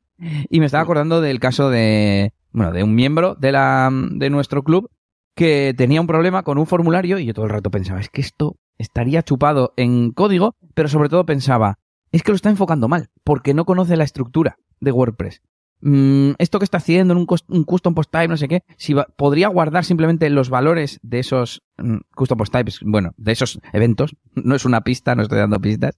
Y 0.49 0.61
me 0.61 0.67
estaba 0.67 0.83
acordando 0.83 1.19
del 1.19 1.41
caso 1.41 1.69
de, 1.69 2.31
bueno, 2.53 2.71
de 2.71 2.81
un 2.81 2.95
miembro 2.95 3.35
de 3.35 3.51
la, 3.51 3.89
de 3.91 4.29
nuestro 4.29 4.63
club 4.63 4.89
que 5.35 5.73
tenía 5.75 5.99
un 5.99 6.07
problema 6.07 6.43
con 6.43 6.57
un 6.57 6.65
formulario 6.65 7.19
y 7.19 7.25
yo 7.25 7.33
todo 7.33 7.43
el 7.43 7.51
rato 7.51 7.71
pensaba, 7.71 7.99
es 7.99 8.07
que 8.07 8.21
esto 8.21 8.55
estaría 8.77 9.21
chupado 9.21 9.73
en 9.75 10.11
código, 10.11 10.55
pero 10.73 10.87
sobre 10.87 11.09
todo 11.09 11.25
pensaba, 11.25 11.77
es 12.13 12.23
que 12.23 12.31
lo 12.31 12.37
está 12.37 12.49
enfocando 12.49 12.87
mal, 12.87 13.09
porque 13.25 13.53
no 13.53 13.65
conoce 13.65 13.97
la 13.97 14.05
estructura 14.05 14.55
de 14.79 14.93
WordPress. 14.93 15.41
Mm, 15.81 16.31
esto 16.37 16.59
que 16.59 16.65
está 16.65 16.77
haciendo 16.77 17.13
en 17.13 17.19
un, 17.19 17.27
un, 17.47 17.63
custom 17.63 17.93
post 17.93 18.11
type, 18.11 18.27
no 18.27 18.37
sé 18.37 18.47
qué, 18.47 18.63
si 18.77 18.93
va, 18.93 19.07
podría 19.15 19.47
guardar 19.47 19.83
simplemente 19.83 20.29
los 20.29 20.49
valores 20.49 20.99
de 21.01 21.19
esos 21.19 21.63
mm, 21.77 21.97
custom 22.15 22.37
post 22.37 22.53
types, 22.53 22.79
bueno, 22.83 23.13
de 23.17 23.31
esos 23.31 23.59
eventos, 23.73 24.15
no 24.35 24.55
es 24.55 24.65
una 24.65 24.81
pista, 24.81 25.15
no 25.15 25.23
estoy 25.23 25.39
dando 25.39 25.59
pistas, 25.59 25.95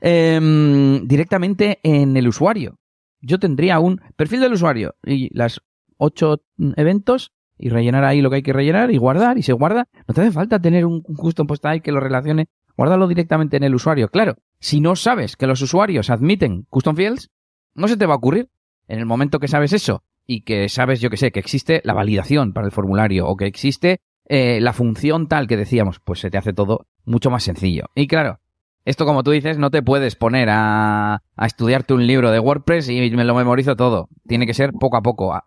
Em, 0.00 1.06
directamente 1.06 1.80
en 1.82 2.16
el 2.16 2.28
usuario. 2.28 2.78
Yo 3.20 3.38
tendría 3.38 3.80
un 3.80 4.00
perfil 4.16 4.40
del 4.40 4.52
usuario 4.52 4.94
y 5.04 5.34
las 5.36 5.60
ocho 5.96 6.42
eventos 6.76 7.32
y 7.58 7.68
rellenar 7.68 8.04
ahí 8.04 8.22
lo 8.22 8.30
que 8.30 8.36
hay 8.36 8.42
que 8.42 8.52
rellenar 8.52 8.90
y 8.90 8.96
guardar 8.96 9.38
y 9.38 9.42
se 9.42 9.52
guarda. 9.52 9.88
No 10.06 10.14
te 10.14 10.22
hace 10.22 10.32
falta 10.32 10.60
tener 10.60 10.86
un 10.86 11.02
custom 11.02 11.46
post 11.46 11.64
ahí 11.66 11.80
que 11.80 11.92
lo 11.92 12.00
relacione. 12.00 12.48
Guárdalo 12.76 13.08
directamente 13.08 13.56
en 13.56 13.64
el 13.64 13.74
usuario. 13.74 14.08
Claro, 14.08 14.36
si 14.58 14.80
no 14.80 14.96
sabes 14.96 15.36
que 15.36 15.46
los 15.46 15.60
usuarios 15.60 16.08
admiten 16.08 16.66
custom 16.70 16.96
fields, 16.96 17.30
no 17.74 17.88
se 17.88 17.96
te 17.96 18.06
va 18.06 18.14
a 18.14 18.18
ocurrir. 18.18 18.48
En 18.90 18.98
el 18.98 19.06
momento 19.06 19.38
que 19.38 19.46
sabes 19.46 19.72
eso 19.72 20.02
y 20.26 20.42
que 20.42 20.68
sabes, 20.68 21.00
yo 21.00 21.10
que 21.10 21.16
sé, 21.16 21.30
que 21.30 21.38
existe 21.38 21.80
la 21.84 21.94
validación 21.94 22.52
para 22.52 22.66
el 22.66 22.72
formulario 22.72 23.28
o 23.28 23.36
que 23.36 23.46
existe 23.46 24.00
eh, 24.28 24.60
la 24.60 24.72
función 24.72 25.28
tal 25.28 25.46
que 25.46 25.56
decíamos, 25.56 26.00
pues 26.00 26.18
se 26.18 26.30
te 26.30 26.38
hace 26.38 26.52
todo 26.52 26.88
mucho 27.04 27.30
más 27.30 27.44
sencillo. 27.44 27.84
Y 27.94 28.08
claro, 28.08 28.40
esto 28.84 29.06
como 29.06 29.22
tú 29.22 29.30
dices, 29.30 29.58
no 29.58 29.70
te 29.70 29.82
puedes 29.82 30.16
poner 30.16 30.48
a, 30.50 31.22
a 31.36 31.46
estudiarte 31.46 31.94
un 31.94 32.04
libro 32.04 32.32
de 32.32 32.40
WordPress 32.40 32.88
y 32.88 33.10
me 33.12 33.24
lo 33.24 33.34
memorizo 33.36 33.76
todo. 33.76 34.08
Tiene 34.26 34.44
que 34.44 34.54
ser 34.54 34.72
poco 34.72 34.96
a 34.96 35.02
poco, 35.02 35.34
a, 35.34 35.44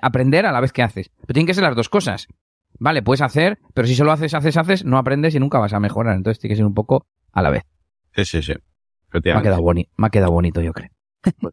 aprender 0.00 0.46
a 0.46 0.52
la 0.52 0.60
vez 0.60 0.72
que 0.72 0.82
haces. 0.82 1.10
Pero 1.20 1.34
tienen 1.34 1.46
que 1.46 1.54
ser 1.54 1.64
las 1.64 1.76
dos 1.76 1.90
cosas. 1.90 2.28
Vale, 2.78 3.02
puedes 3.02 3.20
hacer, 3.20 3.58
pero 3.74 3.86
si 3.86 3.94
solo 3.94 4.12
haces, 4.12 4.32
haces, 4.32 4.56
haces, 4.56 4.84
no 4.86 4.96
aprendes 4.96 5.34
y 5.34 5.38
nunca 5.38 5.58
vas 5.58 5.74
a 5.74 5.80
mejorar. 5.80 6.16
Entonces 6.16 6.38
tiene 6.38 6.52
que 6.52 6.56
ser 6.56 6.64
un 6.64 6.74
poco 6.74 7.04
a 7.32 7.42
la 7.42 7.50
vez. 7.50 7.64
Sí, 8.14 8.24
sí, 8.24 8.42
sí. 8.42 8.54
Me 9.12 9.32
ha 9.32 9.42
quedado, 9.42 9.60
boni 9.60 9.88
me 9.98 10.06
ha 10.06 10.10
quedado 10.10 10.32
bonito, 10.32 10.62
yo 10.62 10.72
creo. 10.72 10.88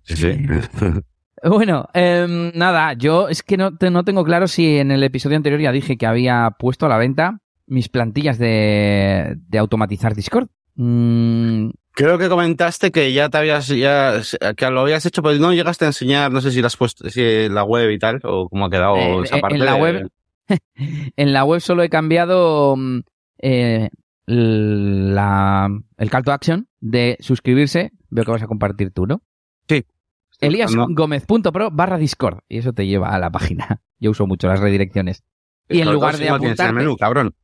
Sí, 0.04 0.16
sí. 0.16 0.32
Bueno, 1.44 1.88
eh, 1.94 2.52
nada, 2.56 2.94
yo 2.94 3.30
es 3.30 3.44
que 3.44 3.58
no, 3.58 3.72
no 3.80 4.04
tengo 4.04 4.24
claro 4.24 4.48
si 4.48 4.78
en 4.78 4.92
el 4.92 5.04
episodio 5.04 5.38
anterior 5.38 5.62
ya 5.62 5.72
dije 5.72 5.98
que 5.98 6.08
había 6.08 6.56
puesto 6.58 6.86
a 6.86 6.90
la 6.90 6.98
venta 6.98 7.42
mis 7.68 7.90
plantillas 7.90 8.38
de, 8.40 9.36
de 9.38 9.58
automatizar 9.58 10.16
Discord. 10.16 10.48
Mm. 10.76 11.70
Creo 11.92 12.20
que 12.20 12.30
comentaste 12.30 12.92
que 12.92 13.12
ya 13.12 13.28
te 13.30 13.40
habías, 13.40 13.68
ya, 13.70 14.22
que 14.56 14.70
lo 14.70 14.82
habías 14.82 15.04
hecho, 15.08 15.24
pero 15.24 15.40
no 15.40 15.52
llegaste 15.52 15.86
a 15.86 15.88
enseñar, 15.88 16.32
no 16.32 16.42
sé 16.42 16.52
si 16.52 16.62
lo 16.62 16.68
has 16.68 16.78
puesto, 16.78 17.10
si 17.10 17.50
la 17.50 17.64
web 17.64 17.90
y 17.90 17.98
tal, 17.98 18.20
o 18.24 18.48
cómo 18.50 18.66
ha 18.66 18.70
quedado 18.70 18.98
eh, 18.98 19.22
esa 19.24 19.40
parte. 19.40 19.58
En 19.58 19.66
la 19.66 19.76
web, 19.76 20.08
en 21.16 21.34
la 21.34 21.44
web 21.44 21.60
solo 21.60 21.82
he 21.82 21.90
cambiado 21.90 22.76
mm, 22.78 23.00
eh, 23.40 23.90
la, 24.28 25.70
el 25.98 26.10
call 26.12 26.24
to 26.24 26.32
action 26.32 26.68
de 26.80 27.18
suscribirse. 27.20 27.92
Veo 28.10 28.26
que 28.26 28.32
vas 28.32 28.44
a 28.44 28.48
compartir 28.48 28.92
tú, 28.92 29.08
¿no? 29.08 29.24
Sí. 29.68 29.84
Eliasgomez.pro 30.40 31.72
barra 31.72 31.98
Discord. 31.98 32.40
Y 32.48 32.60
eso 32.60 32.74
te 32.74 32.86
lleva 32.86 33.10
a 33.10 33.20
la 33.20 33.32
página. 33.32 33.82
Yo 34.00 34.12
uso 34.12 34.28
mucho 34.28 34.48
las 34.48 34.60
redirecciones. 34.60 35.24
Y 35.70 35.82
en 35.82 35.92
lugar 35.92 36.18
de 36.18 36.30
apuntarte... 36.30 36.74
menú, 36.74 36.96
cabrón. 36.96 37.36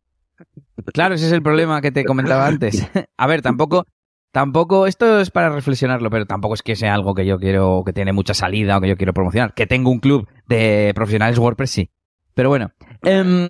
Claro, 0.93 1.15
ese 1.15 1.27
es 1.27 1.31
el 1.31 1.41
problema 1.41 1.81
que 1.81 1.91
te 1.91 2.05
comentaba 2.05 2.47
antes. 2.47 2.87
A 3.17 3.27
ver, 3.27 3.41
tampoco, 3.41 3.85
tampoco, 4.31 4.87
esto 4.87 5.19
es 5.19 5.29
para 5.29 5.49
reflexionarlo, 5.49 6.09
pero 6.09 6.25
tampoco 6.25 6.53
es 6.53 6.61
que 6.61 6.75
sea 6.75 6.93
algo 6.93 7.15
que 7.15 7.25
yo 7.25 7.37
quiero, 7.37 7.83
que 7.85 7.93
tiene 7.93 8.13
mucha 8.13 8.33
salida 8.33 8.77
o 8.77 8.81
que 8.81 8.89
yo 8.89 8.97
quiero 8.97 9.13
promocionar. 9.13 9.53
Que 9.53 9.67
tengo 9.67 9.91
un 9.91 9.99
club 9.99 10.27
de 10.47 10.91
profesionales 10.95 11.37
WordPress, 11.37 11.71
sí. 11.71 11.89
Pero 12.33 12.49
bueno, 12.49 12.71
em, 13.03 13.47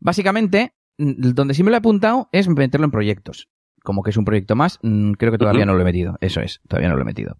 básicamente, 0.00 0.74
mm, 0.98 1.32
donde 1.32 1.54
sí 1.54 1.62
me 1.62 1.70
lo 1.70 1.76
he 1.76 1.78
apuntado 1.78 2.28
es 2.32 2.48
meterlo 2.48 2.84
en 2.84 2.90
proyectos. 2.90 3.48
Como 3.82 4.02
que 4.02 4.10
es 4.10 4.16
un 4.16 4.24
proyecto 4.24 4.56
más, 4.56 4.78
mm, 4.82 5.12
creo 5.12 5.32
que 5.32 5.38
todavía 5.38 5.66
no 5.66 5.74
lo 5.74 5.82
he 5.82 5.84
metido. 5.84 6.16
Eso 6.20 6.40
es, 6.40 6.60
todavía 6.68 6.88
no 6.88 6.96
lo 6.96 7.02
he 7.02 7.06
metido. 7.06 7.38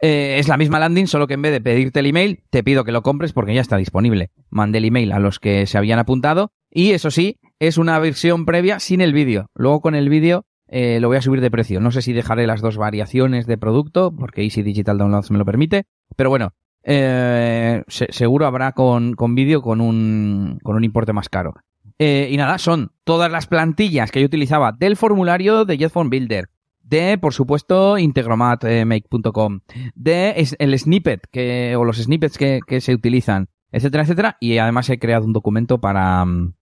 Eh, 0.00 0.36
es 0.38 0.48
la 0.48 0.56
misma 0.56 0.78
landing, 0.78 1.06
solo 1.06 1.26
que 1.26 1.34
en 1.34 1.42
vez 1.42 1.52
de 1.52 1.60
pedirte 1.60 2.00
el 2.00 2.06
email, 2.06 2.42
te 2.50 2.62
pido 2.62 2.84
que 2.84 2.92
lo 2.92 3.02
compres 3.02 3.32
porque 3.32 3.54
ya 3.54 3.60
está 3.60 3.76
disponible. 3.76 4.30
Mandé 4.50 4.78
el 4.78 4.84
email 4.84 5.12
a 5.12 5.18
los 5.18 5.38
que 5.38 5.66
se 5.66 5.78
habían 5.78 5.98
apuntado 5.98 6.52
y 6.70 6.90
eso 6.92 7.10
sí, 7.10 7.38
es 7.58 7.78
una 7.78 7.98
versión 7.98 8.44
previa 8.44 8.80
sin 8.80 9.00
el 9.00 9.12
vídeo. 9.12 9.50
Luego 9.54 9.80
con 9.80 9.94
el 9.94 10.08
vídeo 10.08 10.46
eh, 10.68 10.98
lo 11.00 11.08
voy 11.08 11.16
a 11.16 11.22
subir 11.22 11.40
de 11.40 11.50
precio. 11.50 11.80
No 11.80 11.90
sé 11.90 12.02
si 12.02 12.12
dejaré 12.12 12.46
las 12.46 12.60
dos 12.60 12.76
variaciones 12.76 13.46
de 13.46 13.58
producto 13.58 14.14
porque 14.14 14.42
Easy 14.42 14.62
Digital 14.62 14.98
Downloads 14.98 15.30
me 15.30 15.38
lo 15.38 15.44
permite. 15.44 15.84
Pero 16.16 16.30
bueno, 16.30 16.52
eh, 16.82 17.82
seguro 17.88 18.46
habrá 18.46 18.72
con, 18.72 19.14
con 19.14 19.34
vídeo 19.34 19.62
con 19.62 19.80
un, 19.80 20.58
con 20.62 20.76
un 20.76 20.84
importe 20.84 21.12
más 21.12 21.28
caro. 21.28 21.54
Y 21.98 22.36
nada, 22.36 22.58
son 22.58 22.90
todas 23.04 23.30
las 23.30 23.46
plantillas 23.46 24.10
que 24.10 24.18
yo 24.18 24.26
utilizaba 24.26 24.72
del 24.72 24.96
formulario 24.96 25.64
de 25.64 25.78
JetPhone 25.78 26.10
Builder, 26.10 26.48
de, 26.92 27.16
por 27.16 27.32
supuesto, 27.32 27.96
integromatmake.com, 27.96 29.60
de 29.94 30.46
el 30.58 30.78
snippet 30.78 31.26
que, 31.32 31.74
o 31.74 31.84
los 31.84 31.96
snippets 31.96 32.36
que, 32.36 32.60
que 32.66 32.82
se 32.82 32.94
utilizan, 32.94 33.48
etcétera, 33.70 34.02
etcétera. 34.02 34.36
Y 34.40 34.58
además 34.58 34.90
he 34.90 34.98
creado 34.98 35.24
un 35.24 35.32
documento 35.32 35.80
para, 35.80 36.22
mm, 36.24 36.52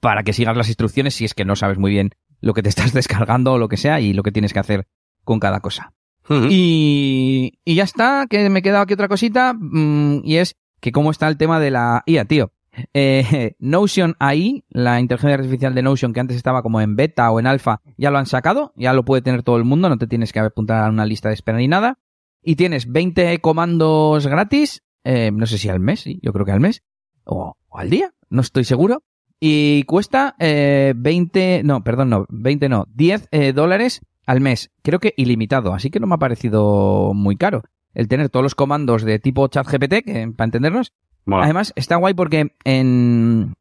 para 0.00 0.24
que 0.24 0.34
sigas 0.34 0.58
las 0.58 0.68
instrucciones 0.68 1.14
si 1.14 1.24
es 1.24 1.32
que 1.32 1.46
no 1.46 1.56
sabes 1.56 1.78
muy 1.78 1.90
bien 1.90 2.10
lo 2.42 2.52
que 2.52 2.62
te 2.62 2.68
estás 2.68 2.92
descargando 2.92 3.54
o 3.54 3.58
lo 3.58 3.68
que 3.68 3.78
sea 3.78 3.98
y 3.98 4.12
lo 4.12 4.22
que 4.22 4.30
tienes 4.32 4.52
que 4.52 4.60
hacer 4.60 4.86
con 5.24 5.40
cada 5.40 5.60
cosa. 5.60 5.94
y, 6.28 7.58
y, 7.64 7.74
ya 7.74 7.84
está, 7.84 8.26
que 8.28 8.48
me 8.50 8.58
he 8.58 8.62
quedado 8.62 8.82
aquí 8.82 8.94
otra 8.94 9.08
cosita, 9.08 9.54
mm, 9.58 10.20
y 10.22 10.36
es 10.36 10.54
que 10.80 10.92
cómo 10.92 11.10
está 11.10 11.28
el 11.28 11.38
tema 11.38 11.58
de 11.58 11.70
la 11.70 12.02
IA, 12.06 12.26
tío. 12.26 12.52
Eh, 12.94 13.54
Notion 13.58 14.14
AI, 14.18 14.64
la 14.70 15.00
inteligencia 15.00 15.34
artificial 15.34 15.74
de 15.74 15.82
Notion 15.82 16.12
que 16.12 16.20
antes 16.20 16.36
estaba 16.36 16.62
como 16.62 16.80
en 16.80 16.96
beta 16.96 17.30
o 17.30 17.40
en 17.40 17.46
alfa, 17.46 17.80
ya 17.96 18.10
lo 18.10 18.18
han 18.18 18.26
sacado, 18.26 18.72
ya 18.76 18.92
lo 18.92 19.04
puede 19.04 19.22
tener 19.22 19.42
todo 19.42 19.56
el 19.56 19.64
mundo, 19.64 19.88
no 19.88 19.98
te 19.98 20.06
tienes 20.06 20.32
que 20.32 20.40
apuntar 20.40 20.84
a 20.84 20.88
una 20.88 21.06
lista 21.06 21.28
de 21.28 21.34
espera 21.34 21.58
ni 21.58 21.68
nada. 21.68 21.98
Y 22.42 22.56
tienes 22.56 22.90
20 22.90 23.38
comandos 23.38 24.26
gratis, 24.26 24.82
eh, 25.04 25.30
no 25.32 25.46
sé 25.46 25.58
si 25.58 25.68
al 25.68 25.80
mes, 25.80 26.04
yo 26.04 26.32
creo 26.32 26.44
que 26.44 26.52
al 26.52 26.60
mes, 26.60 26.82
o, 27.24 27.56
al 27.72 27.90
día, 27.90 28.14
no 28.30 28.40
estoy 28.40 28.64
seguro. 28.64 29.04
Y 29.38 29.82
cuesta 29.84 30.36
eh, 30.38 30.94
20, 30.96 31.62
no, 31.64 31.82
perdón, 31.82 32.10
no, 32.10 32.26
20 32.28 32.68
no, 32.68 32.86
10 32.94 33.28
eh, 33.30 33.52
dólares 33.52 34.00
al 34.26 34.40
mes. 34.40 34.70
Creo 34.82 35.00
que 35.00 35.14
ilimitado, 35.16 35.74
así 35.74 35.90
que 35.90 36.00
no 36.00 36.06
me 36.06 36.14
ha 36.14 36.18
parecido 36.18 37.12
muy 37.14 37.36
caro. 37.36 37.62
El 37.94 38.08
tener 38.08 38.28
todos 38.28 38.44
los 38.44 38.54
comandos 38.54 39.02
de 39.02 39.18
tipo 39.18 39.46
ChatGPT, 39.48 40.34
para 40.36 40.44
entendernos. 40.44 40.92
Además, 41.26 41.72
está 41.76 41.96
guay 41.96 42.14
porque 42.14 42.52
en, 42.64 43.54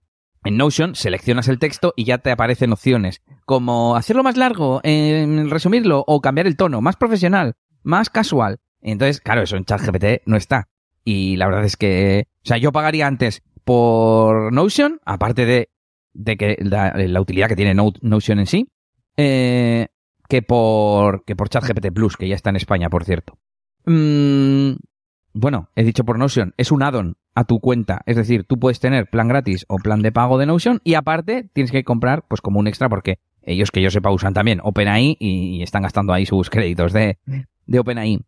en 0.43 0.57
Notion 0.57 0.95
seleccionas 0.95 1.47
el 1.47 1.59
texto 1.59 1.93
y 1.95 2.05
ya 2.05 2.17
te 2.17 2.31
aparecen 2.31 2.73
opciones 2.73 3.21
como 3.45 3.97
hacerlo 3.97 4.23
más 4.23 4.37
largo, 4.37 4.79
eh, 4.83 5.45
resumirlo 5.49 6.03
o 6.07 6.21
cambiar 6.21 6.47
el 6.47 6.55
tono, 6.55 6.79
más 6.79 6.95
profesional, 6.95 7.55
más 7.83 8.09
casual. 8.09 8.59
Entonces, 8.81 9.19
claro, 9.19 9.41
eso 9.41 9.57
en 9.57 9.65
ChatGPT 9.65 10.25
no 10.25 10.37
está. 10.37 10.69
Y 11.03 11.35
la 11.35 11.47
verdad 11.47 11.65
es 11.65 11.75
que, 11.75 12.27
o 12.43 12.47
sea, 12.47 12.57
yo 12.57 12.71
pagaría 12.71 13.07
antes 13.07 13.43
por 13.65 14.53
Notion, 14.53 15.01
aparte 15.05 15.45
de, 15.45 15.69
de 16.13 16.37
que 16.37 16.57
la, 16.61 17.21
utilidad 17.21 17.49
que 17.49 17.55
tiene 17.55 17.73
Notion 17.73 18.39
en 18.39 18.47
sí, 18.47 18.71
eh, 19.17 19.87
que 20.29 20.41
por 20.41 21.25
que 21.25 21.35
por 21.35 21.49
ChatGPT 21.49 21.91
Plus, 21.93 22.15
que 22.15 22.27
ya 22.27 22.35
está 22.35 22.51
en 22.51 22.55
España, 22.55 22.89
por 22.89 23.03
cierto. 23.03 23.37
Mm, 23.85 24.75
bueno, 25.33 25.69
he 25.75 25.83
dicho 25.83 26.03
por 26.03 26.19
Notion, 26.19 26.53
es 26.57 26.71
un 26.71 26.83
add-on 26.83 27.17
a 27.35 27.45
tu 27.45 27.59
cuenta, 27.59 28.01
es 28.05 28.17
decir, 28.17 28.43
tú 28.43 28.59
puedes 28.59 28.79
tener 28.79 29.09
plan 29.09 29.27
gratis 29.27 29.65
o 29.69 29.77
plan 29.77 30.01
de 30.01 30.11
pago 30.11 30.37
de 30.37 30.45
Notion 30.45 30.81
y 30.83 30.95
aparte 30.95 31.49
tienes 31.53 31.71
que 31.71 31.83
comprar 31.83 32.25
pues 32.27 32.41
como 32.41 32.59
un 32.59 32.67
extra 32.67 32.89
porque 32.89 33.19
ellos 33.41 33.71
que 33.71 33.81
yo 33.81 33.89
sepa 33.89 34.11
usan 34.11 34.33
también 34.33 34.59
OpenAI 34.63 35.17
y 35.19 35.63
están 35.63 35.83
gastando 35.83 36.13
ahí 36.13 36.25
sus 36.25 36.49
créditos 36.51 36.93
de, 36.93 37.17
de 37.65 37.79
OpenAI. 37.79 38.19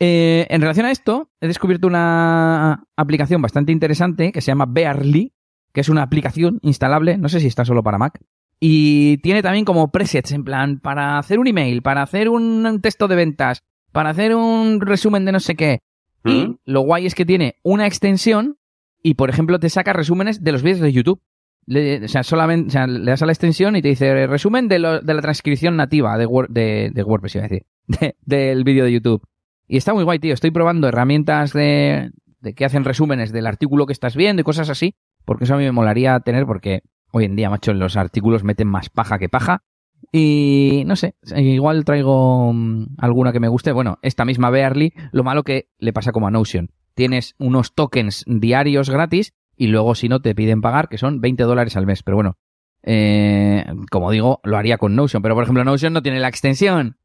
Eh, 0.00 0.46
en 0.50 0.60
relación 0.60 0.86
a 0.86 0.92
esto, 0.92 1.30
he 1.40 1.48
descubierto 1.48 1.86
una 1.86 2.84
aplicación 2.96 3.42
bastante 3.42 3.72
interesante 3.72 4.30
que 4.32 4.40
se 4.40 4.52
llama 4.52 4.66
Bearly, 4.68 5.32
que 5.72 5.80
es 5.80 5.88
una 5.88 6.02
aplicación 6.02 6.60
instalable, 6.62 7.18
no 7.18 7.28
sé 7.28 7.40
si 7.40 7.48
está 7.48 7.64
solo 7.64 7.82
para 7.82 7.98
Mac, 7.98 8.20
y 8.60 9.18
tiene 9.18 9.42
también 9.42 9.64
como 9.64 9.90
presets, 9.90 10.32
en 10.32 10.44
plan, 10.44 10.80
para 10.80 11.18
hacer 11.18 11.38
un 11.38 11.46
email, 11.46 11.82
para 11.82 12.02
hacer 12.02 12.28
un 12.28 12.80
texto 12.80 13.08
de 13.08 13.16
ventas, 13.16 13.62
para 13.92 14.10
hacer 14.10 14.34
un 14.34 14.80
resumen 14.80 15.24
de 15.24 15.32
no 15.32 15.40
sé 15.40 15.54
qué. 15.54 15.80
Y 16.24 16.56
lo 16.64 16.80
guay 16.82 17.06
es 17.06 17.14
que 17.14 17.24
tiene 17.24 17.56
una 17.62 17.86
extensión 17.86 18.58
y, 19.02 19.14
por 19.14 19.30
ejemplo, 19.30 19.58
te 19.58 19.70
saca 19.70 19.92
resúmenes 19.92 20.42
de 20.42 20.52
los 20.52 20.62
vídeos 20.62 20.80
de 20.80 20.92
YouTube. 20.92 21.22
o 21.68 22.08
sea, 22.08 22.22
solamente, 22.22 22.68
o 22.68 22.70
sea, 22.70 22.86
le 22.86 23.10
das 23.10 23.22
a 23.22 23.26
la 23.26 23.32
extensión 23.32 23.76
y 23.76 23.82
te 23.82 23.88
dice 23.88 24.26
resumen 24.26 24.68
de, 24.68 24.78
lo, 24.78 25.00
de 25.00 25.14
la 25.14 25.22
transcripción 25.22 25.76
nativa 25.76 26.18
de, 26.18 26.26
de, 26.48 26.90
de 26.92 27.02
WordPress, 27.02 27.36
iba 27.36 27.44
a 27.44 27.48
decir, 27.48 27.66
del 28.22 28.64
vídeo 28.64 28.84
de 28.84 28.92
YouTube. 28.92 29.22
Y 29.68 29.76
está 29.76 29.94
muy 29.94 30.04
guay, 30.04 30.18
tío. 30.18 30.34
Estoy 30.34 30.50
probando 30.50 30.88
herramientas 30.88 31.52
de, 31.52 32.10
de 32.40 32.54
que 32.54 32.64
hacen 32.64 32.84
resúmenes 32.84 33.32
del 33.32 33.46
artículo 33.46 33.86
que 33.86 33.92
estás 33.92 34.16
viendo 34.16 34.40
y 34.40 34.44
cosas 34.44 34.70
así, 34.70 34.94
porque 35.24 35.44
eso 35.44 35.54
a 35.54 35.58
mí 35.58 35.64
me 35.64 35.72
molaría 35.72 36.18
tener 36.20 36.46
porque 36.46 36.82
hoy 37.12 37.24
en 37.24 37.36
día, 37.36 37.50
macho, 37.50 37.72
los 37.74 37.96
artículos 37.96 38.44
meten 38.44 38.68
más 38.68 38.88
paja 38.88 39.18
que 39.18 39.28
paja. 39.28 39.62
Y 40.10 40.84
no 40.86 40.96
sé, 40.96 41.14
igual 41.36 41.84
traigo 41.84 42.52
mm, 42.52 42.96
alguna 42.98 43.32
que 43.32 43.40
me 43.40 43.48
guste. 43.48 43.72
Bueno, 43.72 43.98
esta 44.02 44.24
misma 44.24 44.50
Bearly, 44.50 44.94
lo 45.12 45.24
malo 45.24 45.42
que 45.42 45.68
le 45.78 45.92
pasa 45.92 46.12
como 46.12 46.26
a 46.26 46.30
Notion. 46.30 46.70
Tienes 46.94 47.34
unos 47.38 47.74
tokens 47.74 48.24
diarios 48.26 48.90
gratis 48.90 49.34
y 49.56 49.68
luego 49.68 49.94
si 49.94 50.08
no 50.08 50.20
te 50.20 50.34
piden 50.34 50.60
pagar, 50.60 50.88
que 50.88 50.98
son 50.98 51.20
20 51.20 51.44
dólares 51.44 51.76
al 51.76 51.86
mes. 51.86 52.02
Pero 52.02 52.16
bueno, 52.16 52.38
eh, 52.82 53.66
como 53.90 54.10
digo, 54.10 54.40
lo 54.44 54.56
haría 54.56 54.78
con 54.78 54.96
Notion. 54.96 55.22
Pero 55.22 55.34
por 55.34 55.44
ejemplo, 55.44 55.64
Notion 55.64 55.92
no 55.92 56.02
tiene 56.02 56.20
la 56.20 56.28
extensión 56.28 56.96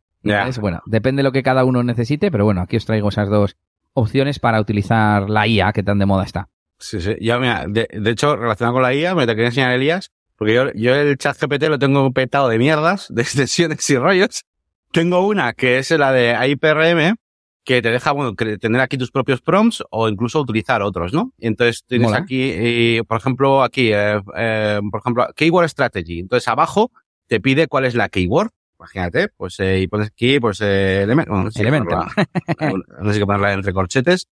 bueno, 0.60 0.82
depende 0.86 1.20
de 1.20 1.24
lo 1.24 1.32
que 1.32 1.44
cada 1.44 1.66
uno 1.66 1.84
necesite, 1.84 2.32
pero 2.32 2.46
bueno, 2.46 2.62
aquí 2.62 2.78
os 2.78 2.86
traigo 2.86 3.10
esas 3.10 3.30
dos 3.30 3.58
opciones 3.94 4.40
para 4.40 4.60
utilizar 4.60 5.30
la 5.30 5.48
IA 5.48 5.74
que 5.74 5.84
tan 5.84 6.00
de 6.00 6.06
moda 6.06 6.24
está. 6.24 6.50
Sí, 6.80 7.02
sí. 7.02 7.16
Ya, 7.22 7.40
mira, 7.40 7.66
de, 7.68 7.88
hecho, 8.10 8.36
relacionado 8.36 8.74
con 8.74 8.84
la 8.84 8.94
IA, 8.94 9.16
me 9.16 9.26
te 9.26 9.34
quería 9.34 9.48
enseñar 9.48 9.72
Elías, 9.72 10.12
porque 10.44 10.56
yo, 10.56 10.74
yo 10.74 10.94
el 10.94 11.18
chat 11.18 11.40
GPT 11.40 11.70
lo 11.70 11.80
tengo 11.80 12.12
petado 12.12 12.50
de 12.50 12.58
mierdas, 12.58 13.08
de 13.14 13.22
extensiones 13.22 13.90
y 13.90 13.98
rollos, 13.98 14.44
Tengo 14.92 15.26
una 15.26 15.54
que 15.54 15.78
es 15.78 15.90
la 15.92 16.12
de 16.12 16.36
IPRM, 16.50 17.16
que 17.64 17.82
te 17.82 17.92
deja, 17.92 18.12
bueno, 18.12 18.36
tener 18.36 18.82
aquí 18.82 18.98
tus 18.98 19.10
propios 19.10 19.40
prompts 19.40 19.82
o 19.90 20.10
incluso 20.10 20.42
utilizar 20.42 20.82
otros, 20.82 21.14
¿no? 21.14 21.32
Entonces 21.40 21.86
tienes 21.88 22.12
aquí, 22.12 23.02
por 23.08 23.20
ejemplo, 23.20 23.64
aquí, 23.64 23.94
eh, 23.94 24.22
eh, 24.36 24.82
por 24.92 25.00
ejemplo, 25.00 25.28
Keyword 25.34 25.70
Strategy. 25.70 26.20
Entonces 26.20 26.46
abajo 26.50 26.92
te 27.28 27.40
pide 27.40 27.68
cuál 27.68 27.86
es 27.86 27.96
la 27.96 28.10
keyword. 28.10 28.50
Imagínate, 28.78 29.30
pues, 29.30 29.58
eh, 29.62 29.80
y 29.80 29.88
pones 29.88 30.08
aquí, 30.08 30.42
pues, 30.42 30.60
eh, 30.62 31.06
no 31.08 31.52
sé 31.52 31.64
no 33.00 33.14
sé 33.14 33.20
qué 33.20 33.26
ponerla 33.26 33.54
entre 33.54 33.72
corchetes. 33.72 34.28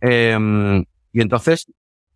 Em, 0.00 0.86
y 1.12 1.20
entonces, 1.20 1.66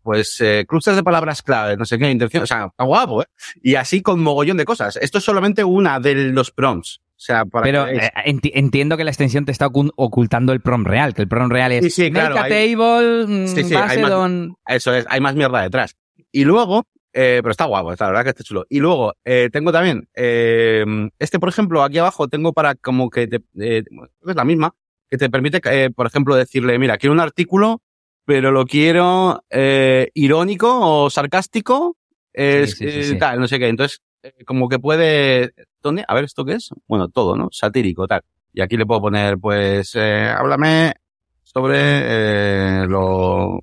pues, 0.04 0.38
eh, 0.40 0.66
clústeres 0.68 0.96
de 0.96 1.02
palabras 1.02 1.42
clave, 1.42 1.76
no 1.76 1.86
sé 1.86 1.98
qué, 1.98 2.10
intención, 2.10 2.42
o 2.42 2.46
sea, 2.46 2.66
está 2.66 2.84
guapo, 2.84 3.22
¿eh? 3.22 3.26
Y 3.62 3.74
así 3.74 4.02
con 4.02 4.22
mogollón 4.22 4.58
de 4.58 4.66
cosas. 4.66 4.96
Esto 4.96 5.18
es 5.18 5.24
solamente 5.24 5.64
una 5.64 5.98
de 5.98 6.14
los 6.14 6.50
prompts. 6.50 7.00
O 7.16 7.20
sea, 7.24 7.46
para 7.46 7.64
Pero 7.64 7.88
eh, 7.88 8.12
entiendo 8.24 8.96
que 8.98 9.04
la 9.04 9.10
extensión 9.10 9.46
te 9.46 9.52
está 9.52 9.68
ocultando 9.68 10.52
el 10.52 10.60
prom 10.60 10.84
real, 10.84 11.14
que 11.14 11.22
el 11.22 11.28
prom 11.28 11.48
real 11.48 11.72
es 11.72 11.84
sí, 11.84 11.90
sí, 11.90 12.10
claro, 12.10 12.34
table, 12.34 13.26
mm, 13.26 13.46
sí, 13.48 13.64
sí, 13.64 13.74
hay 13.74 13.98
más, 13.98 14.48
eso 14.66 14.94
es, 14.94 15.06
hay 15.08 15.20
más 15.20 15.34
mierda 15.34 15.62
detrás. 15.62 15.96
Y 16.30 16.44
luego, 16.44 16.84
eh, 17.14 17.38
pero 17.40 17.52
está 17.52 17.64
guapo, 17.64 17.92
está, 17.92 18.04
la 18.04 18.10
verdad 18.10 18.24
que 18.24 18.30
está 18.30 18.44
chulo. 18.44 18.66
Y 18.68 18.80
luego, 18.80 19.14
eh, 19.24 19.48
tengo 19.50 19.72
también, 19.72 20.06
eh, 20.14 20.84
este 21.18 21.38
por 21.38 21.48
ejemplo, 21.48 21.82
aquí 21.82 21.96
abajo 21.96 22.28
tengo 22.28 22.52
para 22.52 22.74
como 22.74 23.08
que 23.08 23.26
te, 23.26 23.36
eh, 23.58 23.84
es 24.26 24.36
la 24.36 24.44
misma, 24.44 24.74
que 25.08 25.18
te 25.18 25.30
permite, 25.30 25.60
eh, 25.64 25.90
por 25.90 26.06
ejemplo, 26.06 26.34
decirle, 26.34 26.78
mira, 26.78 26.98
quiero 26.98 27.12
un 27.12 27.20
artículo, 27.20 27.80
pero 28.24 28.50
lo 28.50 28.64
quiero 28.66 29.44
eh, 29.50 30.10
irónico 30.14 31.04
o 31.04 31.10
sarcástico, 31.10 31.96
es, 32.32 32.78
tal, 33.18 33.38
no 33.38 33.46
sé 33.46 33.58
qué. 33.58 33.68
Entonces, 33.68 34.02
como 34.46 34.68
que 34.68 34.78
puede, 34.78 35.52
¿dónde? 35.82 36.04
A 36.06 36.14
ver, 36.14 36.24
¿esto 36.24 36.44
qué 36.44 36.54
es? 36.54 36.70
Bueno, 36.86 37.08
todo, 37.08 37.36
¿no? 37.36 37.48
Satírico, 37.52 38.06
tal. 38.06 38.22
Y 38.52 38.60
aquí 38.60 38.76
le 38.76 38.86
puedo 38.86 39.02
poner, 39.02 39.38
pues, 39.38 39.92
eh, 39.94 40.28
háblame 40.28 40.94
sobre 41.42 41.76
eh, 41.78 42.86
lo, 42.88 43.60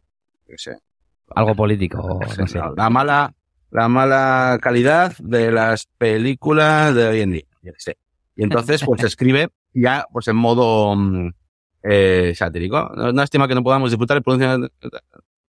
qué 0.47 0.57
sé. 0.57 0.77
Algo 1.35 1.55
político, 1.55 2.19
no 2.37 2.47
sé. 2.47 2.59
La 2.75 2.89
mala, 2.89 3.33
la 3.71 3.87
mala 3.87 4.59
calidad 4.61 5.15
de 5.17 5.51
las 5.51 5.87
películas 5.97 6.93
de 6.93 7.07
hoy 7.07 7.21
en 7.21 7.31
día. 7.31 7.45
Y 8.35 8.43
entonces, 8.43 8.83
pues 8.85 9.03
escribe 9.03 9.49
ya, 9.73 10.05
pues 10.11 10.27
en 10.27 10.35
modo 10.35 10.95
mm, 10.95 11.31
eh, 11.83 12.33
satírico. 12.35 12.91
No, 12.95 13.11
no 13.11 13.23
estima 13.23 13.47
que 13.47 13.55
no 13.55 13.63
podamos 13.63 13.91
disfrutar 13.91 14.17
el 14.17 14.23
pronunciamiento. 14.23 14.73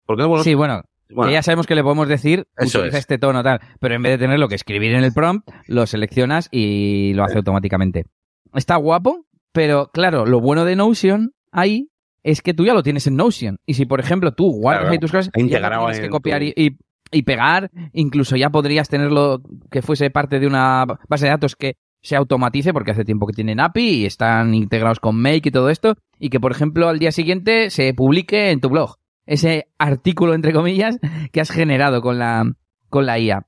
¿Por 0.05 0.17
qué 0.17 0.23
no 0.23 0.29
podemos... 0.29 0.43
Sí, 0.43 0.53
bueno, 0.53 0.83
que 1.25 1.31
ya 1.31 1.43
sabemos 1.43 1.67
que 1.67 1.75
le 1.75 1.83
podemos 1.83 2.07
decir, 2.07 2.47
Eso 2.57 2.85
es. 2.85 2.93
este 2.93 3.17
tono 3.17 3.43
tal, 3.43 3.59
pero 3.79 3.95
en 3.95 4.01
vez 4.01 4.13
de 4.13 4.25
tenerlo 4.25 4.47
que 4.47 4.55
escribir 4.55 4.93
en 4.93 5.03
el 5.03 5.13
prompt, 5.13 5.49
lo 5.67 5.85
seleccionas 5.85 6.47
y 6.51 7.13
lo 7.13 7.23
hace 7.23 7.37
automáticamente. 7.37 8.05
Está 8.53 8.75
guapo, 8.77 9.25
pero 9.51 9.89
claro, 9.93 10.25
lo 10.25 10.39
bueno 10.39 10.65
de 10.65 10.75
Notion 10.75 11.33
ahí 11.51 11.89
es 12.23 12.41
que 12.41 12.53
tú 12.53 12.65
ya 12.65 12.73
lo 12.73 12.83
tienes 12.83 13.07
en 13.07 13.15
Notion. 13.15 13.59
Y 13.65 13.73
si, 13.73 13.85
por 13.85 13.99
ejemplo, 13.99 14.33
tú 14.33 14.51
guardas 14.51 14.91
ahí 14.91 14.99
tus 14.99 15.11
cosas, 15.11 15.31
ya 15.35 15.69
tienes 15.69 15.99
que 15.99 16.09
copiar 16.09 16.43
y, 16.43 16.77
y, 17.11 17.21
pegar, 17.23 17.71
incluso 17.93 18.35
ya 18.35 18.49
podrías 18.49 18.89
tenerlo 18.89 19.41
que 19.69 19.81
fuese 19.81 20.09
parte 20.11 20.39
de 20.39 20.47
una 20.47 20.85
base 21.07 21.25
de 21.25 21.31
datos 21.31 21.55
que 21.55 21.75
se 22.01 22.15
automatice, 22.15 22.73
porque 22.73 22.91
hace 22.91 23.05
tiempo 23.05 23.27
que 23.27 23.33
tienen 23.33 23.59
API 23.59 24.01
y 24.01 24.05
están 24.05 24.53
integrados 24.53 24.99
con 24.99 25.21
Make 25.21 25.49
y 25.49 25.51
todo 25.51 25.69
esto, 25.69 25.95
y 26.19 26.29
que, 26.29 26.39
por 26.39 26.51
ejemplo, 26.51 26.89
al 26.89 26.99
día 26.99 27.11
siguiente 27.11 27.69
se 27.69 27.93
publique 27.93 28.51
en 28.51 28.59
tu 28.59 28.69
blog 28.69 28.97
ese 29.25 29.67
artículo, 29.77 30.33
entre 30.33 30.53
comillas, 30.53 30.99
que 31.31 31.41
has 31.41 31.51
generado 31.51 32.01
con 32.01 32.19
la, 32.19 32.51
con 32.89 33.05
la 33.05 33.19
IA. 33.19 33.47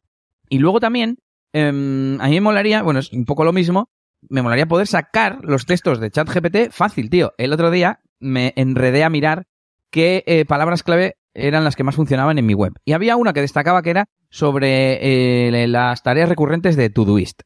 Y 0.49 0.59
luego 0.59 0.79
también, 0.79 1.17
em, 1.51 2.19
a 2.21 2.27
mí 2.27 2.35
me 2.35 2.41
molaría, 2.41 2.83
bueno, 2.83 2.99
es 2.99 3.11
un 3.11 3.25
poco 3.25 3.43
lo 3.43 3.53
mismo, 3.53 3.89
me 4.29 4.41
molaría 4.41 4.67
poder 4.67 4.87
sacar 4.87 5.39
los 5.43 5.65
textos 5.65 5.99
de 5.99 6.11
ChatGPT 6.11 6.71
fácil, 6.71 7.09
tío. 7.09 7.33
El 7.37 7.53
otro 7.53 7.71
día 7.71 7.99
me 8.19 8.53
enredé 8.55 9.03
a 9.03 9.09
mirar 9.09 9.47
qué 9.89 10.23
eh, 10.25 10.45
palabras 10.45 10.83
clave 10.83 11.17
eran 11.33 11.63
las 11.63 11.75
que 11.75 11.83
más 11.83 11.95
funcionaban 11.95 12.37
en 12.37 12.45
mi 12.45 12.53
web. 12.53 12.73
Y 12.85 12.93
había 12.93 13.17
una 13.17 13.33
que 13.33 13.41
destacaba 13.41 13.81
que 13.81 13.89
era 13.89 14.05
sobre 14.29 15.47
eh, 15.47 15.67
las 15.67 16.03
tareas 16.03 16.29
recurrentes 16.29 16.75
de 16.75 16.89
Todoist. 16.89 17.41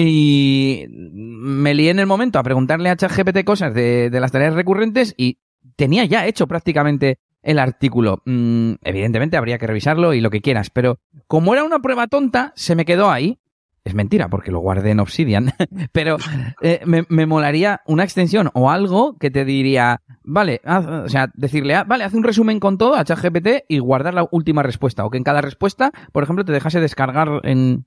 Y 0.00 0.86
me 0.90 1.74
lié 1.74 1.90
en 1.90 1.98
el 1.98 2.06
momento 2.06 2.38
a 2.38 2.44
preguntarle 2.44 2.88
a 2.88 2.94
ChatGPT 2.94 3.42
cosas 3.42 3.74
de, 3.74 4.10
de 4.10 4.20
las 4.20 4.30
tareas 4.30 4.54
recurrentes 4.54 5.12
y 5.16 5.38
tenía 5.74 6.04
ya 6.04 6.24
hecho 6.24 6.46
prácticamente 6.46 7.18
el 7.42 7.58
artículo. 7.58 8.22
Mm, 8.24 8.74
evidentemente 8.84 9.36
habría 9.36 9.58
que 9.58 9.66
revisarlo 9.66 10.14
y 10.14 10.20
lo 10.20 10.30
que 10.30 10.40
quieras, 10.40 10.70
pero 10.70 11.00
como 11.26 11.52
era 11.52 11.64
una 11.64 11.80
prueba 11.80 12.06
tonta, 12.06 12.52
se 12.54 12.76
me 12.76 12.84
quedó 12.84 13.10
ahí. 13.10 13.40
Es 13.82 13.94
mentira, 13.94 14.28
porque 14.28 14.52
lo 14.52 14.60
guardé 14.60 14.92
en 14.92 15.00
Obsidian, 15.00 15.52
pero 15.92 16.18
eh, 16.62 16.80
me, 16.84 17.26
molaría 17.26 17.80
una 17.84 18.04
extensión 18.04 18.50
o 18.54 18.70
algo 18.70 19.16
que 19.18 19.32
te 19.32 19.44
diría, 19.44 20.02
vale, 20.22 20.60
o 20.64 21.08
sea, 21.08 21.28
decirle, 21.34 21.74
ah, 21.74 21.82
vale, 21.82 22.04
haz 22.04 22.14
un 22.14 22.22
resumen 22.22 22.60
con 22.60 22.78
todo 22.78 22.94
a 22.94 23.04
ChatGPT 23.04 23.64
y 23.66 23.80
guardar 23.80 24.14
la 24.14 24.28
última 24.30 24.62
respuesta, 24.62 25.04
o 25.04 25.10
que 25.10 25.18
en 25.18 25.24
cada 25.24 25.40
respuesta, 25.40 25.90
por 26.12 26.22
ejemplo, 26.22 26.44
te 26.44 26.52
dejase 26.52 26.80
descargar 26.80 27.40
en 27.42 27.84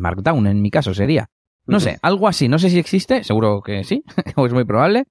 Markdown, 0.00 0.46
en 0.46 0.62
mi 0.62 0.70
caso 0.70 0.94
sería. 0.94 1.28
No 1.70 1.80
sé, 1.80 1.98
algo 2.02 2.28
así, 2.28 2.48
no 2.48 2.58
sé 2.58 2.70
si 2.70 2.78
existe, 2.78 3.24
seguro 3.24 3.62
que 3.62 3.84
sí, 3.84 4.04
o 4.36 4.46
es 4.46 4.52
muy 4.52 4.64
probable, 4.64 5.06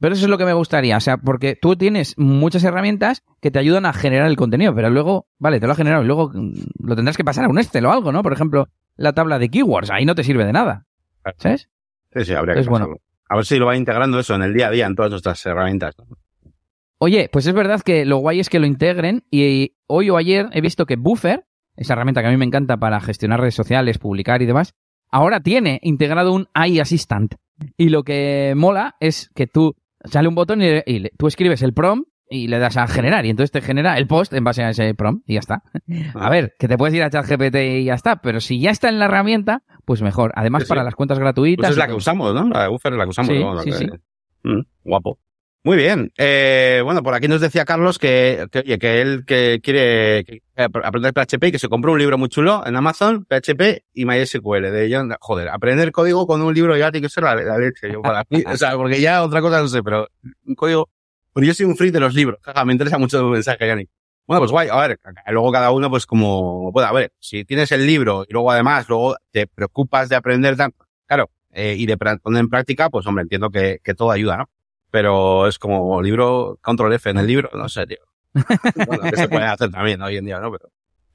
pero 0.00 0.14
eso 0.14 0.24
es 0.24 0.30
lo 0.30 0.38
que 0.38 0.44
me 0.44 0.52
gustaría, 0.52 0.96
o 0.96 1.00
sea, 1.00 1.16
porque 1.16 1.56
tú 1.60 1.76
tienes 1.76 2.18
muchas 2.18 2.64
herramientas 2.64 3.22
que 3.40 3.50
te 3.50 3.58
ayudan 3.58 3.86
a 3.86 3.92
generar 3.92 4.28
el 4.28 4.36
contenido, 4.36 4.74
pero 4.74 4.90
luego, 4.90 5.28
vale, 5.38 5.60
te 5.60 5.66
lo 5.66 5.72
ha 5.72 5.76
generado 5.76 6.02
y 6.02 6.06
luego 6.06 6.30
mm, 6.34 6.52
lo 6.86 6.96
tendrás 6.96 7.16
que 7.16 7.24
pasar 7.24 7.44
a 7.44 7.48
un 7.48 7.58
Excel 7.58 7.86
o 7.86 7.92
algo, 7.92 8.12
¿no? 8.12 8.22
Por 8.22 8.32
ejemplo, 8.32 8.68
la 8.96 9.12
tabla 9.12 9.38
de 9.38 9.48
keywords, 9.48 9.90
ahí 9.90 10.04
no 10.04 10.14
te 10.14 10.24
sirve 10.24 10.44
de 10.44 10.52
nada. 10.52 10.86
¿Sabes? 11.38 11.68
Sí, 12.12 12.24
sí, 12.24 12.34
habría 12.34 12.54
que 12.54 12.68
bueno. 12.68 12.96
A 13.28 13.36
ver 13.36 13.46
si 13.46 13.56
lo 13.56 13.66
va 13.66 13.76
integrando 13.76 14.18
eso 14.18 14.34
en 14.34 14.42
el 14.42 14.52
día 14.52 14.68
a 14.68 14.70
día 14.70 14.86
en 14.86 14.94
todas 14.94 15.10
nuestras 15.10 15.44
herramientas. 15.46 15.94
Oye, 16.98 17.28
pues 17.32 17.46
es 17.46 17.54
verdad 17.54 17.80
que 17.80 18.04
lo 18.04 18.18
guay 18.18 18.40
es 18.40 18.48
que 18.48 18.58
lo 18.58 18.66
integren 18.66 19.24
y 19.30 19.74
hoy 19.86 20.10
o 20.10 20.16
ayer 20.16 20.48
he 20.52 20.60
visto 20.60 20.86
que 20.86 20.96
Buffer, 20.96 21.44
esa 21.76 21.94
herramienta 21.94 22.20
que 22.20 22.28
a 22.28 22.30
mí 22.30 22.36
me 22.36 22.44
encanta 22.44 22.76
para 22.76 23.00
gestionar 23.00 23.40
redes 23.40 23.54
sociales, 23.54 23.98
publicar 23.98 24.42
y 24.42 24.46
demás, 24.46 24.74
ahora 25.14 25.40
tiene 25.40 25.78
integrado 25.82 26.32
un 26.32 26.48
AI 26.54 26.80
Assistant. 26.80 27.36
Y 27.76 27.88
lo 27.90 28.02
que 28.02 28.52
mola 28.56 28.96
es 28.98 29.30
que 29.36 29.46
tú 29.46 29.76
sale 30.04 30.26
un 30.26 30.34
botón 30.34 30.60
y, 30.60 31.08
tú 31.16 31.28
escribes 31.28 31.62
el 31.62 31.72
prompt 31.72 32.08
y 32.28 32.48
le 32.48 32.58
das 32.58 32.76
a 32.76 32.88
generar 32.88 33.24
y 33.24 33.30
entonces 33.30 33.52
te 33.52 33.60
genera 33.60 33.96
el 33.96 34.08
post 34.08 34.32
en 34.32 34.42
base 34.42 34.64
a 34.64 34.70
ese 34.70 34.92
prompt 34.94 35.22
y 35.30 35.34
ya 35.34 35.38
está. 35.38 35.62
A 36.14 36.30
ver, 36.30 36.54
que 36.58 36.66
te 36.66 36.76
puedes 36.76 36.96
ir 36.96 37.04
a 37.04 37.10
ChatGPT 37.10 37.54
y 37.54 37.84
ya 37.84 37.94
está, 37.94 38.16
pero 38.16 38.40
si 38.40 38.58
ya 38.58 38.70
está 38.70 38.88
en 38.88 38.98
la 38.98 39.04
herramienta, 39.04 39.62
pues 39.84 40.02
mejor. 40.02 40.32
Además 40.34 40.64
para 40.64 40.82
las 40.82 40.96
cuentas 40.96 41.20
gratuitas. 41.20 41.62
Pues 41.62 41.70
es 41.70 41.76
la 41.76 41.86
que 41.86 41.94
usamos, 41.94 42.34
¿no? 42.34 42.48
La 42.48 42.62
de 42.64 42.68
Buffer 42.68 42.92
es 42.92 42.98
la 42.98 43.04
que 43.04 43.10
usamos. 43.10 43.62
Sí, 43.62 43.72
sí, 43.72 43.86
mm, 44.42 44.62
guapo. 44.82 45.20
Muy 45.66 45.78
bien. 45.78 46.12
Eh, 46.18 46.82
bueno, 46.84 47.02
por 47.02 47.14
aquí 47.14 47.26
nos 47.26 47.40
decía 47.40 47.64
Carlos 47.64 47.98
que, 47.98 48.48
que, 48.52 48.78
que 48.78 49.00
él 49.00 49.24
que 49.26 49.60
quiere 49.62 50.42
aprender 50.56 51.14
PHP 51.14 51.44
y 51.44 51.52
que 51.52 51.58
se 51.58 51.70
compró 51.70 51.92
un 51.92 51.98
libro 51.98 52.18
muy 52.18 52.28
chulo 52.28 52.62
en 52.66 52.76
Amazon, 52.76 53.24
PHP 53.24 53.82
y 53.94 54.04
MySQL. 54.04 54.70
De 54.70 54.90
John, 54.92 55.16
joder, 55.18 55.48
aprender 55.48 55.90
código 55.90 56.26
con 56.26 56.42
un 56.42 56.52
libro 56.52 56.76
ya 56.76 56.92
tiene 56.92 57.06
que 57.06 57.10
ser 57.10 57.24
la, 57.24 57.56
leche. 57.56 57.90
Yo 57.90 58.02
para 58.02 58.26
mí, 58.28 58.44
o 58.46 58.56
sea, 58.58 58.76
porque 58.76 59.00
ya 59.00 59.22
otra 59.22 59.40
cosa 59.40 59.60
no 59.60 59.68
sé, 59.68 59.82
pero 59.82 60.06
un 60.44 60.54
código. 60.54 60.90
Porque 61.32 61.46
yo 61.46 61.54
soy 61.54 61.64
un 61.64 61.76
free 61.78 61.90
de 61.90 62.00
los 62.00 62.12
libros. 62.12 62.40
me 62.66 62.72
interesa 62.72 62.98
mucho 62.98 63.18
tu 63.20 63.28
mensaje, 63.28 63.66
Yannick. 63.66 63.88
Bueno, 64.26 64.42
pues 64.42 64.50
guay. 64.50 64.68
A 64.70 64.86
ver, 64.86 65.00
luego 65.28 65.50
cada 65.50 65.70
uno, 65.70 65.88
pues 65.88 66.04
como 66.04 66.72
pueda. 66.74 66.90
A 66.90 66.92
ver, 66.92 67.14
si 67.18 67.46
tienes 67.46 67.72
el 67.72 67.86
libro 67.86 68.26
y 68.28 68.34
luego 68.34 68.50
además, 68.50 68.86
luego 68.86 69.16
te 69.30 69.46
preocupas 69.46 70.10
de 70.10 70.16
aprender 70.16 70.58
tanto, 70.58 70.84
claro, 71.06 71.30
eh, 71.52 71.74
y 71.78 71.86
de 71.86 71.96
poner 71.96 72.20
en 72.24 72.50
práctica, 72.50 72.90
pues 72.90 73.06
hombre, 73.06 73.22
entiendo 73.22 73.48
que, 73.48 73.78
que 73.82 73.94
todo 73.94 74.10
ayuda, 74.10 74.36
¿no? 74.36 74.50
Pero 74.94 75.48
es 75.48 75.58
como 75.58 76.00
libro 76.00 76.56
control 76.62 76.92
F 76.92 77.10
en 77.10 77.18
el 77.18 77.26
libro, 77.26 77.50
no 77.52 77.68
sé, 77.68 77.84
tío. 77.84 77.98
bueno, 78.86 79.10
que 79.10 79.16
se 79.16 79.28
puede 79.28 79.44
hacer 79.44 79.68
también 79.68 80.00
hoy 80.00 80.18
en 80.18 80.24
día, 80.24 80.38
¿no? 80.38 80.52
Pero 80.52 80.70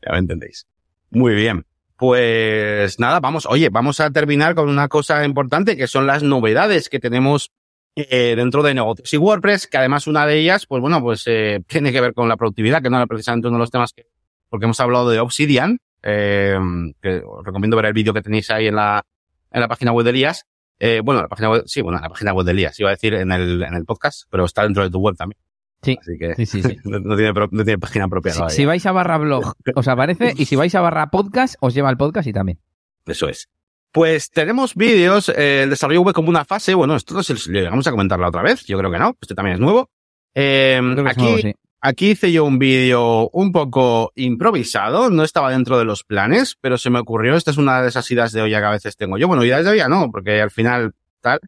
ya 0.05 0.11
me 0.11 0.17
entendéis. 0.17 0.67
Muy 1.11 1.34
bien. 1.34 1.65
Pues 1.95 2.99
nada, 2.99 3.21
vamos, 3.21 3.45
oye, 3.45 3.69
vamos 3.69 4.01
a 4.01 4.11
terminar 4.11 4.53
con 4.53 4.67
una 4.67 4.89
cosa 4.89 5.23
importante 5.23 5.77
que 5.77 5.88
son 5.88 6.05
las 6.05 6.23
novedades 6.23 6.89
que 6.89 6.99
tenemos 6.99 7.53
eh, 7.95 8.34
dentro 8.36 8.63
de 8.63 8.73
negocios 8.73 9.13
y 9.13 9.15
WordPress, 9.15 9.67
que 9.67 9.77
además 9.77 10.07
una 10.07 10.25
de 10.25 10.39
ellas, 10.39 10.65
pues 10.65 10.82
bueno, 10.82 11.01
pues 11.01 11.23
eh, 11.27 11.61
tiene 11.65 11.93
que 11.93 12.01
ver 12.01 12.13
con 12.13 12.27
la 12.27 12.36
productividad, 12.36 12.82
que 12.82 12.89
no 12.89 12.97
era 12.97 13.07
precisamente 13.07 13.47
uno 13.47 13.55
de 13.55 13.61
los 13.61 13.71
temas 13.71 13.93
que, 13.93 14.07
porque 14.49 14.65
hemos 14.65 14.82
hablado 14.82 15.09
de 15.09 15.21
Obsidian, 15.21 15.80
eh, 16.03 16.59
que 17.01 17.21
os 17.25 17.45
recomiendo 17.45 17.77
ver 17.77 17.86
el 17.86 17.93
vídeo 17.93 18.13
que 18.13 18.21
tenéis 18.21 18.51
ahí 18.51 18.67
en 18.67 18.75
la, 18.75 19.05
en 19.53 19.61
la 19.61 19.69
página 19.69 19.93
web 19.93 20.03
de 20.03 20.09
Elías, 20.09 20.47
eh, 20.80 21.01
bueno, 21.03 21.21
la 21.21 21.27
página 21.27 21.49
web, 21.49 21.63
sí, 21.65 21.82
bueno, 21.82 21.99
la 21.99 22.09
página 22.09 22.34
web 22.34 22.45
de 22.45 22.51
Elías, 22.51 22.80
iba 22.80 22.89
a 22.89 22.93
decir 22.93 23.13
en 23.13 23.32
el, 23.32 23.61
en 23.61 23.73
el 23.73 23.86
podcast, 23.86 24.23
pero 24.30 24.45
está 24.45 24.63
dentro 24.63 24.84
de 24.84 24.89
tu 24.89 24.99
web 24.99 25.15
también. 25.15 25.38
Sí, 25.82 25.97
Así 25.99 26.17
que 26.17 26.36
sí, 26.36 26.45
sí, 26.45 26.61
sí. 26.61 26.77
no, 26.84 27.15
tiene, 27.15 27.34
no, 27.34 27.63
tiene, 27.63 27.77
página 27.77 28.07
propia. 28.07 28.34
Si, 28.34 28.41
si 28.49 28.65
vais 28.65 28.86
a 28.86 28.91
barra 28.91 29.17
blog, 29.17 29.53
os 29.75 29.88
aparece, 29.88 30.34
y 30.38 30.45
si 30.45 30.55
vais 30.55 30.73
a 30.75 30.82
barra 30.82 31.09
podcast, 31.09 31.55
os 31.59 31.73
lleva 31.73 31.89
al 31.89 31.97
podcast 31.97 32.27
y 32.27 32.34
también. 32.34 32.59
Eso 33.05 33.27
es. 33.27 33.49
Pues 33.91 34.30
tenemos 34.30 34.75
vídeos, 34.75 35.30
eh, 35.30 35.63
el 35.63 35.71
desarrollo 35.71 36.01
web 36.01 36.13
como 36.13 36.30
una 36.30 36.45
fase, 36.45 36.75
bueno, 36.75 36.95
esto 36.95 37.15
no 37.15 37.23
sé 37.23 37.36
si 37.38 37.51
llegamos 37.51 37.88
a 37.88 37.91
comentarlo 37.91 38.27
otra 38.27 38.43
vez, 38.43 38.65
yo 38.65 38.77
creo 38.77 38.91
que 38.91 38.99
no, 38.99 39.17
este 39.19 39.34
también 39.36 39.55
es 39.55 39.59
nuevo. 39.59 39.89
Eh, 40.36 40.80
aquí, 41.07 41.21
nuevo, 41.21 41.38
sí. 41.39 41.55
Aquí 41.82 42.11
hice 42.11 42.32
yo 42.34 42.43
un 42.43 42.59
vídeo 42.59 43.30
un 43.32 43.53
poco 43.53 44.11
improvisado, 44.15 45.09
no 45.09 45.23
estaba 45.23 45.51
dentro 45.51 45.77
de 45.80 45.86
los 45.86 46.03
planes, 46.03 46.57
pero 46.59 46.77
se 46.77 46.89
me 46.89 46.99
ocurrió, 46.99 47.36
esta 47.36 47.51
es 47.51 47.57
una 47.57 47.82
de 47.82 47.88
esas 47.88 48.11
ideas 48.11 48.34
de 48.34 48.41
olla 48.41 48.59
que 48.59 48.65
a 48.65 48.71
veces 48.71 48.97
tengo 48.97 49.17
yo. 49.17 49.30
Bueno, 49.30 49.45
ideas 49.45 49.63
de 49.63 49.71
olla 49.71 49.88
no, 49.88 50.11
porque 50.11 50.41
al 50.41 50.51
final 50.51 50.93
tal. 51.21 51.39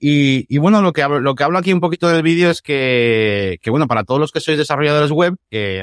Y, 0.00 0.58
bueno, 0.58 0.82
lo 0.82 0.92
que, 0.92 1.02
hablo, 1.02 1.20
lo 1.20 1.34
que 1.34 1.44
hablo 1.44 1.58
aquí 1.58 1.72
un 1.72 1.80
poquito 1.80 2.08
del 2.08 2.22
vídeo 2.22 2.50
es 2.50 2.60
que, 2.60 3.58
que, 3.62 3.70
bueno, 3.70 3.86
para 3.86 4.04
todos 4.04 4.20
los 4.20 4.32
que 4.32 4.40
sois 4.40 4.58
desarrolladores 4.58 5.10
web, 5.10 5.36
que, 5.50 5.82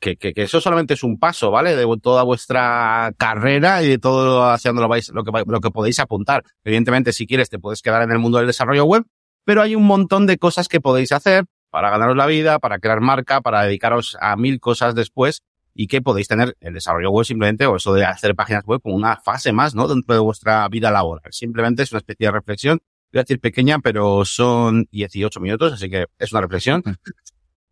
que, 0.00 0.16
que, 0.16 0.32
eso 0.36 0.60
solamente 0.60 0.94
es 0.94 1.02
un 1.02 1.18
paso, 1.18 1.50
¿vale? 1.50 1.74
De 1.74 1.86
toda 2.02 2.24
vuestra 2.24 3.12
carrera 3.16 3.82
y 3.82 3.88
de 3.88 3.98
todo 3.98 4.44
hacia 4.44 4.70
donde 4.70 4.82
lo, 4.82 4.88
vais, 4.88 5.10
lo, 5.10 5.24
que, 5.24 5.30
lo 5.46 5.60
que 5.60 5.70
podéis 5.70 5.98
apuntar. 5.98 6.44
Evidentemente, 6.62 7.12
si 7.12 7.26
quieres, 7.26 7.48
te 7.48 7.58
puedes 7.58 7.80
quedar 7.80 8.02
en 8.02 8.10
el 8.10 8.18
mundo 8.18 8.38
del 8.38 8.46
desarrollo 8.46 8.84
web, 8.84 9.04
pero 9.44 9.62
hay 9.62 9.74
un 9.74 9.84
montón 9.84 10.26
de 10.26 10.36
cosas 10.36 10.68
que 10.68 10.80
podéis 10.80 11.12
hacer 11.12 11.46
para 11.74 11.90
ganaros 11.90 12.16
la 12.16 12.26
vida, 12.26 12.60
para 12.60 12.78
crear 12.78 13.00
marca, 13.00 13.40
para 13.40 13.64
dedicaros 13.64 14.16
a 14.20 14.36
mil 14.36 14.60
cosas 14.60 14.94
después 14.94 15.42
y 15.74 15.88
que 15.88 16.00
podéis 16.00 16.28
tener 16.28 16.56
el 16.60 16.72
desarrollo 16.72 17.10
web 17.10 17.24
simplemente 17.24 17.66
o 17.66 17.74
eso 17.74 17.92
de 17.92 18.04
hacer 18.04 18.36
páginas 18.36 18.64
web 18.64 18.80
como 18.80 18.94
una 18.94 19.16
fase 19.16 19.52
más, 19.52 19.74
¿no? 19.74 19.88
Dentro 19.88 20.14
de 20.14 20.20
vuestra 20.20 20.68
vida 20.68 20.92
laboral. 20.92 21.32
Simplemente 21.32 21.82
es 21.82 21.90
una 21.90 21.98
especie 21.98 22.28
de 22.28 22.30
reflexión. 22.30 22.80
Voy 23.12 23.18
a 23.18 23.22
decir 23.24 23.40
pequeña, 23.40 23.80
pero 23.80 24.24
son 24.24 24.86
18 24.92 25.40
minutos, 25.40 25.72
así 25.72 25.90
que 25.90 26.06
es 26.16 26.30
una 26.30 26.42
reflexión. 26.42 26.84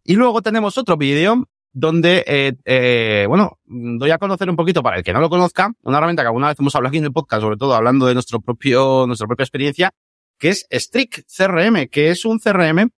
Y 0.03 0.16
luego 0.16 0.42
tenemos 0.42 0.76
otro 0.78 0.96
vídeo 0.96 1.48
donde, 1.72 2.24
eh, 2.26 2.55
eh, 2.64 3.26
bueno, 3.28 3.61
doy 3.66 4.11
a 4.11 4.18
conocer 4.18 4.50
un 4.50 4.57
poquito 4.57 4.82
para 4.82 4.96
el 4.96 5.05
que 5.05 5.12
no 5.12 5.20
lo 5.20 5.30
conozca, 5.30 5.70
una 5.82 5.98
herramienta 5.98 6.24
que 6.24 6.26
alguna 6.26 6.48
vez 6.48 6.59
hemos 6.59 6.74
hablado 6.74 6.88
aquí 6.88 6.98
en 6.98 7.05
el 7.05 7.12
podcast, 7.12 7.42
sobre 7.42 7.57
todo 7.57 7.72
hablando 7.76 8.07
de 8.07 8.14
nuestro 8.14 8.40
propio, 8.40 9.07
nuestra 9.07 9.28
propia 9.28 9.44
experiencia, 9.44 9.92
que 10.40 10.48
es 10.48 10.66
Strict 10.72 11.20
CRM, 11.28 11.86
que 11.86 12.11
es 12.11 12.24
un 12.24 12.40
CRM 12.40 12.90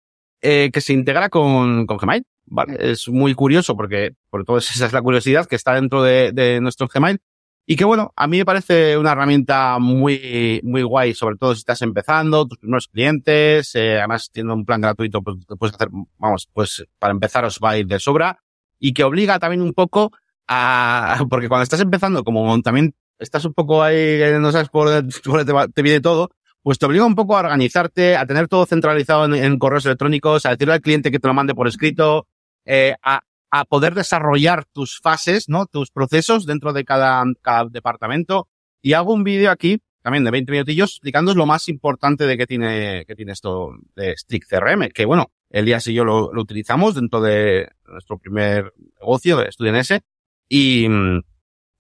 eh, 0.46 0.70
que 0.70 0.82
se 0.82 0.92
integra 0.92 1.30
con, 1.30 1.86
con 1.86 1.96
Gmail. 1.96 2.24
¿vale? 2.44 2.76
Es 2.78 3.08
muy 3.08 3.34
curioso 3.34 3.76
porque, 3.76 4.14
por 4.28 4.44
todo 4.44 4.58
esa 4.58 4.86
es 4.86 4.92
la 4.92 5.00
curiosidad 5.00 5.46
que 5.46 5.56
está 5.56 5.74
dentro 5.74 6.02
de, 6.02 6.32
de 6.32 6.60
nuestro 6.60 6.86
Gmail. 6.86 7.18
Y 7.66 7.76
que 7.76 7.86
bueno, 7.86 8.12
a 8.14 8.26
mí 8.26 8.36
me 8.36 8.44
parece 8.44 8.98
una 8.98 9.12
herramienta 9.12 9.78
muy, 9.78 10.60
muy 10.64 10.82
guay, 10.82 11.14
sobre 11.14 11.36
todo 11.36 11.54
si 11.54 11.60
estás 11.60 11.80
empezando, 11.80 12.46
tus 12.46 12.58
primeros 12.58 12.88
clientes, 12.88 13.74
eh, 13.74 13.96
además 13.96 14.30
tiene 14.30 14.52
un 14.52 14.66
plan 14.66 14.82
gratuito, 14.82 15.22
pues 15.22 15.38
puedes 15.58 15.74
hacer, 15.74 15.88
vamos, 16.18 16.46
pues 16.52 16.84
para 16.98 17.12
empezar 17.12 17.46
os 17.46 17.58
va 17.64 17.70
a 17.70 17.78
ir 17.78 17.86
de 17.86 17.98
sobra 17.98 18.38
y 18.78 18.92
que 18.92 19.02
obliga 19.02 19.38
también 19.38 19.62
un 19.62 19.72
poco 19.72 20.12
a, 20.46 21.24
porque 21.30 21.48
cuando 21.48 21.62
estás 21.62 21.80
empezando, 21.80 22.22
como 22.22 22.60
también 22.60 22.94
estás 23.18 23.46
un 23.46 23.54
poco 23.54 23.82
ahí, 23.82 24.20
no 24.38 24.52
sabes 24.52 24.68
por 24.68 24.90
dónde 24.90 25.10
te, 25.46 25.72
te 25.72 25.82
viene 25.82 26.02
todo, 26.02 26.32
pues 26.64 26.78
te 26.78 26.86
obliga 26.86 27.04
un 27.04 27.14
poco 27.14 27.36
a 27.36 27.40
organizarte, 27.40 28.16
a 28.16 28.24
tener 28.24 28.48
todo 28.48 28.64
centralizado 28.64 29.32
en, 29.34 29.58
correos 29.58 29.84
electrónicos, 29.84 30.46
a 30.46 30.50
decirle 30.50 30.72
al 30.72 30.80
cliente 30.80 31.10
que 31.10 31.18
te 31.18 31.28
lo 31.28 31.34
mande 31.34 31.54
por 31.54 31.68
escrito, 31.68 32.26
eh, 32.64 32.96
a, 33.02 33.20
a 33.50 33.64
poder 33.66 33.94
desarrollar 33.94 34.64
tus 34.72 34.98
fases, 34.98 35.50
¿no? 35.50 35.66
Tus 35.66 35.90
procesos 35.90 36.46
dentro 36.46 36.72
de 36.72 36.86
cada, 36.86 37.22
cada 37.42 37.66
departamento. 37.66 38.48
Y 38.80 38.94
hago 38.94 39.12
un 39.12 39.24
vídeo 39.24 39.50
aquí, 39.50 39.82
también 40.00 40.24
de 40.24 40.30
20 40.30 40.52
minutillos, 40.52 40.92
explicándoos 40.92 41.36
lo 41.36 41.44
más 41.44 41.68
importante 41.68 42.26
de 42.26 42.38
que 42.38 42.46
tiene, 42.46 43.04
que 43.06 43.14
tiene 43.14 43.32
esto 43.32 43.72
de 43.94 44.16
Strict 44.16 44.48
CRM, 44.48 44.88
que 44.88 45.04
bueno, 45.04 45.32
Elías 45.50 45.86
y 45.86 45.92
yo 45.92 46.04
lo, 46.04 46.32
lo 46.32 46.40
utilizamos 46.40 46.94
dentro 46.94 47.20
de 47.20 47.68
nuestro 47.86 48.16
primer 48.16 48.72
negocio 48.98 49.36
de 49.36 49.78
ese 49.78 50.00
y, 50.48 50.86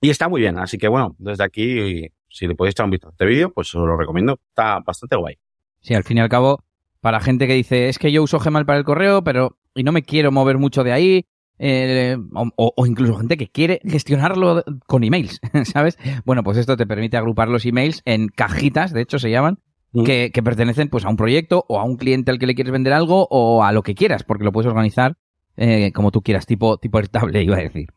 y 0.02 0.10
está 0.10 0.28
muy 0.28 0.42
bien. 0.42 0.58
Así 0.58 0.76
que 0.76 0.88
bueno, 0.88 1.16
desde 1.18 1.44
aquí, 1.44 2.08
si 2.34 2.46
le 2.46 2.54
podéis 2.54 2.74
echar 2.74 2.84
un 2.84 2.90
vistazo 2.90 3.10
a 3.10 3.14
este 3.14 3.26
vídeo, 3.26 3.52
pues 3.52 3.74
os 3.74 3.86
lo 3.86 3.96
recomiendo. 3.96 4.40
Está 4.48 4.80
bastante 4.80 5.16
guay. 5.16 5.36
Sí, 5.80 5.94
al 5.94 6.04
fin 6.04 6.18
y 6.18 6.20
al 6.20 6.28
cabo, 6.28 6.64
para 7.00 7.20
gente 7.20 7.46
que 7.46 7.54
dice, 7.54 7.88
es 7.88 7.98
que 7.98 8.10
yo 8.10 8.22
uso 8.22 8.38
Gmail 8.38 8.66
para 8.66 8.78
el 8.78 8.84
correo, 8.84 9.22
pero 9.22 9.56
y 9.74 9.84
no 9.84 9.92
me 9.92 10.02
quiero 10.02 10.32
mover 10.32 10.58
mucho 10.58 10.82
de 10.82 10.92
ahí, 10.92 11.26
eh, 11.58 12.16
o, 12.34 12.72
o, 12.76 12.86
incluso 12.86 13.14
gente 13.16 13.36
que 13.36 13.48
quiere 13.48 13.80
gestionarlo 13.84 14.64
con 14.86 15.04
emails, 15.04 15.40
¿sabes? 15.64 15.96
Bueno, 16.24 16.42
pues 16.42 16.58
esto 16.58 16.76
te 16.76 16.86
permite 16.86 17.16
agrupar 17.16 17.48
los 17.48 17.64
emails 17.64 18.02
en 18.04 18.28
cajitas, 18.28 18.92
de 18.92 19.02
hecho 19.02 19.18
se 19.18 19.30
llaman, 19.30 19.58
mm. 19.92 20.04
que, 20.04 20.30
que, 20.32 20.42
pertenecen 20.42 20.88
pues 20.88 21.04
a 21.04 21.08
un 21.08 21.16
proyecto 21.16 21.64
o 21.68 21.78
a 21.78 21.84
un 21.84 21.96
cliente 21.96 22.32
al 22.32 22.38
que 22.38 22.46
le 22.46 22.54
quieres 22.56 22.72
vender 22.72 22.92
algo 22.92 23.28
o 23.30 23.62
a 23.62 23.72
lo 23.72 23.82
que 23.82 23.94
quieras, 23.94 24.24
porque 24.24 24.44
lo 24.44 24.50
puedes 24.50 24.68
organizar 24.68 25.16
eh, 25.56 25.92
como 25.92 26.10
tú 26.10 26.22
quieras, 26.22 26.46
tipo, 26.46 26.78
tipo 26.78 26.98
estable, 26.98 27.42
iba 27.44 27.56
a 27.56 27.60
decir. 27.60 27.90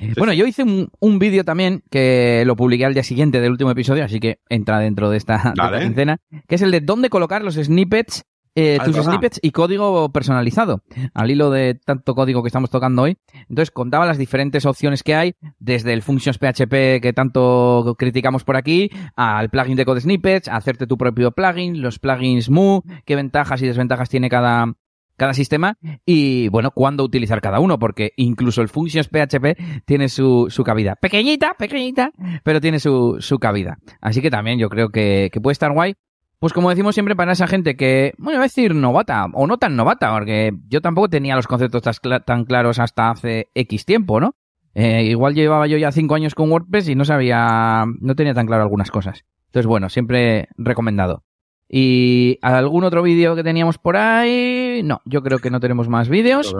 Sí. 0.00 0.12
Bueno, 0.16 0.32
yo 0.32 0.46
hice 0.46 0.62
un, 0.62 0.88
un 0.98 1.18
vídeo 1.18 1.44
también 1.44 1.82
que 1.90 2.42
lo 2.46 2.56
publiqué 2.56 2.86
al 2.86 2.94
día 2.94 3.02
siguiente 3.02 3.40
del 3.40 3.52
último 3.52 3.70
episodio, 3.70 4.04
así 4.04 4.18
que 4.18 4.40
entra 4.48 4.78
dentro 4.78 5.10
de 5.10 5.18
esta, 5.18 5.52
de 5.54 5.62
esta 5.62 5.80
quincena, 5.80 6.18
que 6.48 6.54
es 6.54 6.62
el 6.62 6.70
de 6.70 6.80
dónde 6.80 7.10
colocar 7.10 7.42
los 7.42 7.54
snippets 7.54 8.24
eh, 8.56 8.78
tus 8.84 8.96
snippets 8.96 9.38
y 9.42 9.52
código 9.52 10.10
personalizado, 10.10 10.82
al 11.14 11.30
hilo 11.30 11.50
de 11.50 11.74
tanto 11.74 12.14
código 12.16 12.42
que 12.42 12.48
estamos 12.48 12.68
tocando 12.68 13.02
hoy. 13.02 13.16
Entonces 13.48 13.70
contaba 13.70 14.06
las 14.06 14.18
diferentes 14.18 14.66
opciones 14.66 15.04
que 15.04 15.14
hay, 15.14 15.34
desde 15.60 15.92
el 15.92 16.02
Functions 16.02 16.38
PHP 16.38 17.00
que 17.00 17.12
tanto 17.14 17.94
criticamos 17.96 18.42
por 18.42 18.56
aquí, 18.56 18.90
al 19.14 19.50
plugin 19.50 19.76
de 19.76 19.84
Code 19.84 20.00
Snippets, 20.00 20.48
a 20.48 20.56
hacerte 20.56 20.88
tu 20.88 20.98
propio 20.98 21.30
plugin, 21.30 21.80
los 21.80 22.00
plugins 22.00 22.50
Mu, 22.50 22.80
qué 23.04 23.14
ventajas 23.14 23.62
y 23.62 23.66
desventajas 23.66 24.08
tiene 24.08 24.28
cada, 24.28 24.74
cada 25.20 25.34
sistema 25.34 25.76
y, 26.06 26.48
bueno, 26.48 26.70
cuándo 26.70 27.04
utilizar 27.04 27.42
cada 27.42 27.60
uno, 27.60 27.78
porque 27.78 28.12
incluso 28.16 28.62
el 28.62 28.68
Functions 28.68 29.08
PHP 29.08 29.84
tiene 29.84 30.08
su, 30.08 30.46
su 30.48 30.64
cabida. 30.64 30.96
Pequeñita, 30.96 31.52
pequeñita, 31.58 32.10
pero 32.42 32.58
tiene 32.58 32.80
su, 32.80 33.18
su 33.20 33.38
cabida. 33.38 33.78
Así 34.00 34.22
que 34.22 34.30
también 34.30 34.58
yo 34.58 34.70
creo 34.70 34.88
que, 34.88 35.28
que 35.30 35.40
puede 35.40 35.52
estar 35.52 35.72
guay 35.72 35.94
pues 36.38 36.54
como 36.54 36.70
decimos 36.70 36.94
siempre 36.94 37.14
para 37.14 37.32
esa 37.32 37.46
gente 37.46 37.76
que, 37.76 38.14
bueno, 38.16 38.38
voy 38.38 38.44
a 38.44 38.48
decir 38.48 38.74
novata, 38.74 39.26
o 39.34 39.46
no 39.46 39.58
tan 39.58 39.76
novata, 39.76 40.10
porque 40.10 40.52
yo 40.68 40.80
tampoco 40.80 41.10
tenía 41.10 41.36
los 41.36 41.46
conceptos 41.46 41.82
tan 42.24 42.46
claros 42.46 42.78
hasta 42.78 43.10
hace 43.10 43.48
X 43.54 43.84
tiempo, 43.84 44.20
¿no? 44.20 44.34
Eh, 44.72 45.04
igual 45.04 45.34
llevaba 45.34 45.66
yo 45.66 45.76
ya 45.76 45.92
cinco 45.92 46.14
años 46.14 46.34
con 46.34 46.50
WordPress 46.50 46.88
y 46.88 46.94
no 46.94 47.04
sabía, 47.04 47.84
no 48.00 48.14
tenía 48.14 48.32
tan 48.32 48.46
claro 48.46 48.62
algunas 48.62 48.90
cosas. 48.90 49.26
Entonces, 49.48 49.66
bueno, 49.66 49.90
siempre 49.90 50.48
recomendado. 50.56 51.24
¿Y 51.72 52.38
algún 52.42 52.82
otro 52.82 53.00
vídeo 53.00 53.36
que 53.36 53.44
teníamos 53.44 53.78
por 53.78 53.96
ahí? 53.96 54.82
No, 54.82 55.00
yo 55.04 55.22
creo 55.22 55.38
que 55.38 55.50
no 55.50 55.60
tenemos 55.60 55.88
más 55.88 56.08
vídeos. 56.08 56.52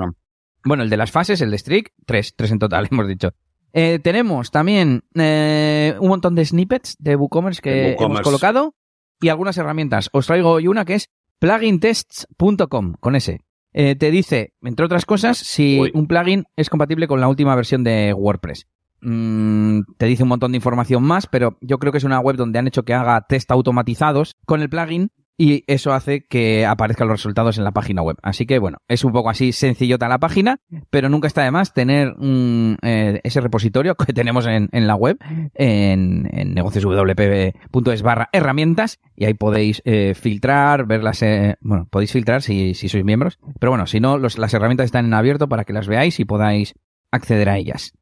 Bueno, 0.65 0.85
el 0.85 0.91
de 0.91 0.97
las 0.97 1.11
fases, 1.11 1.41
el 1.41 1.51
de 1.51 1.59
Strict, 1.59 1.93
tres, 2.07 2.35
tres 2.37 2.53
en 2.53 2.61
total, 2.61 2.87
hemos 2.93 3.09
dicho. 3.09 3.33
Eh, 3.73 3.99
tenemos 4.03 4.53
también 4.53 5.03
eh, 5.15 5.97
un 5.99 6.09
montón 6.09 6.37
de 6.37 6.45
snippets 6.45 6.97
de 7.01 7.17
WooCommerce 7.17 7.61
que 7.61 7.71
WooCommerce. 7.91 8.05
hemos 8.05 8.21
colocado 8.21 8.75
y 9.21 9.31
algunas 9.31 9.59
herramientas. 9.59 10.11
Os 10.13 10.27
traigo 10.27 10.51
hoy 10.51 10.69
una 10.69 10.85
que 10.85 10.95
es 10.95 11.11
plugintests.com, 11.41 12.95
con 13.01 13.17
ese. 13.17 13.41
Eh, 13.73 13.97
te 13.97 14.13
dice, 14.13 14.55
entre 14.63 14.87
otras 14.87 15.07
cosas, 15.07 15.39
si 15.39 15.81
Uy. 15.81 15.91
un 15.93 16.07
plugin 16.07 16.45
es 16.55 16.71
compatible 16.71 17.09
con 17.09 17.21
la 17.21 17.29
última 17.29 17.57
versión 17.57 17.83
de 17.83 18.13
WordPress. 18.13 18.69
Mm, 19.03 19.81
te 19.97 20.07
dice 20.07 20.23
un 20.23 20.29
montón 20.29 20.53
de 20.53 20.57
información 20.57 21.03
más, 21.03 21.27
pero 21.27 21.57
yo 21.61 21.79
creo 21.79 21.93
que 21.93 21.99
es 21.99 22.05
una 22.05 22.21
web 22.21 22.37
donde 22.37 22.59
han 22.59 22.67
hecho 22.67 22.85
que 22.85 22.95
haga 22.95 23.27
test 23.29 23.51
automatizados 23.51 24.37
con 24.47 24.61
el 24.61 24.69
plugin 24.69 25.11
y 25.41 25.65
eso 25.69 25.95
hace 25.95 26.27
que 26.27 26.67
aparezcan 26.67 27.09
los 27.09 27.21
resultados 27.21 27.57
en 27.57 27.65
la 27.65 27.73
página 27.73 28.03
web. 28.03 28.19
Así 28.23 28.45
que 28.45 28.59
bueno, 28.59 28.77
es 28.89 29.05
un 29.05 29.13
poco 29.13 29.31
así 29.31 29.53
sencillota 29.53 30.07
la 30.07 30.19
página, 30.19 30.61
pero 30.91 31.09
nunca 31.09 31.29
está 31.29 31.43
de 31.43 31.51
más 31.51 31.73
tener 31.73 32.13
un, 32.19 32.77
eh, 32.83 33.21
ese 33.25 33.41
repositorio 33.41 33.95
que 33.95 34.13
tenemos 34.13 34.47
en, 34.47 34.69
la 34.71 34.97
web, 34.97 35.17
en, 35.55 36.29
en 36.31 36.53
negocioswp.es 36.53 38.03
barra 38.03 38.29
herramientas, 38.35 39.01
y 39.17 39.25
ahí 39.25 39.33
podéis 39.33 39.81
eh, 39.87 40.13
filtrar, 40.15 40.87
verlas, 40.87 41.23
eh, 41.23 41.57
bueno, 41.63 41.89
podéis 41.91 42.13
filtrar 42.13 42.43
si, 42.43 42.75
sois 42.75 43.03
miembros, 43.03 43.39
pero 43.59 43.71
bueno, 43.71 43.87
si 43.87 43.99
no, 43.99 44.19
las 44.19 44.53
herramientas 44.53 44.85
están 44.85 45.07
en 45.07 45.15
abierto 45.15 45.49
para 45.49 45.65
que 45.65 45.73
las 45.73 45.89
veáis 45.89 46.21
y 46.21 46.27
podáis 46.27 46.75
acceder 47.11 47.49
a 47.49 47.57
ellas. 47.57 47.95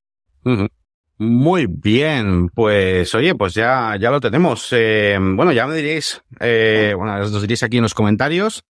Muy 1.20 1.66
bien, 1.66 2.48
pues 2.50 3.12
oye, 3.16 3.34
pues 3.34 3.52
ya, 3.52 3.96
ya 4.00 4.10
lo 4.10 4.20
tenemos. 4.20 4.68
Eh, 4.70 5.18
bueno, 5.20 5.50
ya 5.50 5.66
me 5.66 5.74
diréis, 5.74 6.22
eh, 6.38 6.94
bueno, 6.96 7.16
os 7.20 7.40
diréis 7.40 7.64
aquí 7.64 7.78
en 7.78 7.82
los 7.82 7.94
comentarios, 7.94 8.62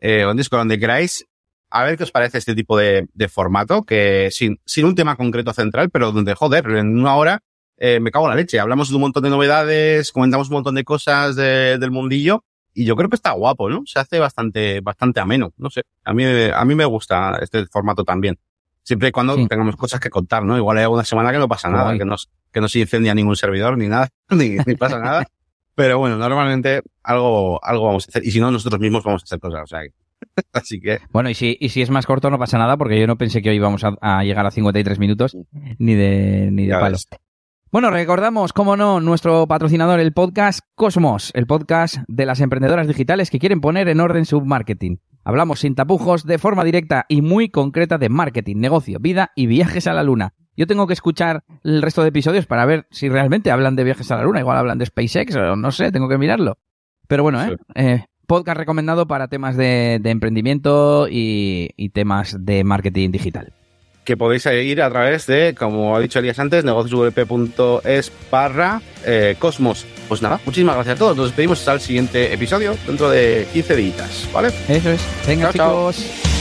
eh, 0.00 0.24
o 0.24 0.30
en 0.30 0.36
Discord, 0.36 0.60
donde 0.60 0.78
queráis, 0.78 1.26
a 1.68 1.82
ver 1.82 1.96
qué 1.96 2.04
os 2.04 2.12
parece 2.12 2.38
este 2.38 2.54
tipo 2.54 2.78
de, 2.78 3.08
de 3.12 3.28
formato, 3.28 3.82
que 3.82 4.28
sin, 4.30 4.60
sin 4.64 4.84
un 4.84 4.94
tema 4.94 5.16
concreto 5.16 5.52
central, 5.52 5.90
pero 5.90 6.12
donde, 6.12 6.34
joder, 6.34 6.66
en 6.70 6.96
una 6.96 7.16
hora 7.16 7.42
eh, 7.76 7.98
me 7.98 8.12
cago 8.12 8.26
en 8.26 8.30
la 8.30 8.36
leche. 8.36 8.60
Hablamos 8.60 8.88
de 8.88 8.94
un 8.94 9.00
montón 9.00 9.24
de 9.24 9.30
novedades, 9.30 10.12
comentamos 10.12 10.48
un 10.48 10.54
montón 10.54 10.76
de 10.76 10.84
cosas 10.84 11.34
de, 11.34 11.76
del 11.78 11.90
mundillo, 11.90 12.44
y 12.72 12.84
yo 12.84 12.94
creo 12.94 13.08
que 13.08 13.16
está 13.16 13.32
guapo, 13.32 13.68
¿no? 13.68 13.82
Se 13.84 13.98
hace 13.98 14.20
bastante, 14.20 14.80
bastante 14.80 15.18
ameno, 15.18 15.52
no 15.56 15.70
sé. 15.70 15.82
A 16.04 16.14
mí, 16.14 16.24
a 16.24 16.64
mí 16.64 16.74
me 16.76 16.84
gusta 16.84 17.36
este 17.42 17.66
formato 17.66 18.04
también. 18.04 18.38
Siempre 18.86 19.08
y 19.08 19.10
cuando 19.10 19.34
sí. 19.34 19.48
tengamos 19.48 19.74
cosas 19.74 19.98
que 19.98 20.10
contar, 20.10 20.44
¿no? 20.44 20.56
Igual 20.56 20.78
hay 20.78 20.84
alguna 20.84 21.04
semana 21.04 21.32
que 21.32 21.38
no 21.38 21.48
pasa 21.48 21.68
nada, 21.68 21.90
Ay. 21.90 21.98
que 21.98 22.04
no, 22.04 22.14
que 22.52 22.60
no 22.60 22.68
se 22.68 22.78
incendia 22.78 23.16
ningún 23.16 23.34
servidor 23.34 23.76
ni 23.76 23.88
nada, 23.88 24.08
ni, 24.30 24.50
ni 24.64 24.76
pasa 24.76 25.00
nada. 25.00 25.26
Pero 25.74 25.98
bueno, 25.98 26.16
normalmente 26.16 26.82
algo, 27.02 27.58
algo 27.64 27.86
vamos 27.86 28.06
a 28.06 28.10
hacer. 28.10 28.24
Y 28.24 28.30
si 28.30 28.38
no, 28.38 28.52
nosotros 28.52 28.80
mismos 28.80 29.02
vamos 29.02 29.22
a 29.22 29.24
hacer 29.24 29.40
cosas. 29.40 29.64
O 29.64 29.66
sea, 29.66 29.80
así 30.52 30.80
que. 30.80 31.00
Bueno, 31.10 31.28
y 31.28 31.34
si, 31.34 31.56
y 31.58 31.70
si 31.70 31.82
es 31.82 31.90
más 31.90 32.06
corto, 32.06 32.30
no 32.30 32.38
pasa 32.38 32.58
nada, 32.58 32.76
porque 32.76 33.00
yo 33.00 33.08
no 33.08 33.18
pensé 33.18 33.42
que 33.42 33.50
hoy 33.50 33.56
íbamos 33.56 33.82
a, 33.82 33.96
a 34.00 34.22
llegar 34.22 34.46
a 34.46 34.52
53 34.52 35.00
minutos, 35.00 35.36
ni 35.78 35.96
de, 35.96 36.50
ni 36.52 36.66
de 36.66 36.74
palo. 36.74 36.92
Ves. 36.92 37.08
Bueno, 37.72 37.90
recordamos, 37.90 38.52
como 38.52 38.76
no, 38.76 39.00
nuestro 39.00 39.48
patrocinador, 39.48 39.98
el 39.98 40.12
podcast 40.12 40.60
Cosmos, 40.76 41.32
el 41.34 41.48
podcast 41.48 41.96
de 42.06 42.24
las 42.24 42.40
emprendedoras 42.40 42.86
digitales 42.86 43.30
que 43.30 43.40
quieren 43.40 43.60
poner 43.60 43.88
en 43.88 43.98
orden 43.98 44.26
su 44.26 44.40
marketing. 44.42 44.98
Hablamos 45.26 45.60
sin 45.60 45.74
tapujos, 45.74 46.24
de 46.24 46.38
forma 46.38 46.62
directa 46.62 47.04
y 47.08 47.20
muy 47.20 47.48
concreta 47.48 47.98
de 47.98 48.08
marketing, 48.08 48.56
negocio, 48.58 48.98
vida 49.00 49.32
y 49.34 49.46
viajes 49.46 49.88
a 49.88 49.92
la 49.92 50.04
luna. 50.04 50.34
Yo 50.56 50.66
tengo 50.66 50.86
que 50.86 50.92
escuchar 50.92 51.44
el 51.64 51.82
resto 51.82 52.02
de 52.02 52.08
episodios 52.08 52.46
para 52.46 52.64
ver 52.64 52.86
si 52.90 53.08
realmente 53.08 53.50
hablan 53.50 53.76
de 53.76 53.84
viajes 53.84 54.10
a 54.12 54.16
la 54.16 54.22
luna. 54.22 54.40
Igual 54.40 54.56
hablan 54.56 54.78
de 54.78 54.86
SpaceX 54.86 55.34
o 55.34 55.56
no 55.56 55.72
sé, 55.72 55.92
tengo 55.92 56.08
que 56.08 56.16
mirarlo. 56.16 56.58
Pero 57.08 57.24
bueno, 57.24 57.42
¿eh? 57.42 57.56
Sí. 57.58 57.64
eh 57.74 58.04
podcast 58.26 58.58
recomendado 58.58 59.06
para 59.06 59.28
temas 59.28 59.56
de, 59.56 60.00
emprendimiento 60.04 61.06
y, 61.10 61.90
temas 61.92 62.36
de 62.44 62.64
marketing 62.64 63.10
digital. 63.10 63.52
Que 64.06 64.16
podéis 64.16 64.46
ir 64.46 64.80
a 64.80 64.88
través 64.88 65.26
de, 65.26 65.54
como 65.58 65.96
ha 65.96 66.00
dicho 66.00 66.20
Elías 66.20 66.38
antes, 66.38 66.64
negociosvp.es 66.64 68.12
barra 68.30 68.80
eh, 69.04 69.34
Cosmos. 69.38 69.84
Pues 70.08 70.22
nada, 70.22 70.40
muchísimas 70.46 70.76
gracias 70.76 70.94
a 70.94 70.98
todos. 70.98 71.16
Nos 71.16 71.26
despedimos 71.26 71.58
hasta 71.58 71.72
el 71.72 71.80
siguiente 71.80 72.32
episodio 72.32 72.76
dentro 72.86 73.10
de 73.10 73.48
15 73.52 73.76
días, 73.76 74.28
¿vale? 74.32 74.52
Eso 74.68 74.90
es. 74.90 75.00
Venga, 75.26 75.50
chicos. 75.52 76.35